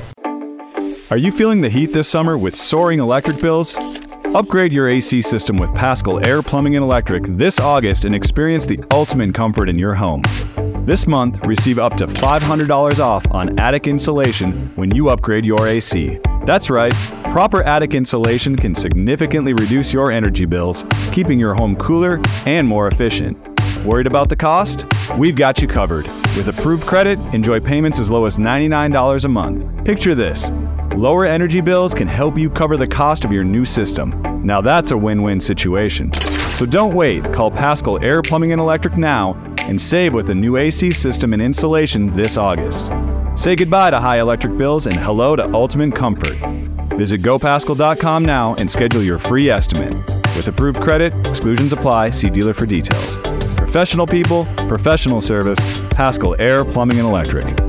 Are 1.09 1.17
you 1.17 1.31
feeling 1.31 1.61
the 1.61 1.69
heat 1.69 1.93
this 1.93 2.09
summer 2.09 2.37
with 2.37 2.53
soaring 2.53 2.99
electric 2.99 3.39
bills? 3.39 3.77
Upgrade 4.35 4.73
your 4.73 4.89
AC 4.89 5.21
system 5.21 5.55
with 5.55 5.73
Paschal 5.73 6.27
Air 6.27 6.41
Plumbing 6.41 6.75
and 6.75 6.83
Electric 6.83 7.23
this 7.37 7.57
August 7.57 8.03
and 8.03 8.13
experience 8.13 8.65
the 8.65 8.83
ultimate 8.91 9.33
comfort 9.33 9.69
in 9.69 9.79
your 9.79 9.95
home. 9.95 10.23
This 10.85 11.07
month, 11.07 11.39
receive 11.45 11.79
up 11.79 11.95
to 11.95 12.07
$500 12.07 12.99
off 12.99 13.25
on 13.31 13.57
attic 13.57 13.87
insulation 13.87 14.69
when 14.75 14.93
you 14.93 15.07
upgrade 15.07 15.45
your 15.45 15.65
AC. 15.65 16.19
That's 16.45 16.69
right, 16.69 16.93
proper 17.31 17.63
attic 17.63 17.93
insulation 17.93 18.57
can 18.57 18.75
significantly 18.75 19.53
reduce 19.53 19.93
your 19.93 20.11
energy 20.11 20.43
bills, 20.43 20.83
keeping 21.13 21.39
your 21.39 21.53
home 21.53 21.77
cooler 21.77 22.19
and 22.45 22.67
more 22.67 22.89
efficient. 22.89 23.37
Worried 23.85 24.07
about 24.07 24.27
the 24.27 24.35
cost? 24.35 24.85
We've 25.17 25.37
got 25.37 25.61
you 25.61 25.69
covered. 25.69 26.05
With 26.35 26.49
approved 26.49 26.85
credit, 26.85 27.17
enjoy 27.33 27.61
payments 27.61 27.97
as 27.97 28.11
low 28.11 28.25
as 28.25 28.37
$99 28.37 29.23
a 29.23 29.29
month. 29.29 29.85
Picture 29.85 30.15
this 30.15 30.51
lower 30.97 31.25
energy 31.25 31.61
bills 31.61 31.93
can 31.93 32.09
help 32.09 32.37
you 32.37 32.49
cover 32.49 32.75
the 32.75 32.87
cost 32.87 33.23
of 33.23 33.31
your 33.31 33.45
new 33.45 33.63
system. 33.63 34.21
Now 34.43 34.59
that's 34.59 34.91
a 34.91 34.97
win 34.97 35.21
win 35.21 35.39
situation. 35.39 36.11
So 36.53 36.65
don't 36.65 36.93
wait. 36.93 37.23
Call 37.33 37.49
Paschal 37.49 38.01
Air 38.03 38.21
Plumbing 38.21 38.51
and 38.51 38.61
Electric 38.61 38.95
now 38.95 39.33
and 39.57 39.81
save 39.81 40.13
with 40.13 40.29
a 40.29 40.35
new 40.35 40.57
AC 40.57 40.91
system 40.91 41.33
and 41.33 41.41
insulation 41.41 42.15
this 42.15 42.37
August. 42.37 42.89
Say 43.35 43.55
goodbye 43.55 43.89
to 43.89 43.99
high 43.99 44.19
electric 44.19 44.57
bills 44.57 44.85
and 44.85 44.95
hello 44.97 45.35
to 45.35 45.51
ultimate 45.53 45.95
comfort. 45.95 46.37
Visit 46.95 47.21
gopaschal.com 47.23 48.23
now 48.23 48.53
and 48.59 48.69
schedule 48.69 49.01
your 49.01 49.17
free 49.17 49.49
estimate. 49.49 49.95
With 50.35 50.47
approved 50.47 50.79
credit, 50.79 51.13
exclusions 51.27 51.73
apply. 51.73 52.11
See 52.11 52.29
dealer 52.29 52.53
for 52.53 52.67
details. 52.67 53.17
Professional 53.57 54.05
people, 54.05 54.45
professional 54.67 55.21
service, 55.21 55.59
Paschal 55.89 56.35
Air 56.37 56.63
Plumbing 56.63 56.99
and 56.99 57.07
Electric. 57.07 57.62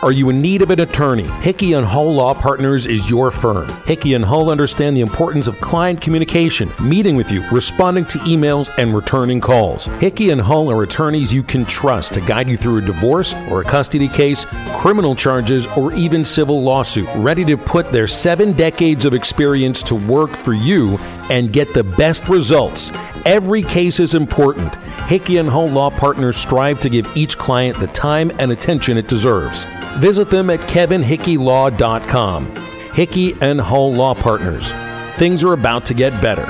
Are 0.00 0.12
you 0.12 0.30
in 0.30 0.40
need 0.40 0.62
of 0.62 0.70
an 0.70 0.78
attorney? 0.78 1.26
Hickey 1.40 1.72
and 1.72 1.84
Hull 1.84 2.14
Law 2.14 2.32
Partners 2.32 2.86
is 2.86 3.10
your 3.10 3.32
firm. 3.32 3.68
Hickey 3.84 4.14
and 4.14 4.24
Hull 4.24 4.48
understand 4.48 4.96
the 4.96 5.00
importance 5.00 5.48
of 5.48 5.60
client 5.60 6.00
communication, 6.00 6.70
meeting 6.80 7.16
with 7.16 7.32
you, 7.32 7.44
responding 7.50 8.04
to 8.06 8.18
emails, 8.18 8.70
and 8.78 8.94
returning 8.94 9.40
calls. 9.40 9.86
Hickey 9.98 10.30
and 10.30 10.40
Hull 10.40 10.70
are 10.70 10.84
attorneys 10.84 11.34
you 11.34 11.42
can 11.42 11.64
trust 11.64 12.14
to 12.14 12.20
guide 12.20 12.48
you 12.48 12.56
through 12.56 12.76
a 12.76 12.82
divorce 12.82 13.34
or 13.50 13.60
a 13.60 13.64
custody 13.64 14.06
case, 14.06 14.46
criminal 14.76 15.16
charges, 15.16 15.66
or 15.76 15.92
even 15.94 16.24
civil 16.24 16.62
lawsuit, 16.62 17.08
ready 17.16 17.44
to 17.46 17.56
put 17.56 17.90
their 17.90 18.06
seven 18.06 18.52
decades 18.52 19.04
of 19.04 19.14
experience 19.14 19.82
to 19.82 19.96
work 19.96 20.36
for 20.36 20.54
you 20.54 20.96
and 21.28 21.52
get 21.52 21.74
the 21.74 21.82
best 21.82 22.28
results. 22.28 22.92
Every 23.26 23.62
case 23.62 23.98
is 23.98 24.14
important. 24.14 24.76
Hickey 25.08 25.38
and 25.38 25.48
Hull 25.48 25.68
Law 25.68 25.90
Partners 25.90 26.36
strive 26.36 26.78
to 26.80 26.88
give 26.88 27.16
each 27.16 27.36
client 27.36 27.80
the 27.80 27.88
time 27.88 28.30
and 28.38 28.52
attention 28.52 28.96
it 28.96 29.08
deserves. 29.08 29.66
Visit 29.98 30.30
them 30.30 30.48
at 30.50 30.60
kevinhickeylaw.com. 30.60 32.56
Hickey 32.94 33.34
and 33.40 33.60
Hull 33.60 33.92
Law 33.92 34.14
Partners. 34.14 34.72
Things 35.16 35.42
are 35.44 35.52
about 35.52 35.84
to 35.86 35.94
get 35.94 36.20
better. 36.22 36.46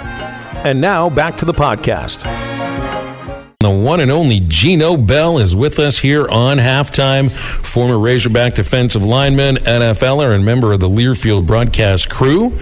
And 0.64 0.80
now 0.80 1.08
back 1.08 1.36
to 1.38 1.44
the 1.44 1.54
podcast. 1.54 2.24
The 3.60 3.70
one 3.70 4.00
and 4.00 4.10
only 4.10 4.40
Gino 4.40 4.96
Bell 4.96 5.38
is 5.38 5.56
with 5.56 5.78
us 5.78 5.98
here 5.98 6.28
on 6.28 6.58
halftime. 6.58 7.28
Former 7.64 7.98
Razorback 7.98 8.54
defensive 8.54 9.02
lineman, 9.02 9.56
NFLer, 9.56 10.34
and 10.34 10.44
member 10.44 10.72
of 10.72 10.80
the 10.80 10.88
Learfield 10.88 11.46
broadcast 11.46 12.08
crew. 12.08 12.56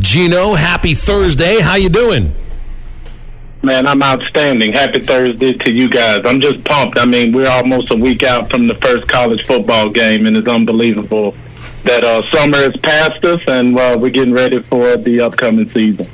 Gino, 0.00 0.54
happy 0.54 0.94
Thursday. 0.94 1.60
How 1.60 1.74
you 1.76 1.88
doing? 1.88 2.32
Man, 3.62 3.88
I'm 3.88 4.02
outstanding. 4.02 4.72
Happy 4.72 5.00
Thursday 5.00 5.52
to 5.52 5.74
you 5.74 5.88
guys. 5.88 6.20
I'm 6.24 6.40
just 6.40 6.64
pumped. 6.64 6.96
I 6.96 7.04
mean, 7.04 7.32
we're 7.32 7.50
almost 7.50 7.90
a 7.90 7.96
week 7.96 8.22
out 8.22 8.48
from 8.48 8.68
the 8.68 8.74
first 8.76 9.08
college 9.08 9.44
football 9.46 9.90
game, 9.90 10.26
and 10.26 10.36
it's 10.36 10.46
unbelievable 10.46 11.34
that 11.82 12.04
uh, 12.04 12.22
summer 12.30 12.58
has 12.58 12.76
passed 12.76 13.24
us, 13.24 13.40
and 13.48 13.76
uh, 13.76 13.96
we're 13.98 14.10
getting 14.10 14.34
ready 14.34 14.62
for 14.62 14.96
the 14.96 15.20
upcoming 15.20 15.68
season. 15.68 16.06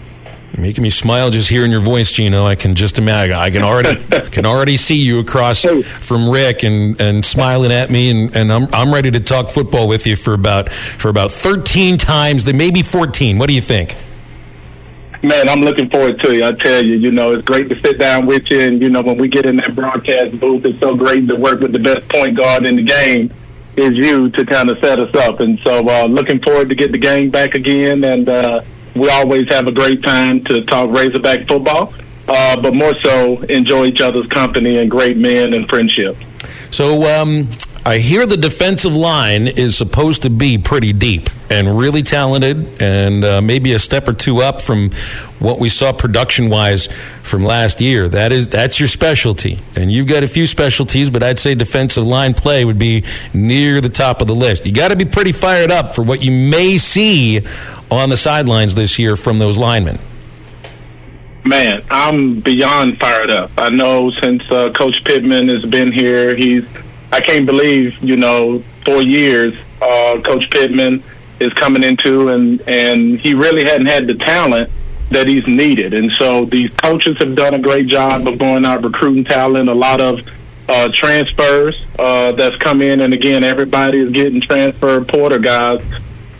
Making 0.57 0.85
me 0.85 0.91
smile 0.91 1.31
just 1.31 1.51
hearing 1.51 1.71
your 1.71 1.81
voice, 1.81 2.13
Gino. 2.13 2.47
I 2.47 2.55
can 2.55 2.75
just 2.75 2.97
imagine. 2.97 3.35
I 3.35 3.51
can 3.51 3.63
already 3.63 4.03
can 4.31 4.47
already 4.47 4.77
see 4.77 4.95
you 4.95 5.19
across 5.19 5.65
from 5.65 6.31
Rick 6.31 6.63
and, 6.63 6.99
and 7.03 7.25
smiling 7.27 7.73
at 7.73 7.91
me, 7.91 8.09
and, 8.11 8.35
and 8.37 8.53
I'm 8.53 8.69
I'm 8.73 8.95
ready 8.95 9.11
to 9.11 9.21
talk 9.21 9.51
football 9.51 9.89
with 9.89 10.07
you 10.07 10.17
for 10.17 10.33
about 10.33 10.73
for 10.73 11.09
about 11.09 11.33
13 11.33 11.99
times, 11.99 12.45
then 12.45 12.57
maybe 12.57 12.83
14. 12.83 13.37
What 13.37 13.49
do 13.49 13.55
you 13.55 13.61
think? 13.61 13.97
Man, 15.25 15.49
I'm 15.49 15.61
looking 15.61 15.89
forward 15.89 16.21
to 16.21 16.33
it. 16.33 16.43
I 16.43 16.53
tell 16.53 16.85
you, 16.85 16.97
you 16.97 17.11
know, 17.11 17.33
it's 17.33 17.47
great 17.47 17.71
to 17.71 17.81
sit 17.81 17.99
down 17.99 18.27
with 18.27 18.51
you, 18.51 18.61
and 18.61 18.83
you 18.83 18.91
know, 18.91 19.01
when 19.01 19.17
we 19.17 19.27
get 19.27 19.47
in 19.47 19.57
that 19.57 19.75
broadcast 19.75 20.39
booth, 20.39 20.67
it's 20.67 20.79
so 20.81 20.95
great 20.95 21.27
to 21.29 21.35
work 21.35 21.61
with 21.61 21.73
the 21.73 21.79
best 21.79 22.07
point 22.11 22.37
guard 22.37 22.67
in 22.67 22.77
the 22.77 22.83
game. 22.83 23.33
Is 23.75 23.93
you 23.95 24.29
to 24.29 24.45
kind 24.45 24.71
of 24.71 24.79
set 24.81 25.01
us 25.01 25.15
up, 25.15 25.41
and 25.41 25.59
so 25.61 25.79
uh, 25.89 26.05
looking 26.05 26.43
forward 26.43 26.69
to 26.69 26.75
get 26.75 26.93
the 26.93 26.99
game 26.99 27.31
back 27.31 27.55
again, 27.55 28.05
and 28.05 28.29
uh, 28.29 28.61
we 28.95 29.09
always 29.09 29.49
have 29.49 29.67
a 29.67 29.73
great 29.73 30.03
time 30.03 30.45
to 30.45 30.63
talk 30.63 30.91
Razorback 30.91 31.47
football, 31.47 31.95
uh, 32.29 32.61
but 32.61 32.75
more 32.75 32.95
so 32.97 33.41
enjoy 33.45 33.87
each 33.87 34.03
other's 34.03 34.27
company 34.27 34.77
and 34.77 34.91
great 34.91 35.17
men 35.17 35.55
and 35.55 35.67
friendship. 35.71 36.19
So 36.71 37.03
um, 37.19 37.49
I 37.87 37.99
hear 37.99 38.25
the 38.25 38.39
defensive 38.39 38.95
line 38.95 39.47
is 39.47 39.77
supposed 39.77 40.23
to 40.23 40.31
be 40.31 40.57
pretty 40.57 40.95
deep 40.95 41.29
and 41.51 41.77
really 41.77 42.03
talented, 42.03 42.81
and 42.81 43.23
uh, 43.23 43.43
maybe 43.43 43.73
a 43.73 43.79
step 43.79 44.09
or 44.09 44.15
two 44.15 44.41
up 44.41 44.63
from 44.63 44.91
what 45.39 45.61
we 45.61 45.69
saw 45.69 45.93
production-wise 45.93 46.89
from 47.23 47.45
last 47.45 47.83
year. 47.83 48.09
That 48.09 48.33
is 48.33 48.49
that's 48.49 48.81
your 48.81 48.87
specialty, 48.87 49.59
and 49.77 49.93
you've 49.93 50.07
got 50.07 50.23
a 50.23 50.29
few 50.29 50.47
specialties, 50.47 51.11
but 51.11 51.23
I'd 51.23 51.39
say 51.39 51.55
defensive 51.55 52.05
line 52.05 52.33
play 52.33 52.65
would 52.65 52.79
be 52.79 53.05
near 53.35 53.83
the 53.83 53.91
top 53.91 54.23
of 54.23 54.29
the 54.29 54.35
list. 54.35 54.65
You 54.65 54.73
got 54.73 54.89
to 54.89 54.97
be 54.97 55.05
pretty 55.05 55.33
fired 55.33 55.71
up 55.71 55.95
for 55.95 56.03
what 56.03 56.25
you 56.25 56.31
may 56.31 56.79
see 56.79 57.43
on 57.91 58.09
the 58.09 58.17
sidelines 58.17 58.77
this 58.77 58.99
year 58.99 59.15
from 59.15 59.39
those 59.39 59.59
linemen. 59.59 59.99
Man, 61.45 61.83
I'm 61.91 62.41
beyond 62.41 62.99
fired 62.99 63.31
up. 63.31 63.51
I 63.59 63.69
know 63.69 64.11
since 64.11 64.43
uh, 64.51 64.73
Coach 64.73 65.05
Pittman 65.05 65.49
has 65.49 65.67
been 65.67 65.93
here, 65.93 66.35
he's 66.35 66.65
I 67.13 67.21
can't 67.21 67.47
believe 67.47 68.03
you 68.03 68.17
know 68.17 68.63
four 68.85 69.03
years 69.03 69.55
uh, 69.81 70.21
Coach 70.23 70.51
Pittman 70.51 71.03
is 71.41 71.53
coming 71.55 71.83
into, 71.83 72.31
and 72.31 72.61
and 72.69 73.19
he 73.19 73.35
really 73.35 73.65
hadn't 73.65 73.87
had 73.87 74.07
the 74.07 74.15
talent 74.15 74.71
that 75.11 75.29
he's 75.29 75.47
needed, 75.47 75.95
and 75.95 76.11
so 76.19 76.45
these 76.45 76.71
coaches 76.83 77.19
have 77.19 77.35
done 77.35 77.55
a 77.55 77.59
great 77.59 77.87
job 77.87 78.27
of 78.27 78.39
going 78.39 78.65
out 78.65 78.85
recruiting 78.85 79.25
talent. 79.25 79.69
A 79.69 79.75
lot 79.75 80.01
of 80.01 80.21
uh, 80.69 80.89
transfers 80.95 81.85
uh, 81.99 82.33
that's 82.33 82.57
come 82.57 82.83
in, 82.83 83.01
and 83.01 83.13
again, 83.13 83.45
everybody 83.45 83.99
is 83.99 84.11
getting 84.13 84.41
transfer 84.41 85.05
porter 85.05 85.39
guys, 85.39 85.83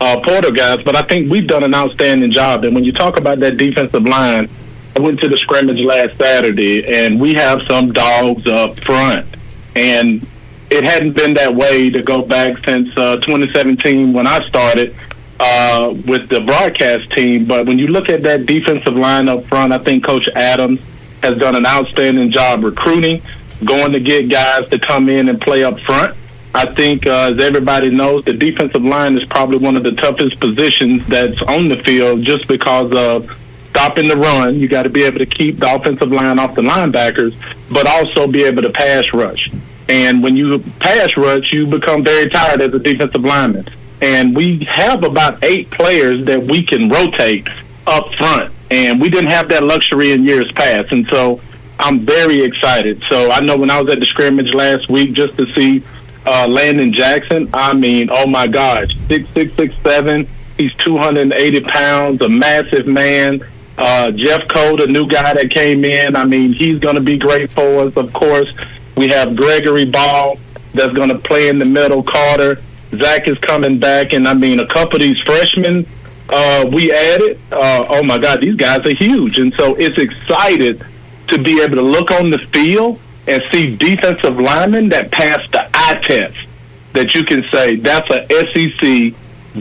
uh, 0.01 0.19
porter 0.25 0.51
guys. 0.51 0.83
But 0.83 0.95
I 0.95 1.03
think 1.03 1.31
we've 1.31 1.47
done 1.47 1.63
an 1.63 1.75
outstanding 1.75 2.31
job. 2.31 2.63
And 2.63 2.73
when 2.73 2.83
you 2.83 2.91
talk 2.91 3.19
about 3.19 3.39
that 3.39 3.57
defensive 3.57 4.03
line, 4.03 4.49
I 4.95 4.99
went 4.99 5.19
to 5.19 5.29
the 5.29 5.37
scrimmage 5.37 5.79
last 5.81 6.17
Saturday, 6.17 6.85
and 6.87 7.19
we 7.19 7.33
have 7.33 7.61
some 7.63 7.91
dogs 7.91 8.47
up 8.47 8.79
front, 8.79 9.27
and 9.75 10.25
it 10.69 10.87
hadn't 10.89 11.13
been 11.13 11.33
that 11.35 11.53
way 11.55 11.89
to 11.89 12.01
go 12.01 12.21
back 12.21 12.57
since 12.65 12.89
uh, 12.97 13.17
2017 13.17 14.13
when 14.13 14.27
I 14.27 14.45
started. 14.47 14.95
uh, 15.39 15.93
with 16.07 16.29
the 16.29 16.39
broadcast 16.41 17.11
team. 17.11 17.45
But 17.45 17.65
when 17.65 17.77
you 17.77 17.87
look 17.87 18.07
at 18.09 18.23
that 18.23 18.45
defensive 18.45 18.95
line 18.95 19.27
up 19.27 19.43
front, 19.45 19.73
I 19.73 19.79
think 19.79 20.05
Coach 20.05 20.27
Adams 20.35 20.79
has 21.21 21.37
done 21.37 21.55
an 21.55 21.65
outstanding 21.65 22.31
job 22.31 22.63
recruiting, 22.63 23.21
going 23.65 23.91
to 23.91 23.99
get 23.99 24.29
guys 24.29 24.69
to 24.69 24.79
come 24.79 25.09
in 25.09 25.27
and 25.27 25.41
play 25.41 25.63
up 25.63 25.79
front. 25.81 26.15
I 26.53 26.71
think, 26.73 27.05
uh, 27.05 27.31
as 27.33 27.39
everybody 27.43 27.89
knows, 27.89 28.23
the 28.23 28.31
defensive 28.31 28.81
line 28.83 29.17
is 29.17 29.25
probably 29.25 29.57
one 29.57 29.75
of 29.75 29.83
the 29.83 29.91
toughest 29.91 30.39
positions 30.39 31.05
that's 31.07 31.41
on 31.41 31.67
the 31.67 31.83
field 31.83 32.23
just 32.23 32.47
because 32.47 32.93
of 32.93 33.29
stopping 33.71 34.07
the 34.07 34.15
run. 34.15 34.55
You 34.55 34.69
got 34.69 34.83
to 34.83 34.89
be 34.89 35.03
able 35.03 35.19
to 35.19 35.25
keep 35.25 35.59
the 35.59 35.75
offensive 35.75 36.13
line 36.13 36.39
off 36.39 36.55
the 36.55 36.61
linebackers, 36.61 37.35
but 37.69 37.85
also 37.87 38.25
be 38.25 38.45
able 38.45 38.61
to 38.61 38.71
pass 38.71 39.03
rush. 39.13 39.51
And 39.87 40.23
when 40.23 40.35
you 40.35 40.59
pass 40.79 41.15
rush, 41.15 41.51
you 41.51 41.67
become 41.67 42.03
very 42.03 42.29
tired 42.29 42.61
as 42.61 42.73
a 42.73 42.79
defensive 42.79 43.23
lineman. 43.23 43.67
And 44.01 44.35
we 44.35 44.63
have 44.65 45.03
about 45.03 45.43
eight 45.43 45.69
players 45.71 46.25
that 46.25 46.41
we 46.43 46.65
can 46.65 46.89
rotate 46.89 47.47
up 47.87 48.13
front. 48.15 48.51
And 48.71 48.99
we 48.99 49.09
didn't 49.09 49.29
have 49.29 49.47
that 49.49 49.63
luxury 49.63 50.11
in 50.11 50.25
years 50.25 50.51
past. 50.51 50.91
And 50.91 51.07
so 51.07 51.39
I'm 51.79 51.99
very 52.05 52.41
excited. 52.41 53.03
So 53.09 53.31
I 53.31 53.39
know 53.41 53.57
when 53.57 53.69
I 53.69 53.81
was 53.81 53.91
at 53.91 53.99
the 53.99 54.05
scrimmage 54.05 54.53
last 54.53 54.89
week 54.89 55.13
just 55.13 55.37
to 55.37 55.51
see 55.53 55.83
uh, 56.25 56.47
Landon 56.47 56.93
Jackson. 56.93 57.49
I 57.53 57.73
mean, 57.73 58.09
oh 58.11 58.27
my 58.27 58.47
gosh, 58.47 58.95
six 59.07 59.29
six 59.29 59.53
six 59.55 59.75
seven. 59.83 60.27
He's 60.57 60.73
two 60.75 60.97
hundred 60.97 61.31
and 61.31 61.33
eighty 61.33 61.61
pounds, 61.61 62.21
a 62.21 62.29
massive 62.29 62.87
man. 62.87 63.41
Uh, 63.77 64.07
Jeffcoat, 64.07 64.79
the 64.79 64.87
new 64.87 65.05
guy 65.05 65.33
that 65.33 65.51
came 65.51 65.83
in. 65.83 66.15
I 66.15 66.23
mean, 66.23 66.53
he's 66.53 66.79
going 66.79 66.95
to 66.95 67.01
be 67.01 67.17
great 67.17 67.51
for 67.51 67.85
us. 67.85 67.97
Of 67.97 68.13
course, 68.13 68.51
we 68.95 69.07
have 69.09 69.35
Gregory 69.35 69.85
Ball 69.85 70.37
that's 70.73 70.93
going 70.93 71.09
to 71.09 71.19
play 71.19 71.49
in 71.49 71.59
the 71.59 71.65
middle. 71.65 72.03
Carter, 72.03 72.61
Zach 72.95 73.27
is 73.27 73.37
coming 73.39 73.79
back, 73.79 74.13
and 74.13 74.27
I 74.27 74.33
mean, 74.33 74.59
a 74.59 74.67
couple 74.67 74.95
of 74.95 75.01
these 75.01 75.19
freshmen 75.19 75.85
uh, 76.29 76.65
we 76.71 76.91
added. 76.91 77.39
Uh, 77.51 77.85
oh 77.89 78.03
my 78.03 78.17
God, 78.17 78.41
these 78.41 78.55
guys 78.55 78.79
are 78.85 78.95
huge, 78.95 79.37
and 79.37 79.53
so 79.55 79.75
it's 79.75 79.97
excited 79.97 80.83
to 81.27 81.41
be 81.41 81.61
able 81.61 81.75
to 81.77 81.83
look 81.83 82.11
on 82.11 82.29
the 82.29 82.39
field 82.51 82.99
and 83.27 83.41
see 83.51 83.75
defensive 83.75 84.39
linemen 84.39 84.89
that 84.89 85.11
pass 85.11 85.49
the 85.51 85.67
eye 85.73 85.99
test 86.07 86.47
that 86.93 87.13
you 87.13 87.23
can 87.23 87.43
say 87.51 87.75
that's 87.75 88.09
a 88.09 88.25
SEC 88.51 89.13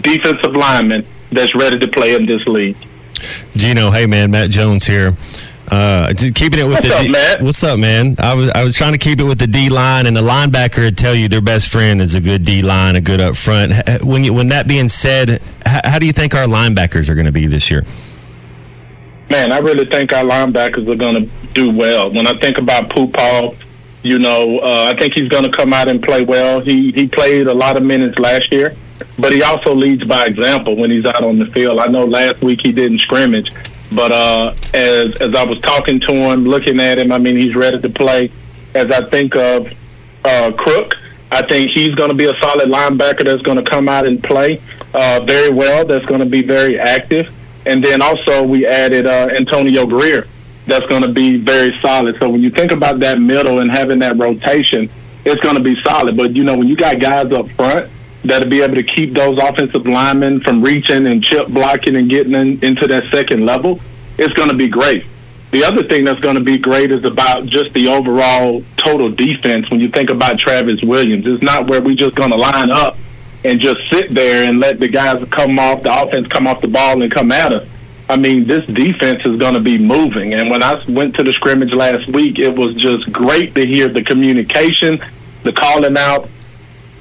defensive 0.02 0.54
lineman 0.54 1.06
that's 1.32 1.54
ready 1.54 1.78
to 1.78 1.88
play 1.88 2.14
in 2.14 2.26
this 2.26 2.46
league. 2.46 2.76
Gino, 3.56 3.90
hey 3.90 4.06
man, 4.06 4.30
Matt 4.30 4.50
Jones 4.50 4.86
here. 4.86 5.16
Uh, 5.70 6.12
keeping 6.18 6.58
it 6.60 6.64
with 6.64 6.74
what's 6.74 6.88
the 6.88 6.94
up, 6.94 7.06
D- 7.06 7.10
Matt? 7.12 7.40
what's 7.42 7.64
up, 7.64 7.78
man? 7.78 8.16
I 8.18 8.34
was 8.34 8.50
I 8.50 8.62
was 8.64 8.76
trying 8.76 8.92
to 8.92 8.98
keep 8.98 9.18
it 9.18 9.24
with 9.24 9.38
the 9.38 9.46
D 9.46 9.70
line, 9.70 10.06
and 10.06 10.16
the 10.16 10.20
linebacker 10.20 10.84
would 10.84 10.98
tell 10.98 11.14
you 11.14 11.28
their 11.28 11.40
best 11.40 11.72
friend 11.72 12.00
is 12.02 12.14
a 12.14 12.20
good 12.20 12.44
D 12.44 12.60
line, 12.62 12.96
a 12.96 13.00
good 13.00 13.20
up 13.20 13.34
front. 13.34 13.72
When 14.04 14.24
you, 14.24 14.34
when 14.34 14.48
that 14.48 14.68
being 14.68 14.88
said, 14.88 15.30
h- 15.30 15.40
how 15.84 15.98
do 15.98 16.06
you 16.06 16.12
think 16.12 16.34
our 16.34 16.46
linebackers 16.46 17.08
are 17.08 17.14
going 17.14 17.26
to 17.26 17.32
be 17.32 17.46
this 17.46 17.70
year? 17.70 17.82
Man, 19.30 19.52
I 19.52 19.58
really 19.58 19.86
think 19.86 20.12
our 20.12 20.22
linebackers 20.22 20.86
are 20.88 20.96
going 20.96 21.14
to 21.14 21.30
do 21.54 21.70
well. 21.70 22.12
When 22.12 22.26
I 22.26 22.34
think 22.38 22.58
about 22.58 22.90
Paul, 22.90 23.54
you 24.02 24.18
know, 24.18 24.58
uh, 24.58 24.92
I 24.94 25.00
think 25.00 25.14
he's 25.14 25.30
going 25.30 25.44
to 25.44 25.50
come 25.50 25.72
out 25.72 25.88
and 25.88 26.02
play 26.02 26.20
well. 26.22 26.60
He 26.60 26.92
he 26.92 27.08
played 27.08 27.46
a 27.46 27.54
lot 27.54 27.78
of 27.78 27.82
minutes 27.82 28.18
last 28.18 28.52
year, 28.52 28.76
but 29.18 29.32
he 29.32 29.42
also 29.42 29.74
leads 29.74 30.04
by 30.04 30.26
example 30.26 30.76
when 30.76 30.90
he's 30.90 31.06
out 31.06 31.24
on 31.24 31.38
the 31.38 31.46
field. 31.46 31.78
I 31.78 31.86
know 31.86 32.04
last 32.04 32.42
week 32.42 32.60
he 32.60 32.70
didn't 32.70 32.98
scrimmage, 33.00 33.50
but 33.94 34.12
uh, 34.12 34.54
as 34.72 35.16
as 35.16 35.34
I 35.34 35.44
was 35.44 35.60
talking 35.60 36.00
to 36.00 36.12
him, 36.12 36.44
looking 36.44 36.80
at 36.80 36.98
him, 36.98 37.12
I 37.12 37.18
mean, 37.18 37.36
he's 37.36 37.54
ready 37.54 37.80
to 37.80 37.88
play. 37.88 38.30
As 38.74 38.90
I 38.90 39.08
think 39.08 39.36
of 39.36 39.72
uh, 40.24 40.52
Crook, 40.52 40.94
I 41.30 41.46
think 41.46 41.70
he's 41.70 41.94
going 41.94 42.10
to 42.10 42.14
be 42.14 42.26
a 42.26 42.36
solid 42.38 42.68
linebacker 42.68 43.24
that's 43.24 43.42
going 43.42 43.62
to 43.62 43.68
come 43.68 43.88
out 43.88 44.06
and 44.06 44.22
play 44.22 44.60
uh, 44.92 45.20
very 45.24 45.50
well. 45.50 45.84
That's 45.84 46.04
going 46.06 46.20
to 46.20 46.26
be 46.26 46.42
very 46.42 46.78
active. 46.78 47.32
And 47.66 47.82
then 47.82 48.02
also 48.02 48.46
we 48.46 48.66
added 48.66 49.06
uh, 49.06 49.28
Antonio 49.30 49.86
Grier. 49.86 50.26
That's 50.66 50.86
going 50.86 51.02
to 51.02 51.10
be 51.10 51.36
very 51.36 51.76
solid. 51.80 52.16
So 52.18 52.28
when 52.28 52.42
you 52.42 52.50
think 52.50 52.72
about 52.72 53.00
that 53.00 53.20
middle 53.20 53.58
and 53.60 53.70
having 53.70 53.98
that 54.00 54.16
rotation, 54.16 54.90
it's 55.24 55.40
going 55.42 55.56
to 55.56 55.62
be 55.62 55.80
solid. 55.82 56.16
But 56.16 56.34
you 56.34 56.44
know, 56.44 56.56
when 56.56 56.68
you 56.68 56.76
got 56.76 57.00
guys 57.00 57.32
up 57.32 57.48
front 57.50 57.90
that'll 58.24 58.48
be 58.48 58.62
able 58.62 58.74
to 58.74 58.82
keep 58.82 59.12
those 59.12 59.38
offensive 59.42 59.86
linemen 59.86 60.40
from 60.40 60.62
reaching 60.62 61.06
and 61.06 61.22
chip 61.22 61.48
blocking 61.48 61.96
and 61.96 62.10
getting 62.10 62.34
in, 62.34 62.64
into 62.64 62.86
that 62.88 63.04
second 63.10 63.44
level, 63.44 63.80
it's 64.18 64.34
going 64.34 64.48
to 64.48 64.56
be 64.56 64.66
great. 64.66 65.06
The 65.50 65.64
other 65.64 65.84
thing 65.84 66.04
that's 66.04 66.20
going 66.20 66.34
to 66.34 66.42
be 66.42 66.58
great 66.58 66.90
is 66.90 67.04
about 67.04 67.46
just 67.46 67.72
the 67.74 67.86
overall 67.88 68.64
total 68.76 69.10
defense. 69.10 69.70
When 69.70 69.78
you 69.78 69.88
think 69.88 70.10
about 70.10 70.38
Travis 70.38 70.82
Williams, 70.82 71.26
it's 71.26 71.42
not 71.42 71.68
where 71.68 71.80
we 71.80 71.94
just 71.94 72.16
going 72.16 72.30
to 72.30 72.36
line 72.36 72.72
up 72.72 72.96
and 73.44 73.60
just 73.60 73.88
sit 73.88 74.12
there 74.12 74.48
and 74.48 74.58
let 74.58 74.80
the 74.80 74.88
guys 74.88 75.22
come 75.30 75.58
off 75.58 75.82
the 75.82 76.02
offense 76.02 76.26
come 76.28 76.46
off 76.46 76.60
the 76.60 76.68
ball 76.68 77.00
and 77.02 77.12
come 77.12 77.30
at 77.30 77.52
us. 77.52 77.68
I 78.08 78.16
mean, 78.16 78.46
this 78.46 78.66
defense 78.66 79.24
is 79.24 79.38
going 79.38 79.54
to 79.54 79.60
be 79.60 79.78
moving. 79.78 80.34
And 80.34 80.50
when 80.50 80.62
I 80.62 80.82
went 80.88 81.14
to 81.16 81.22
the 81.22 81.32
scrimmage 81.34 81.72
last 81.72 82.08
week, 82.08 82.38
it 82.38 82.54
was 82.54 82.74
just 82.74 83.10
great 83.12 83.54
to 83.54 83.66
hear 83.66 83.88
the 83.88 84.02
communication, 84.02 84.98
the 85.42 85.52
calling 85.52 85.96
out 85.96 86.28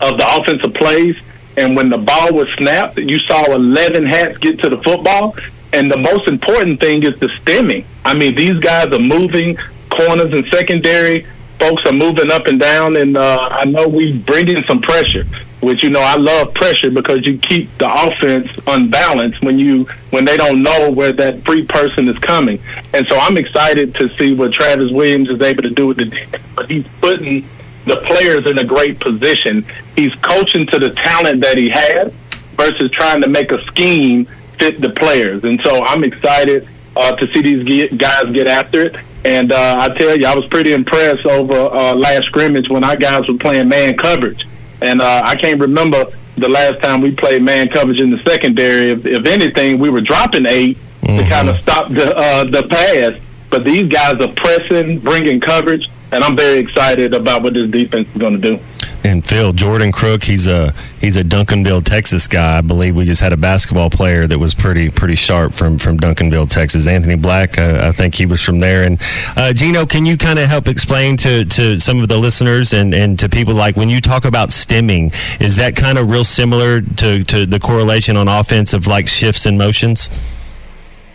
of 0.03 0.17
the 0.17 0.27
offensive 0.39 0.73
plays. 0.73 1.17
And 1.55 1.75
when 1.75 1.89
the 1.89 1.97
ball 1.97 2.33
was 2.33 2.49
snapped, 2.57 2.97
you 2.97 3.19
saw 3.19 3.53
11 3.53 4.05
hats 4.07 4.37
get 4.39 4.59
to 4.59 4.69
the 4.69 4.81
football. 4.81 5.35
And 5.71 5.91
the 5.91 5.97
most 5.97 6.27
important 6.27 6.79
thing 6.79 7.03
is 7.03 7.19
the 7.19 7.29
stemming. 7.41 7.85
I 8.05 8.15
mean, 8.15 8.35
these 8.35 8.59
guys 8.59 8.87
are 8.87 8.99
moving 8.99 9.57
corners 9.89 10.33
and 10.33 10.45
secondary. 10.47 11.25
Folks 11.59 11.85
are 11.85 11.93
moving 11.93 12.31
up 12.31 12.47
and 12.47 12.59
down, 12.59 12.97
and 12.97 13.15
uh, 13.15 13.37
I 13.39 13.65
know 13.65 13.87
we 13.87 14.17
bring 14.17 14.49
in 14.49 14.63
some 14.65 14.81
pressure. 14.81 15.23
Which 15.61 15.81
you 15.81 15.89
know, 15.89 16.01
I 16.01 16.17
love 16.17 16.53
pressure 16.55 16.91
because 16.91 17.25
you 17.25 17.37
keep 17.37 17.69
the 17.77 17.89
offense 17.89 18.51
unbalanced 18.67 19.41
when 19.41 19.57
you 19.57 19.87
when 20.09 20.25
they 20.25 20.35
don't 20.35 20.61
know 20.61 20.91
where 20.91 21.13
that 21.13 21.45
free 21.45 21.65
person 21.65 22.09
is 22.09 22.17
coming. 22.19 22.59
And 22.93 23.07
so 23.07 23.17
I'm 23.17 23.37
excited 23.37 23.95
to 23.95 24.09
see 24.09 24.33
what 24.33 24.51
Travis 24.51 24.91
Williams 24.91 25.29
is 25.29 25.41
able 25.41 25.63
to 25.63 25.69
do 25.69 25.87
with 25.87 25.97
the 25.97 26.05
defense. 26.05 26.43
But 26.53 26.69
he's 26.69 26.85
putting 26.99 27.47
the 27.85 27.97
players 27.97 28.45
in 28.45 28.57
a 28.59 28.65
great 28.65 28.99
position. 28.99 29.65
He's 29.95 30.13
coaching 30.15 30.65
to 30.67 30.79
the 30.79 30.91
talent 30.91 31.41
that 31.41 31.57
he 31.57 31.69
has 31.69 32.13
versus 32.55 32.91
trying 32.91 33.21
to 33.21 33.29
make 33.29 33.51
a 33.51 33.63
scheme 33.65 34.25
fit 34.57 34.79
the 34.79 34.91
players. 34.91 35.43
And 35.43 35.59
so 35.61 35.83
I'm 35.85 36.03
excited 36.03 36.67
uh, 36.95 37.15
to 37.15 37.27
see 37.31 37.41
these 37.41 37.91
guys 37.93 38.25
get 38.31 38.47
after 38.47 38.87
it. 38.87 38.95
And 39.25 39.51
uh, 39.51 39.75
I 39.79 39.89
tell 39.89 40.17
you, 40.17 40.27
I 40.27 40.35
was 40.35 40.47
pretty 40.47 40.73
impressed 40.73 41.25
over 41.25 41.53
uh, 41.53 41.95
last 41.95 42.25
scrimmage 42.25 42.69
when 42.69 42.83
our 42.83 42.95
guys 42.95 43.27
were 43.27 43.37
playing 43.37 43.69
man 43.69 43.97
coverage. 43.97 44.45
And 44.81 45.01
uh, 45.01 45.21
I 45.23 45.35
can't 45.35 45.59
remember 45.59 46.05
the 46.35 46.49
last 46.49 46.81
time 46.81 47.01
we 47.01 47.11
played 47.11 47.41
man 47.41 47.69
coverage 47.69 47.99
in 47.99 48.09
the 48.09 48.19
secondary. 48.19 48.91
If, 48.91 49.05
if 49.05 49.25
anything, 49.25 49.79
we 49.79 49.89
were 49.89 50.01
dropping 50.01 50.45
8 50.45 50.77
to 51.03 51.29
kind 51.29 51.49
of 51.49 51.61
stop 51.61 51.89
the 51.89 52.15
uh, 52.15 52.43
the 52.45 52.63
pass. 52.67 53.19
But 53.49 53.63
these 53.63 53.83
guys 53.83 54.15
are 54.15 54.33
pressing, 54.33 54.99
bringing 54.99 55.39
coverage, 55.39 55.89
and 56.13 56.23
I'm 56.23 56.37
very 56.37 56.59
excited 56.59 57.13
about 57.13 57.41
what 57.41 57.53
this 57.53 57.69
defense 57.69 58.07
is 58.09 58.17
going 58.17 58.39
to 58.39 58.57
do. 58.57 58.63
And 59.03 59.25
Phil 59.25 59.51
Jordan 59.51 59.91
Crook, 59.91 60.23
he's 60.23 60.47
a 60.47 60.73
he's 61.01 61.17
a 61.17 61.23
Duncanville, 61.23 61.83
Texas 61.83 62.27
guy. 62.27 62.59
I 62.59 62.61
believe 62.61 62.95
we 62.95 63.03
just 63.03 63.19
had 63.19 63.33
a 63.33 63.37
basketball 63.37 63.89
player 63.89 64.27
that 64.27 64.37
was 64.37 64.53
pretty 64.53 64.89
pretty 64.89 65.15
sharp 65.15 65.53
from 65.53 65.77
from 65.77 65.97
Duncanville, 65.97 66.49
Texas. 66.49 66.87
Anthony 66.87 67.15
Black, 67.15 67.57
uh, 67.57 67.81
I 67.83 67.91
think 67.91 68.15
he 68.15 68.25
was 68.25 68.43
from 68.43 68.59
there. 68.59 68.83
And 68.83 69.01
uh, 69.35 69.51
Gino, 69.53 69.85
can 69.85 70.05
you 70.05 70.17
kind 70.17 70.39
of 70.39 70.45
help 70.45 70.67
explain 70.67 71.17
to 71.17 71.43
to 71.45 71.79
some 71.79 71.99
of 71.99 72.07
the 72.07 72.17
listeners 72.17 72.73
and 72.73 72.93
and 72.93 73.19
to 73.19 73.27
people 73.27 73.55
like 73.55 73.75
when 73.75 73.89
you 73.89 73.99
talk 73.99 74.23
about 74.23 74.51
stemming, 74.51 75.11
is 75.41 75.57
that 75.57 75.75
kind 75.75 75.97
of 75.97 76.09
real 76.09 76.23
similar 76.23 76.81
to 76.81 77.23
to 77.23 77.45
the 77.45 77.59
correlation 77.59 78.15
on 78.15 78.27
offense 78.27 78.73
of 78.73 78.87
like 78.87 79.07
shifts 79.07 79.45
and 79.45 79.57
motions? 79.57 80.09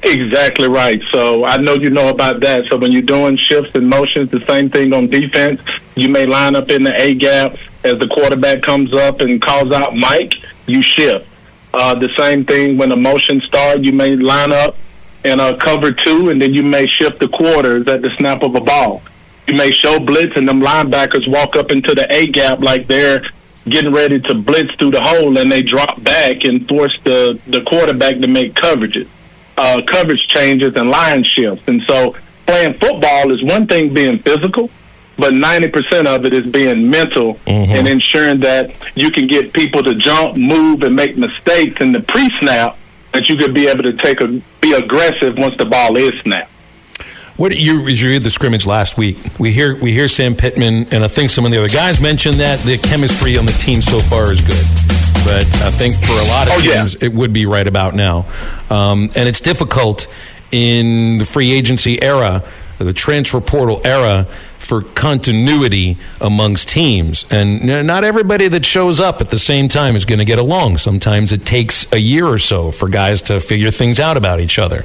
Exactly 0.03 0.68
right. 0.68 1.03
So 1.11 1.44
I 1.44 1.57
know 1.57 1.74
you 1.74 1.90
know 1.90 2.09
about 2.09 2.40
that. 2.40 2.66
So 2.66 2.76
when 2.76 2.92
you're 2.92 3.03
doing 3.03 3.36
shifts 3.36 3.74
and 3.74 3.88
motions, 3.88 4.30
the 4.30 4.44
same 4.46 4.70
thing 4.70 4.92
on 4.92 5.09
defense. 5.09 5.61
You 5.96 6.09
may 6.09 6.24
line 6.24 6.55
up 6.55 6.70
in 6.70 6.84
the 6.84 6.94
A 6.94 7.14
gap 7.14 7.57
as 7.82 7.94
the 7.94 8.07
quarterback 8.07 8.62
comes 8.62 8.94
up 8.94 9.20
and 9.20 9.42
calls 9.42 9.72
out 9.72 9.96
Mike. 9.96 10.34
You 10.66 10.82
shift. 10.82 11.28
Uh, 11.74 11.94
the 11.96 12.09
same 12.16 12.44
thing 12.44 12.76
when 12.76 12.92
a 12.92 12.96
motion 12.96 13.40
starts. 13.40 13.82
You 13.82 13.92
may 13.92 14.14
line 14.14 14.53
up 14.53 14.76
in 15.24 15.40
a 15.40 15.57
cover 15.59 15.90
two, 15.90 16.30
and 16.30 16.40
then 16.40 16.55
you 16.55 16.62
may 16.62 16.86
shift 16.86 17.18
the 17.18 17.28
quarters 17.28 17.88
at 17.88 18.01
the 18.01 18.11
snap 18.16 18.42
of 18.42 18.55
a 18.55 18.61
ball. 18.61 19.03
You 19.49 19.55
may 19.55 19.72
show 19.72 19.99
blitz, 19.99 20.36
and 20.36 20.49
them 20.49 20.61
linebackers 20.61 21.26
walk 21.28 21.57
up 21.57 21.72
into 21.72 21.94
the 21.94 22.07
A 22.14 22.26
gap 22.26 22.61
like 22.61 22.86
they're 22.86 23.22
getting 23.68 23.92
ready 23.92 24.20
to 24.20 24.34
blitz 24.34 24.74
through 24.76 24.92
the 24.92 25.03
hole, 25.03 25.36
and 25.36 25.51
they 25.51 25.62
drop 25.62 26.01
back 26.03 26.44
and 26.44 26.66
force 26.68 26.96
the 27.03 27.38
the 27.49 27.62
quarterback 27.62 28.20
to 28.20 28.28
make 28.28 28.55
coverages 28.55 29.09
uh, 29.59 29.82
coverage 29.82 30.26
changes 30.28 30.76
and 30.76 30.88
line 30.88 31.24
shifts. 31.24 31.66
And 31.66 31.82
so 31.82 32.16
playing 32.46 32.74
football 32.74 33.32
is 33.32 33.42
one 33.42 33.66
thing 33.66 33.92
being 33.92 34.18
physical, 34.20 34.70
but 35.16 35.32
90% 35.32 36.06
of 36.06 36.24
it 36.24 36.32
is 36.32 36.46
being 36.50 36.88
mental 36.88 37.38
and 37.46 37.88
ensuring 37.88 38.40
that 38.40 38.72
you 38.94 39.11
can 39.11 39.26
get 39.26 39.52
people 39.52 39.82
to 39.82 39.94
jump, 39.94 40.36
move, 40.36 40.82
and 40.82 40.94
make 40.94 41.16
mistakes 41.16 41.80
in 41.80 41.92
the 41.92 42.00
pre 42.00 42.28
snap 42.38 42.76
that 43.12 43.28
you 43.28 43.36
could 43.36 43.52
be 43.52 43.66
able 43.66 43.82
to 43.82 43.92
take 43.94 44.20
a 44.20 44.28
be 44.61 44.72
aggressive 44.72 45.36
once 45.38 45.56
the 45.56 45.64
ball 45.64 45.96
is 45.96 46.18
snapped. 46.20 46.50
What 47.36 47.56
you 47.56 47.86
as 47.86 48.02
you 48.02 48.11
read 48.11 48.22
the 48.22 48.30
scrimmage 48.30 48.66
last 48.66 48.98
week? 48.98 49.16
We 49.38 49.52
hear 49.52 49.76
we 49.76 49.92
hear 49.92 50.09
Sam 50.09 50.34
Pittman 50.34 50.86
and 50.92 51.04
I 51.04 51.09
think 51.09 51.30
some 51.30 51.44
of 51.44 51.52
the 51.52 51.59
other 51.59 51.68
guys 51.68 52.00
mentioned 52.00 52.36
that 52.36 52.61
the 52.61 52.78
chemistry 52.78 53.38
on 53.38 53.46
the 53.46 53.52
team 53.52 53.80
so 53.80 54.00
far 54.00 54.32
is 54.32 54.40
good. 54.40 55.07
But 55.24 55.44
I 55.62 55.70
think 55.70 55.94
for 55.96 56.12
a 56.12 56.28
lot 56.28 56.46
of 56.48 56.54
Oh, 56.56 56.60
yeah. 56.64 56.76
teams, 56.78 56.94
it 56.96 57.12
would 57.12 57.32
be 57.32 57.46
right 57.46 57.66
about 57.66 57.94
now. 57.94 58.26
Um, 58.70 59.10
and 59.16 59.28
it's 59.28 59.40
difficult 59.40 60.06
in 60.50 61.18
the 61.18 61.24
free 61.24 61.52
agency 61.52 62.02
era, 62.02 62.42
the 62.78 62.92
transfer 62.92 63.40
portal 63.40 63.80
era, 63.84 64.26
for 64.58 64.82
continuity 64.82 65.96
amongst 66.20 66.68
teams. 66.68 67.24
And 67.30 67.64
not 67.86 68.04
everybody 68.04 68.48
that 68.48 68.66
shows 68.66 69.00
up 69.00 69.20
at 69.22 69.30
the 69.30 69.38
same 69.38 69.68
time 69.68 69.96
is 69.96 70.04
going 70.04 70.18
to 70.18 70.26
get 70.26 70.38
along. 70.38 70.76
Sometimes 70.78 71.32
it 71.32 71.46
takes 71.46 71.90
a 71.92 71.98
year 71.98 72.26
or 72.26 72.38
so 72.38 72.70
for 72.70 72.88
guys 72.88 73.22
to 73.22 73.40
figure 73.40 73.70
things 73.70 73.98
out 73.98 74.16
about 74.18 74.40
each 74.40 74.58
other. 74.58 74.84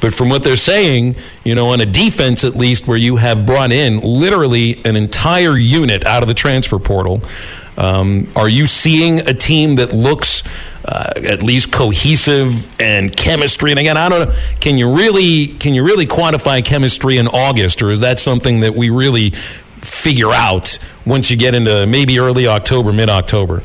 But 0.00 0.14
from 0.14 0.28
what 0.28 0.44
they're 0.44 0.54
saying, 0.56 1.16
you 1.42 1.54
know, 1.56 1.66
on 1.68 1.80
a 1.80 1.86
defense 1.86 2.44
at 2.44 2.54
least, 2.54 2.86
where 2.86 2.96
you 2.98 3.16
have 3.16 3.44
brought 3.44 3.72
in 3.72 3.98
literally 4.00 4.80
an 4.84 4.94
entire 4.94 5.56
unit 5.56 6.06
out 6.06 6.22
of 6.22 6.28
the 6.28 6.34
transfer 6.34 6.78
portal, 6.78 7.20
um, 7.76 8.28
are 8.36 8.48
you 8.48 8.66
seeing 8.66 9.20
a 9.20 9.34
team 9.34 9.76
that 9.76 9.92
looks 9.92 10.42
uh, 10.84 11.12
at 11.16 11.42
least 11.42 11.72
cohesive 11.72 12.80
and 12.80 13.14
chemistry? 13.14 13.70
And 13.70 13.80
again, 13.80 13.96
I 13.96 14.08
don't 14.08 14.28
know. 14.28 14.36
Can 14.60 14.78
you 14.78 14.94
really 14.94 15.48
can 15.48 15.74
you 15.74 15.84
really 15.84 16.06
quantify 16.06 16.64
chemistry 16.64 17.18
in 17.18 17.28
August, 17.28 17.82
or 17.82 17.90
is 17.90 18.00
that 18.00 18.18
something 18.18 18.60
that 18.60 18.74
we 18.74 18.90
really 18.90 19.30
figure 19.30 20.30
out 20.30 20.78
once 21.04 21.30
you 21.30 21.36
get 21.36 21.54
into 21.54 21.86
maybe 21.86 22.18
early 22.18 22.46
October, 22.46 22.92
mid 22.92 23.10
October? 23.10 23.62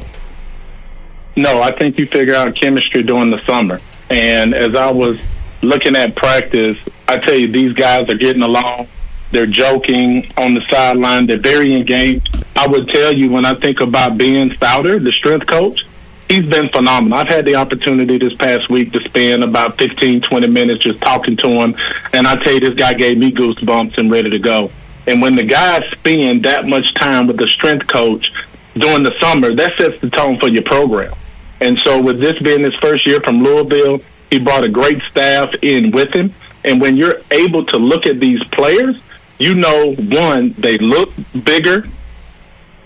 No, 1.35 1.61
I 1.61 1.71
think 1.71 1.97
you 1.97 2.05
figure 2.07 2.35
out 2.35 2.55
chemistry 2.55 3.03
during 3.03 3.29
the 3.29 3.41
summer. 3.45 3.79
And 4.09 4.53
as 4.53 4.75
I 4.75 4.91
was 4.91 5.19
looking 5.61 5.95
at 5.95 6.15
practice, 6.15 6.77
I 7.07 7.17
tell 7.17 7.35
you, 7.35 7.47
these 7.51 7.73
guys 7.73 8.09
are 8.09 8.15
getting 8.17 8.41
along. 8.41 8.87
They're 9.31 9.45
joking 9.45 10.31
on 10.37 10.53
the 10.53 10.61
sideline. 10.69 11.27
They're 11.27 11.39
very 11.39 11.73
engaged. 11.73 12.43
I 12.55 12.67
would 12.67 12.87
tell 12.87 13.13
you 13.13 13.29
when 13.29 13.45
I 13.45 13.53
think 13.53 13.79
about 13.79 14.17
Ben 14.17 14.49
Sowders, 14.51 15.03
the 15.03 15.11
strength 15.11 15.47
coach, 15.47 15.85
he's 16.27 16.47
been 16.47 16.69
phenomenal. 16.69 17.17
I've 17.17 17.27
had 17.27 17.45
the 17.45 17.55
opportunity 17.55 18.17
this 18.17 18.33
past 18.35 18.69
week 18.69 18.91
to 18.93 19.01
spend 19.01 19.43
about 19.43 19.77
15, 19.77 20.21
20 20.21 20.47
minutes 20.47 20.83
just 20.83 20.99
talking 21.01 21.37
to 21.37 21.47
him. 21.47 21.75
And 22.13 22.25
I 22.25 22.35
tell 22.35 22.53
you, 22.53 22.59
this 22.59 22.75
guy 22.75 22.93
gave 22.93 23.17
me 23.17 23.31
goosebumps 23.31 23.97
and 23.97 24.09
ready 24.09 24.29
to 24.29 24.39
go. 24.39 24.71
And 25.07 25.21
when 25.21 25.35
the 25.35 25.43
guys 25.43 25.89
spend 25.91 26.45
that 26.45 26.65
much 26.65 26.93
time 26.95 27.27
with 27.27 27.37
the 27.37 27.47
strength 27.47 27.87
coach 27.87 28.31
during 28.75 29.03
the 29.03 29.13
summer, 29.19 29.53
that 29.55 29.75
sets 29.77 29.99
the 30.01 30.09
tone 30.09 30.39
for 30.39 30.47
your 30.47 30.63
program. 30.63 31.13
And 31.61 31.77
so, 31.83 32.01
with 32.01 32.19
this 32.19 32.39
being 32.41 32.63
his 32.63 32.75
first 32.75 33.05
year 33.05 33.19
from 33.21 33.43
Louisville, 33.43 34.01
he 34.29 34.39
brought 34.39 34.63
a 34.63 34.69
great 34.69 35.01
staff 35.03 35.53
in 35.61 35.91
with 35.91 36.13
him. 36.13 36.33
And 36.63 36.79
when 36.79 36.95
you're 36.95 37.21
able 37.31 37.65
to 37.65 37.77
look 37.77 38.05
at 38.05 38.19
these 38.19 38.41
players, 38.45 39.01
you 39.39 39.55
know, 39.55 39.95
one, 39.95 40.53
they 40.57 40.77
look 40.77 41.11
bigger 41.43 41.87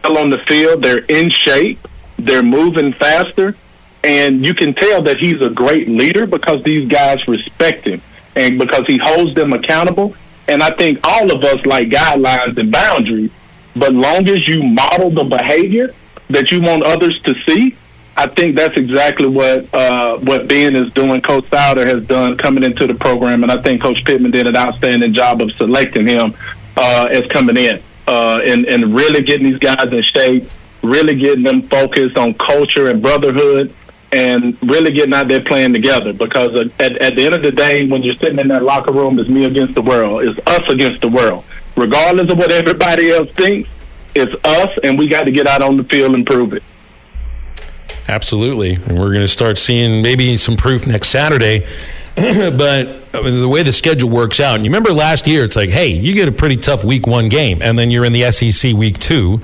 on 0.04 0.30
the 0.30 0.38
field, 0.47 0.84
they're 0.84 1.06
in 1.10 1.30
shape, 1.30 1.80
they're 2.18 2.43
moving 2.43 2.93
faster, 2.93 3.56
and 4.04 4.45
you 4.45 4.54
can 4.54 4.74
tell 4.74 5.01
that 5.01 5.18
he's 5.18 5.41
a 5.41 5.49
great 5.49 5.88
leader 5.88 6.26
because 6.26 6.64
these 6.64 6.88
guys 6.88 7.28
respect 7.28 7.88
him 7.88 8.01
and 8.36 8.60
because 8.60 8.86
he 8.86 8.99
holds 9.01 9.34
them 9.34 9.54
accountable. 9.54 10.16
And 10.47 10.62
I 10.62 10.72
think 10.72 10.99
all 11.04 11.34
of 11.34 11.43
us 11.43 11.66
like 11.66 11.88
guidelines 11.88 12.58
and 12.58 12.72
boundaries, 12.72 13.32
but 13.76 13.93
long 13.93 14.28
as 14.28 14.47
you 14.47 14.62
model 14.62 15.10
the 15.10 15.24
behavior 15.24 15.93
that 16.30 16.51
you 16.51 16.62
want 16.62 16.84
others 16.84 17.22
to 17.24 17.34
see, 17.41 17.76
I 18.16 18.28
think 18.28 18.55
that's 18.55 18.78
exactly 18.78 19.28
what 19.28 19.74
uh, 19.74 20.18
what 20.20 20.47
Ben 20.47 20.76
is 20.76 20.93
doing. 20.93 21.22
Coach 21.22 21.45
Sowders 21.45 21.86
has 21.86 22.05
done 22.05 22.38
coming 22.38 22.64
into 22.64 22.86
the 22.86 22.93
program, 22.93 23.41
and 23.41 23.51
I 23.51 23.61
think 23.61 23.82
Coach 23.82 24.03
Pittman 24.05 24.32
did 24.32 24.47
an 24.47 24.55
outstanding 24.55 25.14
job 25.14 25.41
of 25.41 25.51
selecting 25.53 26.05
him 26.05 26.36
uh, 26.78 27.07
as 27.11 27.26
coming 27.28 27.57
in 27.57 27.82
uh, 28.07 28.39
and 28.45 28.66
and 28.66 28.95
really 28.95 29.24
getting 29.24 29.49
these 29.49 29.59
guys 29.59 29.91
in 29.91 30.03
shape, 30.03 30.45
really 30.82 31.16
getting 31.16 31.43
them 31.43 31.64
focused 31.64 32.18
on 32.18 32.34
culture 32.36 32.89
and 32.89 33.01
brotherhood, 33.01 33.74
and 34.11 34.57
really 34.61 34.91
getting 34.91 35.14
out 35.14 35.28
there 35.28 35.41
playing 35.41 35.74
together. 35.74 36.14
Because 36.14 36.55
at, 36.55 37.01
at 37.01 37.16
the 37.16 37.26
end 37.26 37.34
of 37.34 37.41
the 37.41 37.51
day, 37.51 37.88
when 37.88 38.03
you're 38.03 38.16
sitting 38.16 38.39
in 38.39 38.47
that 38.49 38.64
locker 38.64 38.91
room, 38.91 39.18
it's 39.20 39.30
me 39.30 39.45
against 39.45 39.74
the 39.74 39.82
world. 39.82 40.24
It's 40.24 40.47
us 40.47 40.70
against 40.70 41.01
the 41.01 41.09
world. 41.09 41.43
Regardless 41.76 42.32
of 42.32 42.38
what 42.38 42.51
everybody 42.51 43.09
else 43.11 43.32
thinks, 43.32 43.70
it's 44.14 44.34
us, 44.45 44.78
and 44.84 44.99
we 44.99 45.07
got 45.07 45.24
to 45.24 45.32
get 45.32 45.47
out 45.47 45.64
on 45.64 45.78
the 45.78 45.84
field 45.84 46.14
and 46.16 46.26
prove 46.26 46.53
it. 46.53 46.61
Absolutely. 48.08 48.74
And 48.74 48.99
we're 48.99 49.10
going 49.10 49.22
to 49.22 49.28
start 49.28 49.58
seeing 49.58 50.01
maybe 50.01 50.38
some 50.38 50.58
proof 50.58 50.86
next 50.86 51.10
Saturday. 51.10 51.66
but 52.16 53.04
I 53.16 53.22
mean, 53.22 53.41
the 53.41 53.49
way 53.49 53.64
the 53.64 53.72
schedule 53.72 54.10
works 54.10 54.39
out, 54.39 54.56
and 54.56 54.66
you 54.66 54.70
remember 54.70 54.91
last 54.91 55.26
year, 55.26 55.43
it's 55.43 55.56
like, 55.56 55.70
hey, 55.70 55.88
you 55.88 56.14
get 56.14 56.28
a 56.28 56.32
pretty 56.32 56.58
tough 56.58 56.84
week 56.84 57.08
one 57.08 57.30
game, 57.30 57.62
and 57.62 57.78
then 57.78 57.89
you're 57.89 58.06
in 58.06 58.14
the 58.14 58.32
SEC 58.32 58.74
week 58.74 58.99
two. 58.99 59.41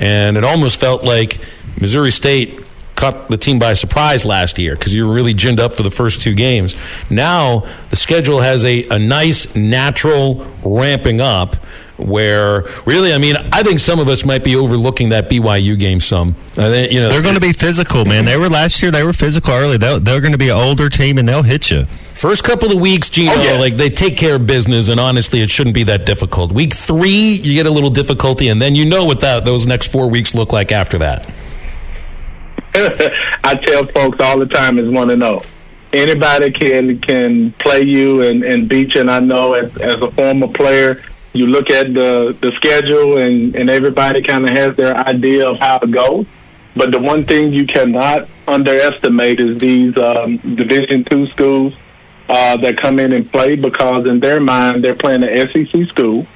And 0.00 0.36
it 0.36 0.44
almost 0.44 0.80
felt 0.80 1.04
like 1.04 1.38
Missouri 1.80 2.10
State 2.10 2.60
caught 2.94 3.28
the 3.28 3.36
team 3.36 3.58
by 3.58 3.74
surprise 3.74 4.24
last 4.24 4.58
year 4.58 4.74
because 4.74 4.94
you 4.94 5.06
were 5.06 5.14
really 5.14 5.34
ginned 5.34 5.60
up 5.60 5.74
for 5.74 5.82
the 5.82 5.90
first 5.90 6.20
two 6.22 6.34
games. 6.34 6.76
Now 7.10 7.66
the 7.90 7.96
schedule 7.96 8.40
has 8.40 8.64
a, 8.64 8.84
a 8.90 8.98
nice 8.98 9.54
natural 9.54 10.46
ramping 10.64 11.20
up 11.20 11.56
where 11.98 12.62
really, 12.84 13.12
I 13.12 13.18
mean, 13.18 13.36
I 13.52 13.62
think 13.62 13.80
some 13.80 13.98
of 13.98 14.08
us 14.08 14.24
might 14.24 14.44
be 14.44 14.54
overlooking 14.56 15.08
that 15.10 15.30
BYU 15.30 15.78
game 15.78 16.00
some. 16.00 16.30
I 16.52 16.68
think, 16.70 16.92
you 16.92 17.00
know, 17.00 17.08
They're 17.08 17.22
going 17.22 17.34
to 17.36 17.40
be 17.40 17.52
physical, 17.52 18.04
man. 18.04 18.24
They 18.24 18.36
were 18.36 18.48
last 18.48 18.82
year. 18.82 18.90
They 18.92 19.02
were 19.04 19.12
physical 19.14 19.52
early. 19.54 19.78
They're, 19.78 19.98
they're 19.98 20.20
going 20.20 20.32
to 20.32 20.38
be 20.38 20.48
an 20.50 20.56
older 20.56 20.88
team, 20.90 21.16
and 21.18 21.26
they'll 21.28 21.42
hit 21.42 21.70
you. 21.70 21.84
First 21.84 22.44
couple 22.44 22.70
of 22.72 22.80
weeks, 22.80 23.10
Gino, 23.10 23.32
Oh, 23.34 23.42
yeah. 23.42 23.58
like 23.58 23.76
they 23.76 23.90
take 23.90 24.16
care 24.16 24.36
of 24.36 24.46
business, 24.46 24.88
and 24.88 24.98
honestly, 24.98 25.40
it 25.40 25.50
shouldn't 25.50 25.74
be 25.74 25.82
that 25.84 26.06
difficult. 26.06 26.50
Week 26.52 26.72
three, 26.72 27.38
you 27.42 27.54
get 27.54 27.66
a 27.66 27.70
little 27.70 27.90
difficulty, 27.90 28.48
and 28.48 28.60
then 28.60 28.74
you 28.74 28.86
know 28.86 29.04
what 29.04 29.20
that 29.20 29.44
those 29.44 29.66
next 29.66 29.92
four 29.92 30.08
weeks 30.08 30.34
look 30.34 30.52
like 30.52 30.72
after 30.72 30.96
that. 30.98 31.26
I 32.74 33.54
tell 33.54 33.86
folks 33.86 34.20
all 34.20 34.38
the 34.38 34.46
time 34.46 34.78
is 34.78 34.88
want 34.90 35.10
to 35.10 35.16
know. 35.16 35.42
Anybody 35.92 36.50
can 36.52 36.98
can 37.00 37.52
play 37.52 37.82
you 37.82 38.22
and, 38.22 38.42
and 38.44 38.68
beat 38.68 38.94
you, 38.94 39.00
and 39.00 39.10
I 39.10 39.20
know 39.20 39.54
as, 39.54 39.74
as 39.78 40.00
a 40.02 40.10
former 40.10 40.48
player, 40.48 41.02
you 41.36 41.46
look 41.46 41.70
at 41.70 41.92
the, 41.92 42.36
the 42.40 42.52
schedule 42.52 43.18
and, 43.18 43.54
and 43.54 43.70
everybody 43.70 44.22
kind 44.22 44.48
of 44.48 44.56
has 44.56 44.76
their 44.76 44.96
idea 44.96 45.48
of 45.48 45.58
how 45.58 45.78
it 45.78 45.90
goes. 45.90 46.26
But 46.74 46.90
the 46.90 47.00
one 47.00 47.24
thing 47.24 47.52
you 47.52 47.66
cannot 47.66 48.28
underestimate 48.46 49.40
is 49.40 49.58
these 49.58 49.96
um, 49.96 50.36
Division 50.36 51.04
two 51.04 51.26
schools 51.28 51.74
uh, 52.28 52.56
that 52.58 52.76
come 52.76 52.98
in 52.98 53.12
and 53.12 53.30
play 53.30 53.56
because 53.56 54.06
in 54.06 54.20
their 54.20 54.40
mind 54.40 54.84
they're 54.84 54.94
playing 54.94 55.22
an 55.22 55.48
SEC 55.48 55.88
school. 55.88 56.26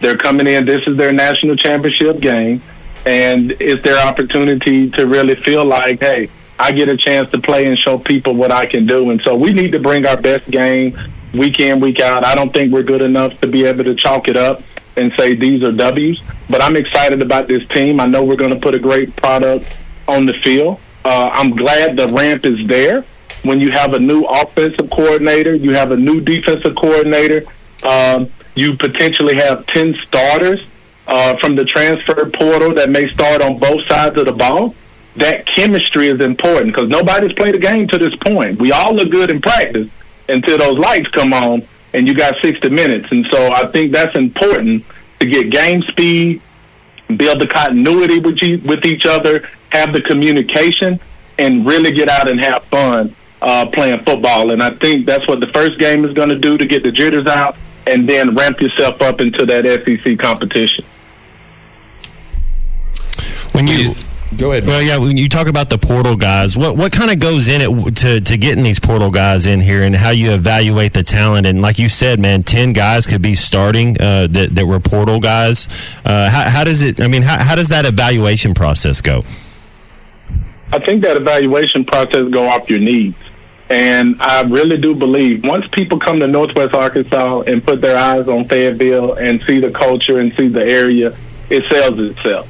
They're 0.00 0.18
coming 0.18 0.46
in. 0.46 0.66
This 0.66 0.86
is 0.86 0.96
their 0.98 1.12
national 1.12 1.56
championship 1.56 2.20
game, 2.20 2.62
and 3.06 3.52
it's 3.52 3.82
their 3.82 4.06
opportunity 4.06 4.90
to 4.90 5.06
really 5.06 5.36
feel 5.36 5.64
like, 5.64 6.00
hey, 6.00 6.28
I 6.58 6.72
get 6.72 6.88
a 6.88 6.96
chance 6.96 7.30
to 7.30 7.40
play 7.40 7.64
and 7.64 7.78
show 7.78 7.98
people 7.98 8.34
what 8.34 8.52
I 8.52 8.66
can 8.66 8.86
do. 8.86 9.10
And 9.10 9.20
so 9.22 9.34
we 9.34 9.52
need 9.52 9.72
to 9.72 9.78
bring 9.78 10.06
our 10.06 10.20
best 10.20 10.50
game 10.50 10.96
week 11.36 11.60
in, 11.60 11.80
week 11.80 12.00
out. 12.00 12.24
I 12.24 12.34
don't 12.34 12.52
think 12.52 12.72
we're 12.72 12.82
good 12.82 13.02
enough 13.02 13.38
to 13.40 13.46
be 13.46 13.64
able 13.64 13.84
to 13.84 13.94
chalk 13.94 14.28
it 14.28 14.36
up 14.36 14.62
and 14.96 15.12
say 15.18 15.34
these 15.34 15.62
are 15.62 15.72
W's. 15.72 16.20
But 16.48 16.62
I'm 16.62 16.76
excited 16.76 17.22
about 17.22 17.48
this 17.48 17.66
team. 17.68 18.00
I 18.00 18.06
know 18.06 18.24
we're 18.24 18.36
going 18.36 18.54
to 18.54 18.60
put 18.60 18.74
a 18.74 18.78
great 18.78 19.14
product 19.16 19.66
on 20.08 20.26
the 20.26 20.34
field. 20.44 20.80
Uh, 21.04 21.30
I'm 21.32 21.50
glad 21.50 21.96
the 21.96 22.08
ramp 22.08 22.44
is 22.44 22.66
there. 22.66 23.04
When 23.42 23.60
you 23.60 23.70
have 23.72 23.92
a 23.92 23.98
new 23.98 24.22
offensive 24.22 24.90
coordinator, 24.90 25.54
you 25.54 25.72
have 25.72 25.92
a 25.92 25.96
new 25.96 26.20
defensive 26.20 26.74
coordinator, 26.74 27.44
um, 27.84 28.28
you 28.54 28.76
potentially 28.76 29.34
have 29.36 29.66
10 29.66 29.94
starters 30.06 30.66
uh, 31.06 31.36
from 31.38 31.54
the 31.54 31.64
transfer 31.64 32.28
portal 32.30 32.74
that 32.74 32.90
may 32.90 33.06
start 33.06 33.42
on 33.42 33.58
both 33.58 33.86
sides 33.86 34.16
of 34.18 34.26
the 34.26 34.32
ball. 34.32 34.74
That 35.16 35.46
chemistry 35.46 36.08
is 36.08 36.20
important 36.20 36.74
because 36.74 36.88
nobody's 36.88 37.34
played 37.34 37.54
a 37.54 37.58
game 37.58 37.86
to 37.88 37.98
this 37.98 38.14
point. 38.16 38.60
We 38.60 38.72
all 38.72 38.94
look 38.94 39.10
good 39.10 39.30
in 39.30 39.40
practice 39.40 39.88
until 40.28 40.58
those 40.58 40.78
lights 40.78 41.08
come 41.10 41.32
on 41.32 41.66
and 41.94 42.06
you 42.06 42.14
got 42.14 42.36
60 42.40 42.68
minutes. 42.70 43.10
And 43.10 43.26
so 43.30 43.50
I 43.52 43.66
think 43.68 43.92
that's 43.92 44.14
important 44.14 44.84
to 45.20 45.26
get 45.26 45.50
game 45.50 45.82
speed, 45.82 46.42
build 47.16 47.40
the 47.40 47.46
continuity 47.46 48.20
with, 48.20 48.38
you, 48.42 48.58
with 48.58 48.84
each 48.84 49.06
other, 49.06 49.48
have 49.70 49.92
the 49.92 50.02
communication, 50.02 51.00
and 51.38 51.66
really 51.66 51.92
get 51.92 52.08
out 52.08 52.28
and 52.28 52.40
have 52.40 52.64
fun 52.64 53.14
uh, 53.42 53.66
playing 53.72 54.02
football. 54.02 54.50
And 54.52 54.62
I 54.62 54.70
think 54.70 55.06
that's 55.06 55.26
what 55.28 55.40
the 55.40 55.48
first 55.48 55.78
game 55.78 56.04
is 56.04 56.12
going 56.12 56.28
to 56.28 56.38
do 56.38 56.58
to 56.58 56.66
get 56.66 56.82
the 56.82 56.90
jitters 56.90 57.26
out 57.26 57.56
and 57.86 58.08
then 58.08 58.34
ramp 58.34 58.60
yourself 58.60 59.00
up 59.00 59.20
into 59.20 59.46
that 59.46 59.64
SEC 59.64 60.18
competition. 60.18 60.84
When 63.52 63.66
you 63.66 63.94
Go 64.36 64.50
ahead. 64.52 64.66
Well, 64.66 64.82
yeah. 64.82 64.98
When 64.98 65.16
you 65.16 65.28
talk 65.28 65.46
about 65.46 65.70
the 65.70 65.78
portal 65.78 66.16
guys, 66.16 66.56
what 66.56 66.76
what 66.76 66.92
kind 66.92 67.10
of 67.10 67.20
goes 67.20 67.48
in 67.48 67.60
it 67.60 67.96
to 67.96 68.20
to 68.20 68.36
getting 68.36 68.64
these 68.64 68.80
portal 68.80 69.10
guys 69.10 69.46
in 69.46 69.60
here, 69.60 69.82
and 69.82 69.94
how 69.94 70.10
you 70.10 70.32
evaluate 70.32 70.92
the 70.94 71.04
talent? 71.04 71.46
And 71.46 71.62
like 71.62 71.78
you 71.78 71.88
said, 71.88 72.18
man, 72.18 72.42
ten 72.42 72.72
guys 72.72 73.06
could 73.06 73.22
be 73.22 73.34
starting 73.34 73.96
uh, 74.00 74.26
that 74.28 74.50
that 74.54 74.66
were 74.66 74.80
portal 74.80 75.20
guys. 75.20 76.00
Uh, 76.04 76.28
how, 76.28 76.50
how 76.50 76.64
does 76.64 76.82
it? 76.82 77.00
I 77.00 77.06
mean, 77.06 77.22
how, 77.22 77.42
how 77.42 77.54
does 77.54 77.68
that 77.68 77.86
evaluation 77.86 78.52
process 78.52 79.00
go? 79.00 79.22
I 80.72 80.80
think 80.80 81.02
that 81.04 81.16
evaluation 81.16 81.84
process 81.84 82.28
go 82.28 82.46
off 82.48 82.68
your 82.68 82.80
needs. 82.80 83.16
And 83.68 84.20
I 84.20 84.42
really 84.42 84.76
do 84.76 84.94
believe 84.94 85.44
once 85.44 85.66
people 85.68 85.98
come 85.98 86.20
to 86.20 86.26
Northwest 86.26 86.74
Arkansas 86.74 87.40
and 87.42 87.64
put 87.64 87.80
their 87.80 87.96
eyes 87.96 88.28
on 88.28 88.46
Fayetteville 88.46 89.14
and 89.14 89.40
see 89.46 89.60
the 89.60 89.70
culture 89.70 90.20
and 90.20 90.32
see 90.34 90.48
the 90.48 90.60
area, 90.60 91.16
it 91.48 91.64
sells 91.72 91.98
itself. 91.98 92.48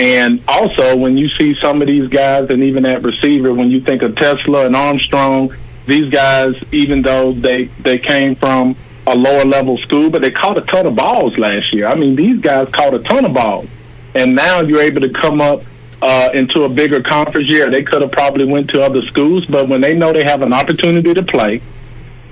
And 0.00 0.42
also, 0.48 0.96
when 0.96 1.18
you 1.18 1.28
see 1.28 1.54
some 1.60 1.82
of 1.82 1.86
these 1.86 2.08
guys, 2.08 2.48
and 2.48 2.64
even 2.64 2.86
at 2.86 3.02
receiver, 3.02 3.52
when 3.52 3.70
you 3.70 3.82
think 3.82 4.00
of 4.00 4.12
TeSlaa 4.12 4.64
and 4.64 4.74
Armstrong, 4.74 5.54
these 5.86 6.10
guys, 6.10 6.54
even 6.72 7.02
though 7.02 7.34
they 7.34 7.66
they 7.80 7.98
came 7.98 8.34
from 8.34 8.76
a 9.06 9.14
lower 9.14 9.44
level 9.44 9.76
school, 9.76 10.08
but 10.08 10.22
they 10.22 10.30
caught 10.30 10.56
a 10.56 10.62
ton 10.62 10.86
of 10.86 10.94
balls 10.94 11.36
last 11.36 11.74
year. 11.74 11.86
I 11.86 11.96
mean, 11.96 12.16
these 12.16 12.40
guys 12.40 12.68
caught 12.72 12.94
a 12.94 13.00
ton 13.00 13.26
of 13.26 13.34
balls, 13.34 13.68
and 14.14 14.34
now 14.34 14.62
you're 14.62 14.80
able 14.80 15.02
to 15.02 15.10
come 15.10 15.42
up 15.42 15.64
uh, 16.00 16.30
into 16.32 16.62
a 16.62 16.68
bigger 16.70 17.02
conference 17.02 17.50
year. 17.50 17.70
They 17.70 17.82
could 17.82 18.00
have 18.00 18.12
probably 18.12 18.46
went 18.46 18.70
to 18.70 18.82
other 18.82 19.02
schools, 19.02 19.44
but 19.44 19.68
when 19.68 19.82
they 19.82 19.92
know 19.92 20.14
they 20.14 20.24
have 20.24 20.40
an 20.40 20.54
opportunity 20.54 21.12
to 21.12 21.22
play, 21.22 21.60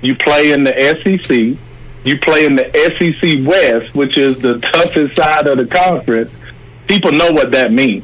you 0.01 0.15
play 0.15 0.53
in 0.53 0.63
the 0.63 0.73
SEC, 1.03 1.55
you 2.03 2.19
play 2.19 2.45
in 2.45 2.55
the 2.55 2.67
SEC 2.97 3.45
West, 3.47 3.93
which 3.93 4.17
is 4.17 4.39
the 4.39 4.57
toughest 4.57 5.17
side 5.17 5.45
of 5.45 5.59
the 5.59 5.67
conference. 5.67 6.31
People 6.89 7.11
know 7.11 7.31
what 7.31 7.51
that 7.51 7.71
means, 7.71 8.03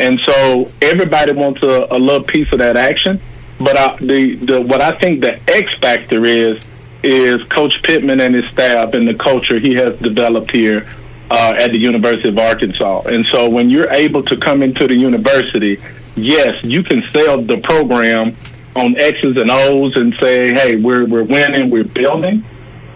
and 0.00 0.18
so 0.20 0.68
everybody 0.80 1.32
wants 1.32 1.62
a, 1.62 1.88
a 1.90 1.98
little 1.98 2.22
piece 2.24 2.50
of 2.52 2.60
that 2.60 2.76
action. 2.76 3.20
But 3.58 3.76
I, 3.76 3.96
the 3.96 4.36
the 4.36 4.60
what 4.60 4.80
I 4.80 4.92
think 4.92 5.20
the 5.20 5.38
X 5.46 5.74
factor 5.80 6.24
is 6.24 6.64
is 7.02 7.42
Coach 7.48 7.82
Pittman 7.82 8.20
and 8.20 8.34
his 8.34 8.48
staff 8.52 8.94
and 8.94 9.06
the 9.06 9.14
culture 9.14 9.58
he 9.58 9.74
has 9.74 9.98
developed 9.98 10.52
here 10.52 10.88
uh, 11.32 11.54
at 11.58 11.72
the 11.72 11.78
University 11.80 12.28
of 12.28 12.38
Arkansas. 12.38 13.02
And 13.06 13.26
so 13.32 13.48
when 13.48 13.70
you're 13.70 13.90
able 13.90 14.22
to 14.24 14.36
come 14.36 14.62
into 14.62 14.86
the 14.86 14.94
university, 14.94 15.82
yes, 16.14 16.62
you 16.62 16.82
can 16.84 17.02
sell 17.12 17.42
the 17.42 17.58
program 17.58 18.36
on 18.76 18.96
X's 18.96 19.36
and 19.36 19.50
O's 19.50 19.96
and 19.96 20.14
say, 20.20 20.52
hey, 20.52 20.76
we're, 20.76 21.06
we're 21.06 21.24
winning, 21.24 21.70
we're 21.70 21.84
building. 21.84 22.44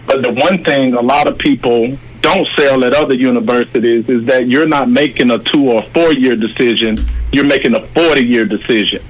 But 0.05 0.21
the 0.21 0.31
one 0.31 0.63
thing 0.63 0.93
a 0.93 1.01
lot 1.01 1.27
of 1.27 1.37
people 1.37 1.97
don't 2.21 2.47
sell 2.55 2.83
at 2.83 2.93
other 2.93 3.15
universities 3.15 4.07
is 4.09 4.25
that 4.25 4.47
you're 4.47 4.67
not 4.67 4.89
making 4.89 5.31
a 5.31 5.39
two 5.39 5.69
or 5.69 5.83
four 5.93 6.13
year 6.13 6.35
decision, 6.35 6.97
you're 7.31 7.45
making 7.45 7.75
a 7.75 7.85
40 7.87 8.25
year 8.25 8.45
decision. 8.45 9.03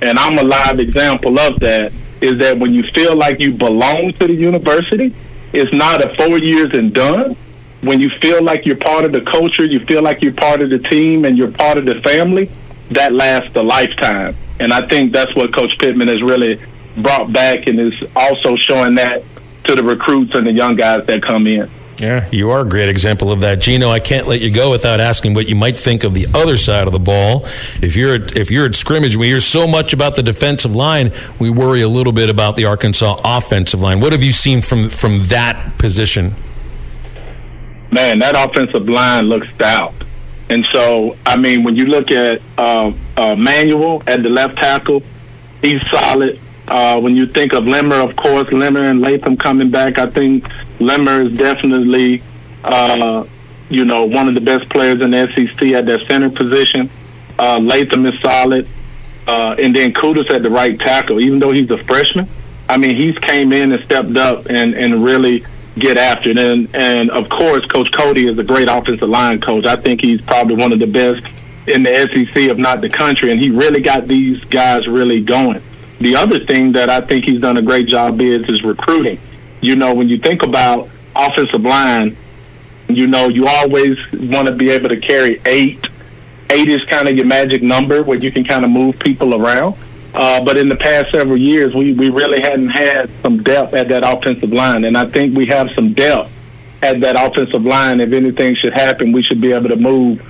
And 0.00 0.18
I'm 0.18 0.38
a 0.38 0.42
live 0.42 0.78
example 0.78 1.38
of 1.38 1.58
that 1.60 1.92
is 2.20 2.38
that 2.38 2.58
when 2.58 2.72
you 2.74 2.82
feel 2.82 3.16
like 3.16 3.40
you 3.40 3.52
belong 3.52 4.12
to 4.14 4.26
the 4.26 4.34
university, 4.34 5.14
it's 5.52 5.72
not 5.72 6.04
a 6.04 6.14
four 6.14 6.38
years 6.38 6.74
and 6.74 6.92
done. 6.92 7.36
When 7.80 8.00
you 8.00 8.10
feel 8.20 8.42
like 8.42 8.66
you're 8.66 8.76
part 8.76 9.04
of 9.04 9.12
the 9.12 9.20
culture, 9.20 9.64
you 9.64 9.84
feel 9.86 10.02
like 10.02 10.20
you're 10.20 10.32
part 10.32 10.60
of 10.60 10.70
the 10.70 10.78
team 10.78 11.24
and 11.24 11.38
you're 11.38 11.52
part 11.52 11.78
of 11.78 11.84
the 11.84 12.00
family, 12.00 12.50
that 12.90 13.12
lasts 13.12 13.54
a 13.54 13.62
lifetime. 13.62 14.34
And 14.60 14.72
I 14.72 14.86
think 14.86 15.12
that's 15.12 15.34
what 15.36 15.54
Coach 15.54 15.78
Pittman 15.78 16.08
has 16.08 16.22
really 16.22 16.60
brought 16.96 17.32
back 17.32 17.66
and 17.66 17.78
is 17.78 18.02
also 18.16 18.56
showing 18.56 18.96
that 18.96 19.22
to 19.64 19.74
the 19.74 19.84
recruits 19.84 20.34
and 20.34 20.46
the 20.46 20.52
young 20.52 20.74
guys 20.74 21.06
that 21.06 21.22
come 21.22 21.46
in. 21.46 21.70
Yeah, 22.00 22.28
you 22.30 22.50
are 22.50 22.60
a 22.60 22.64
great 22.64 22.88
example 22.88 23.32
of 23.32 23.40
that, 23.40 23.60
Gino. 23.60 23.90
I 23.90 23.98
can't 23.98 24.28
let 24.28 24.40
you 24.40 24.52
go 24.52 24.70
without 24.70 25.00
asking 25.00 25.34
what 25.34 25.48
you 25.48 25.56
might 25.56 25.76
think 25.76 26.04
of 26.04 26.14
the 26.14 26.26
other 26.32 26.56
side 26.56 26.86
of 26.86 26.92
the 26.92 27.00
ball. 27.00 27.44
If 27.82 27.96
you're 27.96 28.14
at, 28.14 28.36
if 28.36 28.50
you're 28.50 28.66
at 28.66 28.76
scrimmage, 28.76 29.16
we 29.16 29.26
hear 29.26 29.40
so 29.40 29.66
much 29.66 29.92
about 29.92 30.14
the 30.14 30.22
defensive 30.22 30.74
line. 30.74 31.12
We 31.40 31.50
worry 31.50 31.82
a 31.82 31.88
little 31.88 32.12
bit 32.12 32.30
about 32.30 32.54
the 32.54 32.66
Arkansas 32.66 33.16
offensive 33.24 33.80
line. 33.80 33.98
What 34.00 34.12
have 34.12 34.22
you 34.22 34.32
seen 34.32 34.60
from 34.60 34.90
from 34.90 35.24
that 35.24 35.78
position? 35.78 36.34
Man, 37.90 38.20
that 38.20 38.36
offensive 38.36 38.88
line 38.88 39.24
looks 39.24 39.52
stout. 39.54 39.94
And 40.50 40.64
so, 40.72 41.16
I 41.26 41.36
mean, 41.36 41.62
when 41.64 41.74
you 41.76 41.86
look 41.86 42.10
at 42.10 42.40
uh, 42.56 42.92
uh, 43.16 43.34
Manuel 43.34 44.02
at 44.06 44.22
the 44.22 44.28
left 44.28 44.56
tackle, 44.56 45.02
he's 45.60 45.84
solid. 45.88 46.38
Uh, 46.68 47.00
when 47.00 47.16
you 47.16 47.26
think 47.26 47.54
of 47.54 47.66
Limmer, 47.66 47.96
of 47.96 48.14
course, 48.14 48.50
Limmer 48.52 48.84
and 48.84 49.00
Latham 49.00 49.36
coming 49.36 49.70
back, 49.70 49.98
I 49.98 50.08
think 50.10 50.44
Limmer 50.80 51.26
is 51.26 51.36
definitely, 51.36 52.22
uh, 52.64 53.24
you 53.68 53.84
know, 53.84 54.04
one 54.04 54.28
of 54.28 54.34
the 54.34 54.40
best 54.40 54.68
players 54.70 55.00
in 55.00 55.10
the 55.10 55.28
SEC 55.34 55.68
at 55.74 55.86
that 55.86 56.06
center 56.06 56.30
position. 56.30 56.90
Uh, 57.38 57.58
Latham 57.58 58.06
is 58.06 58.18
solid. 58.20 58.66
Uh, 59.26 59.54
and 59.58 59.76
then 59.76 59.92
Kutas 59.92 60.30
at 60.34 60.42
the 60.42 60.50
right 60.50 60.78
tackle, 60.80 61.20
even 61.20 61.38
though 61.38 61.52
he's 61.52 61.70
a 61.70 61.76
freshman. 61.84 62.26
I 62.68 62.78
mean, 62.78 62.96
he's 62.96 63.18
came 63.18 63.52
in 63.52 63.72
and 63.72 63.84
stepped 63.84 64.16
up 64.16 64.46
and, 64.46 64.74
and 64.74 65.04
really 65.04 65.44
get 65.78 65.98
after 65.98 66.30
it. 66.30 66.38
And, 66.38 66.74
and 66.74 67.10
of 67.10 67.28
course, 67.28 67.64
Coach 67.66 67.88
Cody 67.92 68.26
is 68.26 68.38
a 68.38 68.42
great 68.42 68.68
offensive 68.68 69.08
line 69.08 69.40
coach. 69.40 69.66
I 69.66 69.76
think 69.76 70.00
he's 70.00 70.20
probably 70.22 70.56
one 70.56 70.72
of 70.72 70.78
the 70.78 70.86
best 70.86 71.26
in 71.66 71.82
the 71.82 72.08
SEC, 72.10 72.36
if 72.36 72.56
not 72.56 72.80
the 72.80 72.88
country. 72.88 73.30
And 73.30 73.40
he 73.40 73.50
really 73.50 73.80
got 73.80 74.06
these 74.06 74.42
guys 74.44 74.88
really 74.88 75.20
going. 75.20 75.62
The 76.00 76.16
other 76.16 76.44
thing 76.44 76.72
that 76.72 76.88
I 76.88 77.00
think 77.00 77.24
he's 77.24 77.40
done 77.40 77.56
a 77.56 77.62
great 77.62 77.86
job 77.86 78.20
is 78.20 78.48
is 78.48 78.62
recruiting. 78.62 79.18
You 79.60 79.76
know, 79.76 79.94
when 79.94 80.08
you 80.08 80.18
think 80.18 80.42
about 80.42 80.88
offensive 81.16 81.62
line, 81.62 82.16
you 82.88 83.06
know, 83.06 83.28
you 83.28 83.46
always 83.46 83.98
want 84.12 84.46
to 84.48 84.54
be 84.54 84.70
able 84.70 84.88
to 84.88 84.96
carry 84.98 85.40
eight. 85.44 85.84
Eight 86.50 86.68
is 86.68 86.82
kind 86.84 87.08
of 87.08 87.16
your 87.16 87.26
magic 87.26 87.62
number 87.62 88.02
where 88.02 88.16
you 88.16 88.32
can 88.32 88.44
kind 88.44 88.64
of 88.64 88.70
move 88.70 88.98
people 88.98 89.34
around. 89.34 89.76
Uh, 90.14 90.42
but 90.42 90.56
in 90.56 90.68
the 90.68 90.76
past 90.76 91.10
several 91.10 91.36
years, 91.36 91.74
we, 91.74 91.92
we 91.92 92.08
really 92.08 92.40
hadn't 92.40 92.70
had 92.70 93.10
some 93.20 93.42
depth 93.42 93.74
at 93.74 93.88
that 93.88 94.02
offensive 94.04 94.52
line. 94.52 94.84
And 94.84 94.96
I 94.96 95.04
think 95.04 95.36
we 95.36 95.46
have 95.46 95.70
some 95.72 95.92
depth 95.92 96.32
at 96.82 97.00
that 97.00 97.16
offensive 97.16 97.64
line. 97.64 98.00
If 98.00 98.12
anything 98.12 98.56
should 98.56 98.72
happen, 98.72 99.12
we 99.12 99.22
should 99.22 99.40
be 99.40 99.52
able 99.52 99.68
to 99.68 99.76
move 99.76 100.24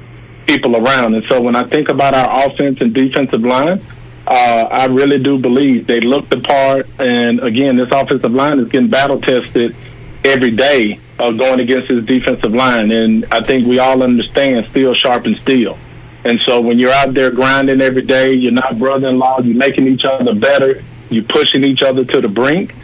people 0.47 0.77
around. 0.77 1.15
And 1.15 1.25
so 1.27 1.41
when 1.41 1.55
I 1.55 1.63
think 1.63 1.91
about 1.91 2.15
our 2.15 2.49
offense 2.49 2.81
and 2.81 2.93
defensive 2.93 3.43
line, 3.43 3.85
uh, 4.29 4.69
I 4.71 4.87
really 4.87 5.19
do 5.19 5.39
believe 5.39 5.87
they 5.87 6.01
look 6.01 6.29
the 6.29 6.41
part. 6.41 6.87
And 7.01 7.41
again, 7.41 7.77
this 7.77 7.89
offensive 7.91 8.33
line 8.33 8.61
is 8.61 8.69
getting 8.69 8.91
battle 8.91 9.19
tested 9.21 9.75
every 10.23 10.51
day 10.51 11.01
uh, 11.19 11.31
going 11.31 11.61
against 11.61 11.89
this 11.89 12.05
defensive 12.05 12.53
line. 12.53 12.93
And 12.93 13.25
I 13.31 13.43
think 13.43 13.67
we 13.67 13.79
all 13.79 14.03
understand 14.03 14.67
steel 14.71 14.95
sharpens 14.95 15.41
steel. 15.41 15.79
And 16.25 16.39
so 16.45 16.61
when 16.61 16.79
you're 16.79 16.93
out 16.93 17.15
there 17.15 17.31
grinding 17.31 17.81
every 17.81 18.03
day, 18.03 18.35
you're 18.35 18.53
not 18.53 18.79
brother-in-law, 18.79 19.41
you're 19.41 19.57
making 19.57 19.87
each 19.87 20.05
other 20.05 20.35
better, 20.35 20.83
you're 21.09 21.25
pushing 21.25 21.65
each 21.65 21.81
other 21.81 22.05
to 22.05 22.21
the 22.21 22.29
brink. 22.29 22.75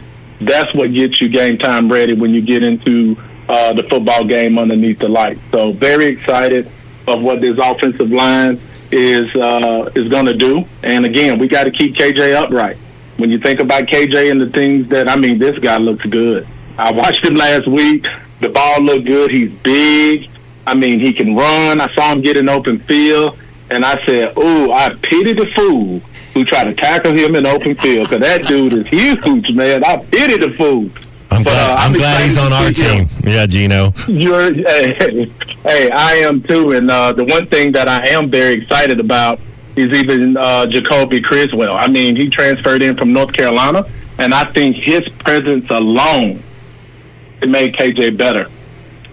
That's 0.41 0.73
what 0.73 0.93
gets 0.93 1.21
you 1.21 1.29
game 1.29 1.59
time 1.59 1.91
ready 1.91 2.13
when 2.13 2.31
you 2.31 2.41
get 2.41 2.63
into 2.63 3.17
uh, 3.47 3.73
the 3.73 3.83
football 3.83 4.23
game 4.25 4.57
underneath 4.57 4.97
the 4.97 5.09
light. 5.09 5.37
So 5.51 5.73
very 5.73 6.05
excited 6.05 6.71
of 7.07 7.21
what 7.21 7.39
this 7.39 7.55
offensive 7.61 8.09
line 8.09 8.59
is 8.91 9.35
uh, 9.35 9.91
is 9.95 10.09
going 10.09 10.25
to 10.25 10.33
do. 10.33 10.65
And 10.83 11.05
again, 11.05 11.39
we 11.39 11.47
got 11.47 11.63
to 11.63 11.71
keep 11.71 11.95
KJ 11.95 12.33
upright. 12.33 12.77
When 13.17 13.29
you 13.29 13.39
think 13.39 13.59
about 13.59 13.83
KJ 13.83 14.29
and 14.31 14.41
the 14.41 14.49
things 14.49 14.89
that 14.89 15.09
I 15.09 15.17
mean, 15.17 15.39
this 15.39 15.57
guy 15.59 15.77
looks 15.77 16.05
good. 16.05 16.47
I 16.77 16.91
watched 16.91 17.23
him 17.23 17.35
last 17.35 17.67
week. 17.67 18.05
The 18.41 18.49
ball 18.49 18.81
looked 18.81 19.05
good. 19.05 19.31
He's 19.31 19.53
big. 19.59 20.29
I 20.67 20.75
mean, 20.75 20.99
he 20.99 21.13
can 21.13 21.35
run. 21.35 21.79
I 21.79 21.93
saw 21.93 22.11
him 22.11 22.21
get 22.21 22.37
an 22.37 22.49
open 22.49 22.79
field, 22.79 23.37
and 23.69 23.85
I 23.85 24.03
said, 24.05 24.37
"Ooh, 24.37 24.71
I 24.71 24.89
pity 25.01 25.33
the 25.33 25.49
fool 25.55 25.99
who 26.33 26.43
tried 26.43 26.65
to 26.65 26.73
tackle 26.73 27.15
him 27.15 27.35
in 27.35 27.45
open 27.45 27.75
field 27.75 28.09
because 28.09 28.21
that 28.21 28.47
dude 28.47 28.73
is 28.73 28.87
huge, 28.87 29.51
man. 29.51 29.83
I 29.83 29.97
pity 29.97 30.37
the 30.37 30.53
fool." 30.57 30.89
I'm 31.31 31.43
glad, 31.43 31.71
uh, 31.71 31.75
I'm, 31.79 31.91
I'm 31.91 31.97
glad 31.97 32.23
he's 32.23 32.37
on 32.37 32.53
our 32.53 32.71
team. 32.71 33.07
Yeah, 33.23 33.45
Gino. 33.45 33.93
You're, 34.07 34.53
hey, 34.53 35.25
hey, 35.63 35.89
I 35.89 36.13
am 36.23 36.41
too. 36.41 36.71
And 36.71 36.89
uh, 36.89 37.13
the 37.13 37.25
one 37.25 37.45
thing 37.47 37.71
that 37.73 37.87
I 37.87 38.07
am 38.09 38.29
very 38.29 38.53
excited 38.53 38.99
about 38.99 39.39
is 39.75 39.87
even 39.99 40.37
uh, 40.37 40.65
Jacoby 40.67 41.21
Criswell. 41.21 41.73
I 41.73 41.87
mean, 41.87 42.15
he 42.15 42.29
transferred 42.29 42.81
in 42.81 42.95
from 42.95 43.11
North 43.11 43.33
Carolina, 43.33 43.85
and 44.19 44.33
I 44.33 44.49
think 44.51 44.75
his 44.77 45.07
presence 45.09 45.69
alone 45.69 46.41
it 47.41 47.49
made 47.49 47.73
KJ 47.73 48.17
better. 48.17 48.49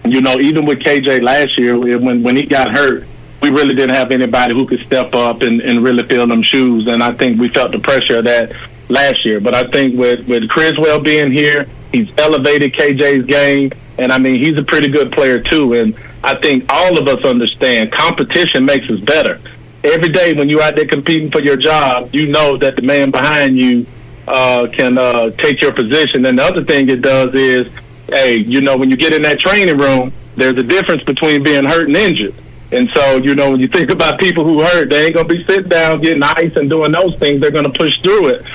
You 0.05 0.21
know, 0.21 0.35
even 0.39 0.65
with 0.65 0.79
KJ 0.79 1.21
last 1.21 1.57
year, 1.57 1.77
when 1.77 2.23
when 2.23 2.35
he 2.35 2.45
got 2.45 2.71
hurt, 2.71 3.05
we 3.41 3.49
really 3.49 3.75
didn't 3.75 3.95
have 3.95 4.11
anybody 4.11 4.53
who 4.53 4.65
could 4.65 4.79
step 4.81 5.13
up 5.13 5.41
and, 5.41 5.61
and 5.61 5.83
really 5.83 6.07
fill 6.07 6.27
them 6.27 6.43
shoes. 6.43 6.87
And 6.87 7.03
I 7.03 7.13
think 7.13 7.39
we 7.39 7.49
felt 7.49 7.71
the 7.71 7.79
pressure 7.79 8.17
of 8.17 8.23
that 8.25 8.53
last 8.93 9.25
year. 9.25 9.39
But 9.39 9.55
I 9.55 9.63
think 9.63 9.97
with 9.97 10.27
with 10.27 10.47
Criswell 10.47 11.01
being 11.01 11.31
here, 11.31 11.67
he's 11.91 12.07
elevated 12.17 12.73
KJ's 12.73 13.25
game, 13.25 13.71
and 13.97 14.11
I 14.11 14.19
mean 14.19 14.35
he's 14.35 14.57
a 14.57 14.63
pretty 14.63 14.89
good 14.89 15.11
player 15.11 15.39
too. 15.39 15.73
And 15.73 15.95
I 16.23 16.35
think 16.39 16.65
all 16.69 16.97
of 16.97 17.07
us 17.07 17.25
understand 17.25 17.91
competition 17.91 18.65
makes 18.65 18.89
us 18.89 18.99
better. 19.01 19.39
Every 19.83 20.09
day 20.09 20.33
when 20.33 20.47
you're 20.47 20.61
out 20.61 20.75
there 20.75 20.87
competing 20.87 21.29
for 21.29 21.41
your 21.41 21.57
job, 21.57 22.13
you 22.15 22.27
know 22.27 22.55
that 22.57 22.77
the 22.77 22.81
man 22.81 23.11
behind 23.11 23.57
you 23.57 23.85
uh, 24.27 24.67
can 24.71 24.97
uh, 24.97 25.31
take 25.31 25.59
your 25.61 25.73
position. 25.73 26.25
And 26.25 26.39
the 26.39 26.43
other 26.43 26.63
thing 26.63 26.89
it 26.89 27.01
does 27.01 27.35
is, 27.35 27.67
hey, 28.07 28.39
you 28.39 28.61
know, 28.61 28.77
when 28.77 28.89
you 28.89 28.95
get 28.95 29.13
in 29.13 29.21
that 29.23 29.39
training 29.39 29.77
room, 29.77 30.13
there's 30.37 30.53
a 30.53 30.63
difference 30.63 31.03
between 31.03 31.43
being 31.43 31.65
hurt 31.65 31.87
and 31.87 31.97
injured. 31.97 32.33
And 32.71 32.89
so, 32.95 33.17
you 33.17 33.35
know, 33.35 33.51
when 33.51 33.59
you 33.59 33.67
think 33.67 33.89
about 33.97 34.19
people 34.19 34.45
who 34.45 34.63
hurt, 34.63 34.89
they 34.89 35.07
ain't 35.07 35.15
gonna 35.15 35.27
be 35.27 35.43
sitting 35.43 35.67
down 35.67 35.99
getting 35.99 36.23
ice 36.23 36.55
and 36.55 36.69
doing 36.69 36.93
those 36.93 37.19
things. 37.19 37.41
They're 37.41 37.51
gonna 37.51 37.69
push 37.69 37.93
through 38.01 38.27
it 38.29 38.45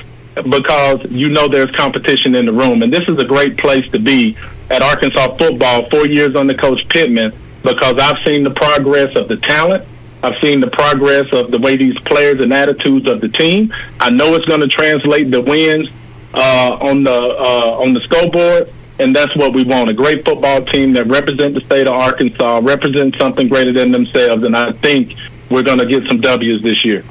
because 0.44 1.04
you 1.10 1.28
know 1.28 1.48
there's 1.48 1.70
competition 1.72 2.34
in 2.34 2.46
the 2.46 2.52
room. 2.52 2.82
And 2.82 2.92
this 2.92 3.08
is 3.08 3.18
a 3.18 3.24
great 3.24 3.56
place 3.56 3.90
to 3.90 3.98
be 3.98 4.36
at 4.70 4.82
Arkansas 4.82 5.36
football, 5.36 5.88
four 5.88 6.06
years 6.06 6.36
under 6.36 6.54
Coach 6.54 6.86
Pittman, 6.88 7.32
because 7.62 7.94
I've 7.98 8.22
seen 8.24 8.44
the 8.44 8.50
progress 8.50 9.16
of 9.16 9.28
the 9.28 9.36
talent. 9.36 9.84
I've 10.22 10.40
seen 10.42 10.60
the 10.60 10.68
progress 10.68 11.32
of 11.32 11.50
the 11.50 11.58
way 11.58 11.76
these 11.76 11.98
players 12.00 12.40
and 12.40 12.52
attitudes 12.52 13.06
of 13.06 13.20
the 13.20 13.28
team. 13.28 13.72
I 14.00 14.10
know 14.10 14.34
it's 14.34 14.46
going 14.46 14.60
to 14.60 14.66
translate 14.66 15.30
the 15.30 15.40
wins 15.40 15.88
uh, 16.34 16.78
on 16.80 17.04
the 17.04 17.12
uh, 17.12 17.80
on 17.80 17.94
the 17.94 18.00
scoreboard, 18.00 18.72
and 18.98 19.14
that's 19.14 19.34
what 19.36 19.54
we 19.54 19.64
want—a 19.64 19.94
great 19.94 20.24
football 20.24 20.64
team 20.64 20.92
that 20.94 21.06
represents 21.06 21.58
the 21.58 21.64
state 21.64 21.86
of 21.86 21.94
Arkansas, 21.94 22.60
represents 22.62 23.16
something 23.16 23.48
greater 23.48 23.72
than 23.72 23.92
themselves. 23.92 24.42
And 24.42 24.56
I 24.56 24.72
think 24.72 25.14
we're 25.50 25.62
going 25.62 25.78
to 25.78 25.86
get 25.86 26.04
some 26.06 26.20
W's 26.20 26.62
this 26.62 26.84
year. 26.84 27.04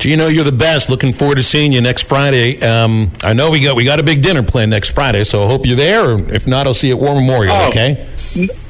Gino, 0.00 0.28
you're 0.28 0.44
the 0.44 0.50
best. 0.50 0.88
Looking 0.88 1.12
forward 1.12 1.34
to 1.34 1.42
seeing 1.42 1.72
you 1.72 1.82
next 1.82 2.08
Friday. 2.08 2.58
Um, 2.62 3.12
I 3.22 3.34
know 3.34 3.50
we 3.50 3.60
got 3.60 3.76
we 3.76 3.84
got 3.84 4.00
a 4.00 4.02
big 4.02 4.22
dinner 4.22 4.42
planned 4.42 4.70
next 4.70 4.94
Friday, 4.94 5.24
so 5.24 5.44
I 5.44 5.46
hope 5.46 5.66
you're 5.66 5.76
there. 5.76 6.18
If 6.34 6.46
not, 6.46 6.66
I'll 6.66 6.72
see 6.72 6.88
you 6.88 6.96
at 6.96 7.02
War 7.02 7.14
Memorial. 7.14 7.54
Oh. 7.54 7.68
Okay. 7.68 8.08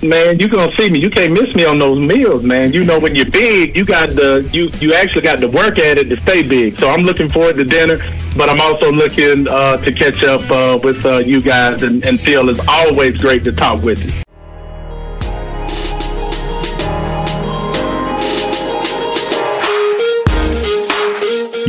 Man, 0.03 0.41
you're 0.41 0.49
gonna 0.49 0.73
see 0.73 0.91
me. 0.91 0.99
You 0.99 1.09
can't 1.09 1.33
miss 1.33 1.55
me 1.55 1.65
on 1.65 1.79
those 1.79 2.05
meals, 2.05 2.43
man. 2.43 2.73
You 2.73 2.83
know 2.83 2.99
when 2.99 3.15
you're 3.15 3.31
big, 3.31 3.77
you 3.77 3.85
got 3.85 4.09
the 4.09 4.49
you 4.53 4.71
you 4.81 4.93
actually 4.93 5.23
got 5.23 5.39
to 5.39 5.47
work 5.47 5.79
at 5.79 5.99
it 5.99 6.09
to 6.09 6.17
stay 6.17 6.43
big. 6.43 6.77
So 6.81 6.89
I'm 6.91 7.03
looking 7.03 7.29
forward 7.29 7.55
to 7.57 7.65
dinner, 7.65 7.99
but 8.37 8.49
I'm 8.49 8.61
also 8.61 8.91
looking 8.91 9.47
uh, 9.49 9.77
to 9.77 9.93
catch 9.93 10.25
up 10.25 10.51
uh, 10.51 10.81
with 10.83 11.07
uh, 11.07 11.19
you 11.19 11.41
guys 11.41 11.85
and, 11.85 12.05
and 12.05 12.19
feel 12.19 12.49
it's 12.49 12.67
always 12.67 13.19
great 13.19 13.45
to 13.45 13.53
talk 13.53 13.85
with 13.85 14.05
you. 14.05 14.30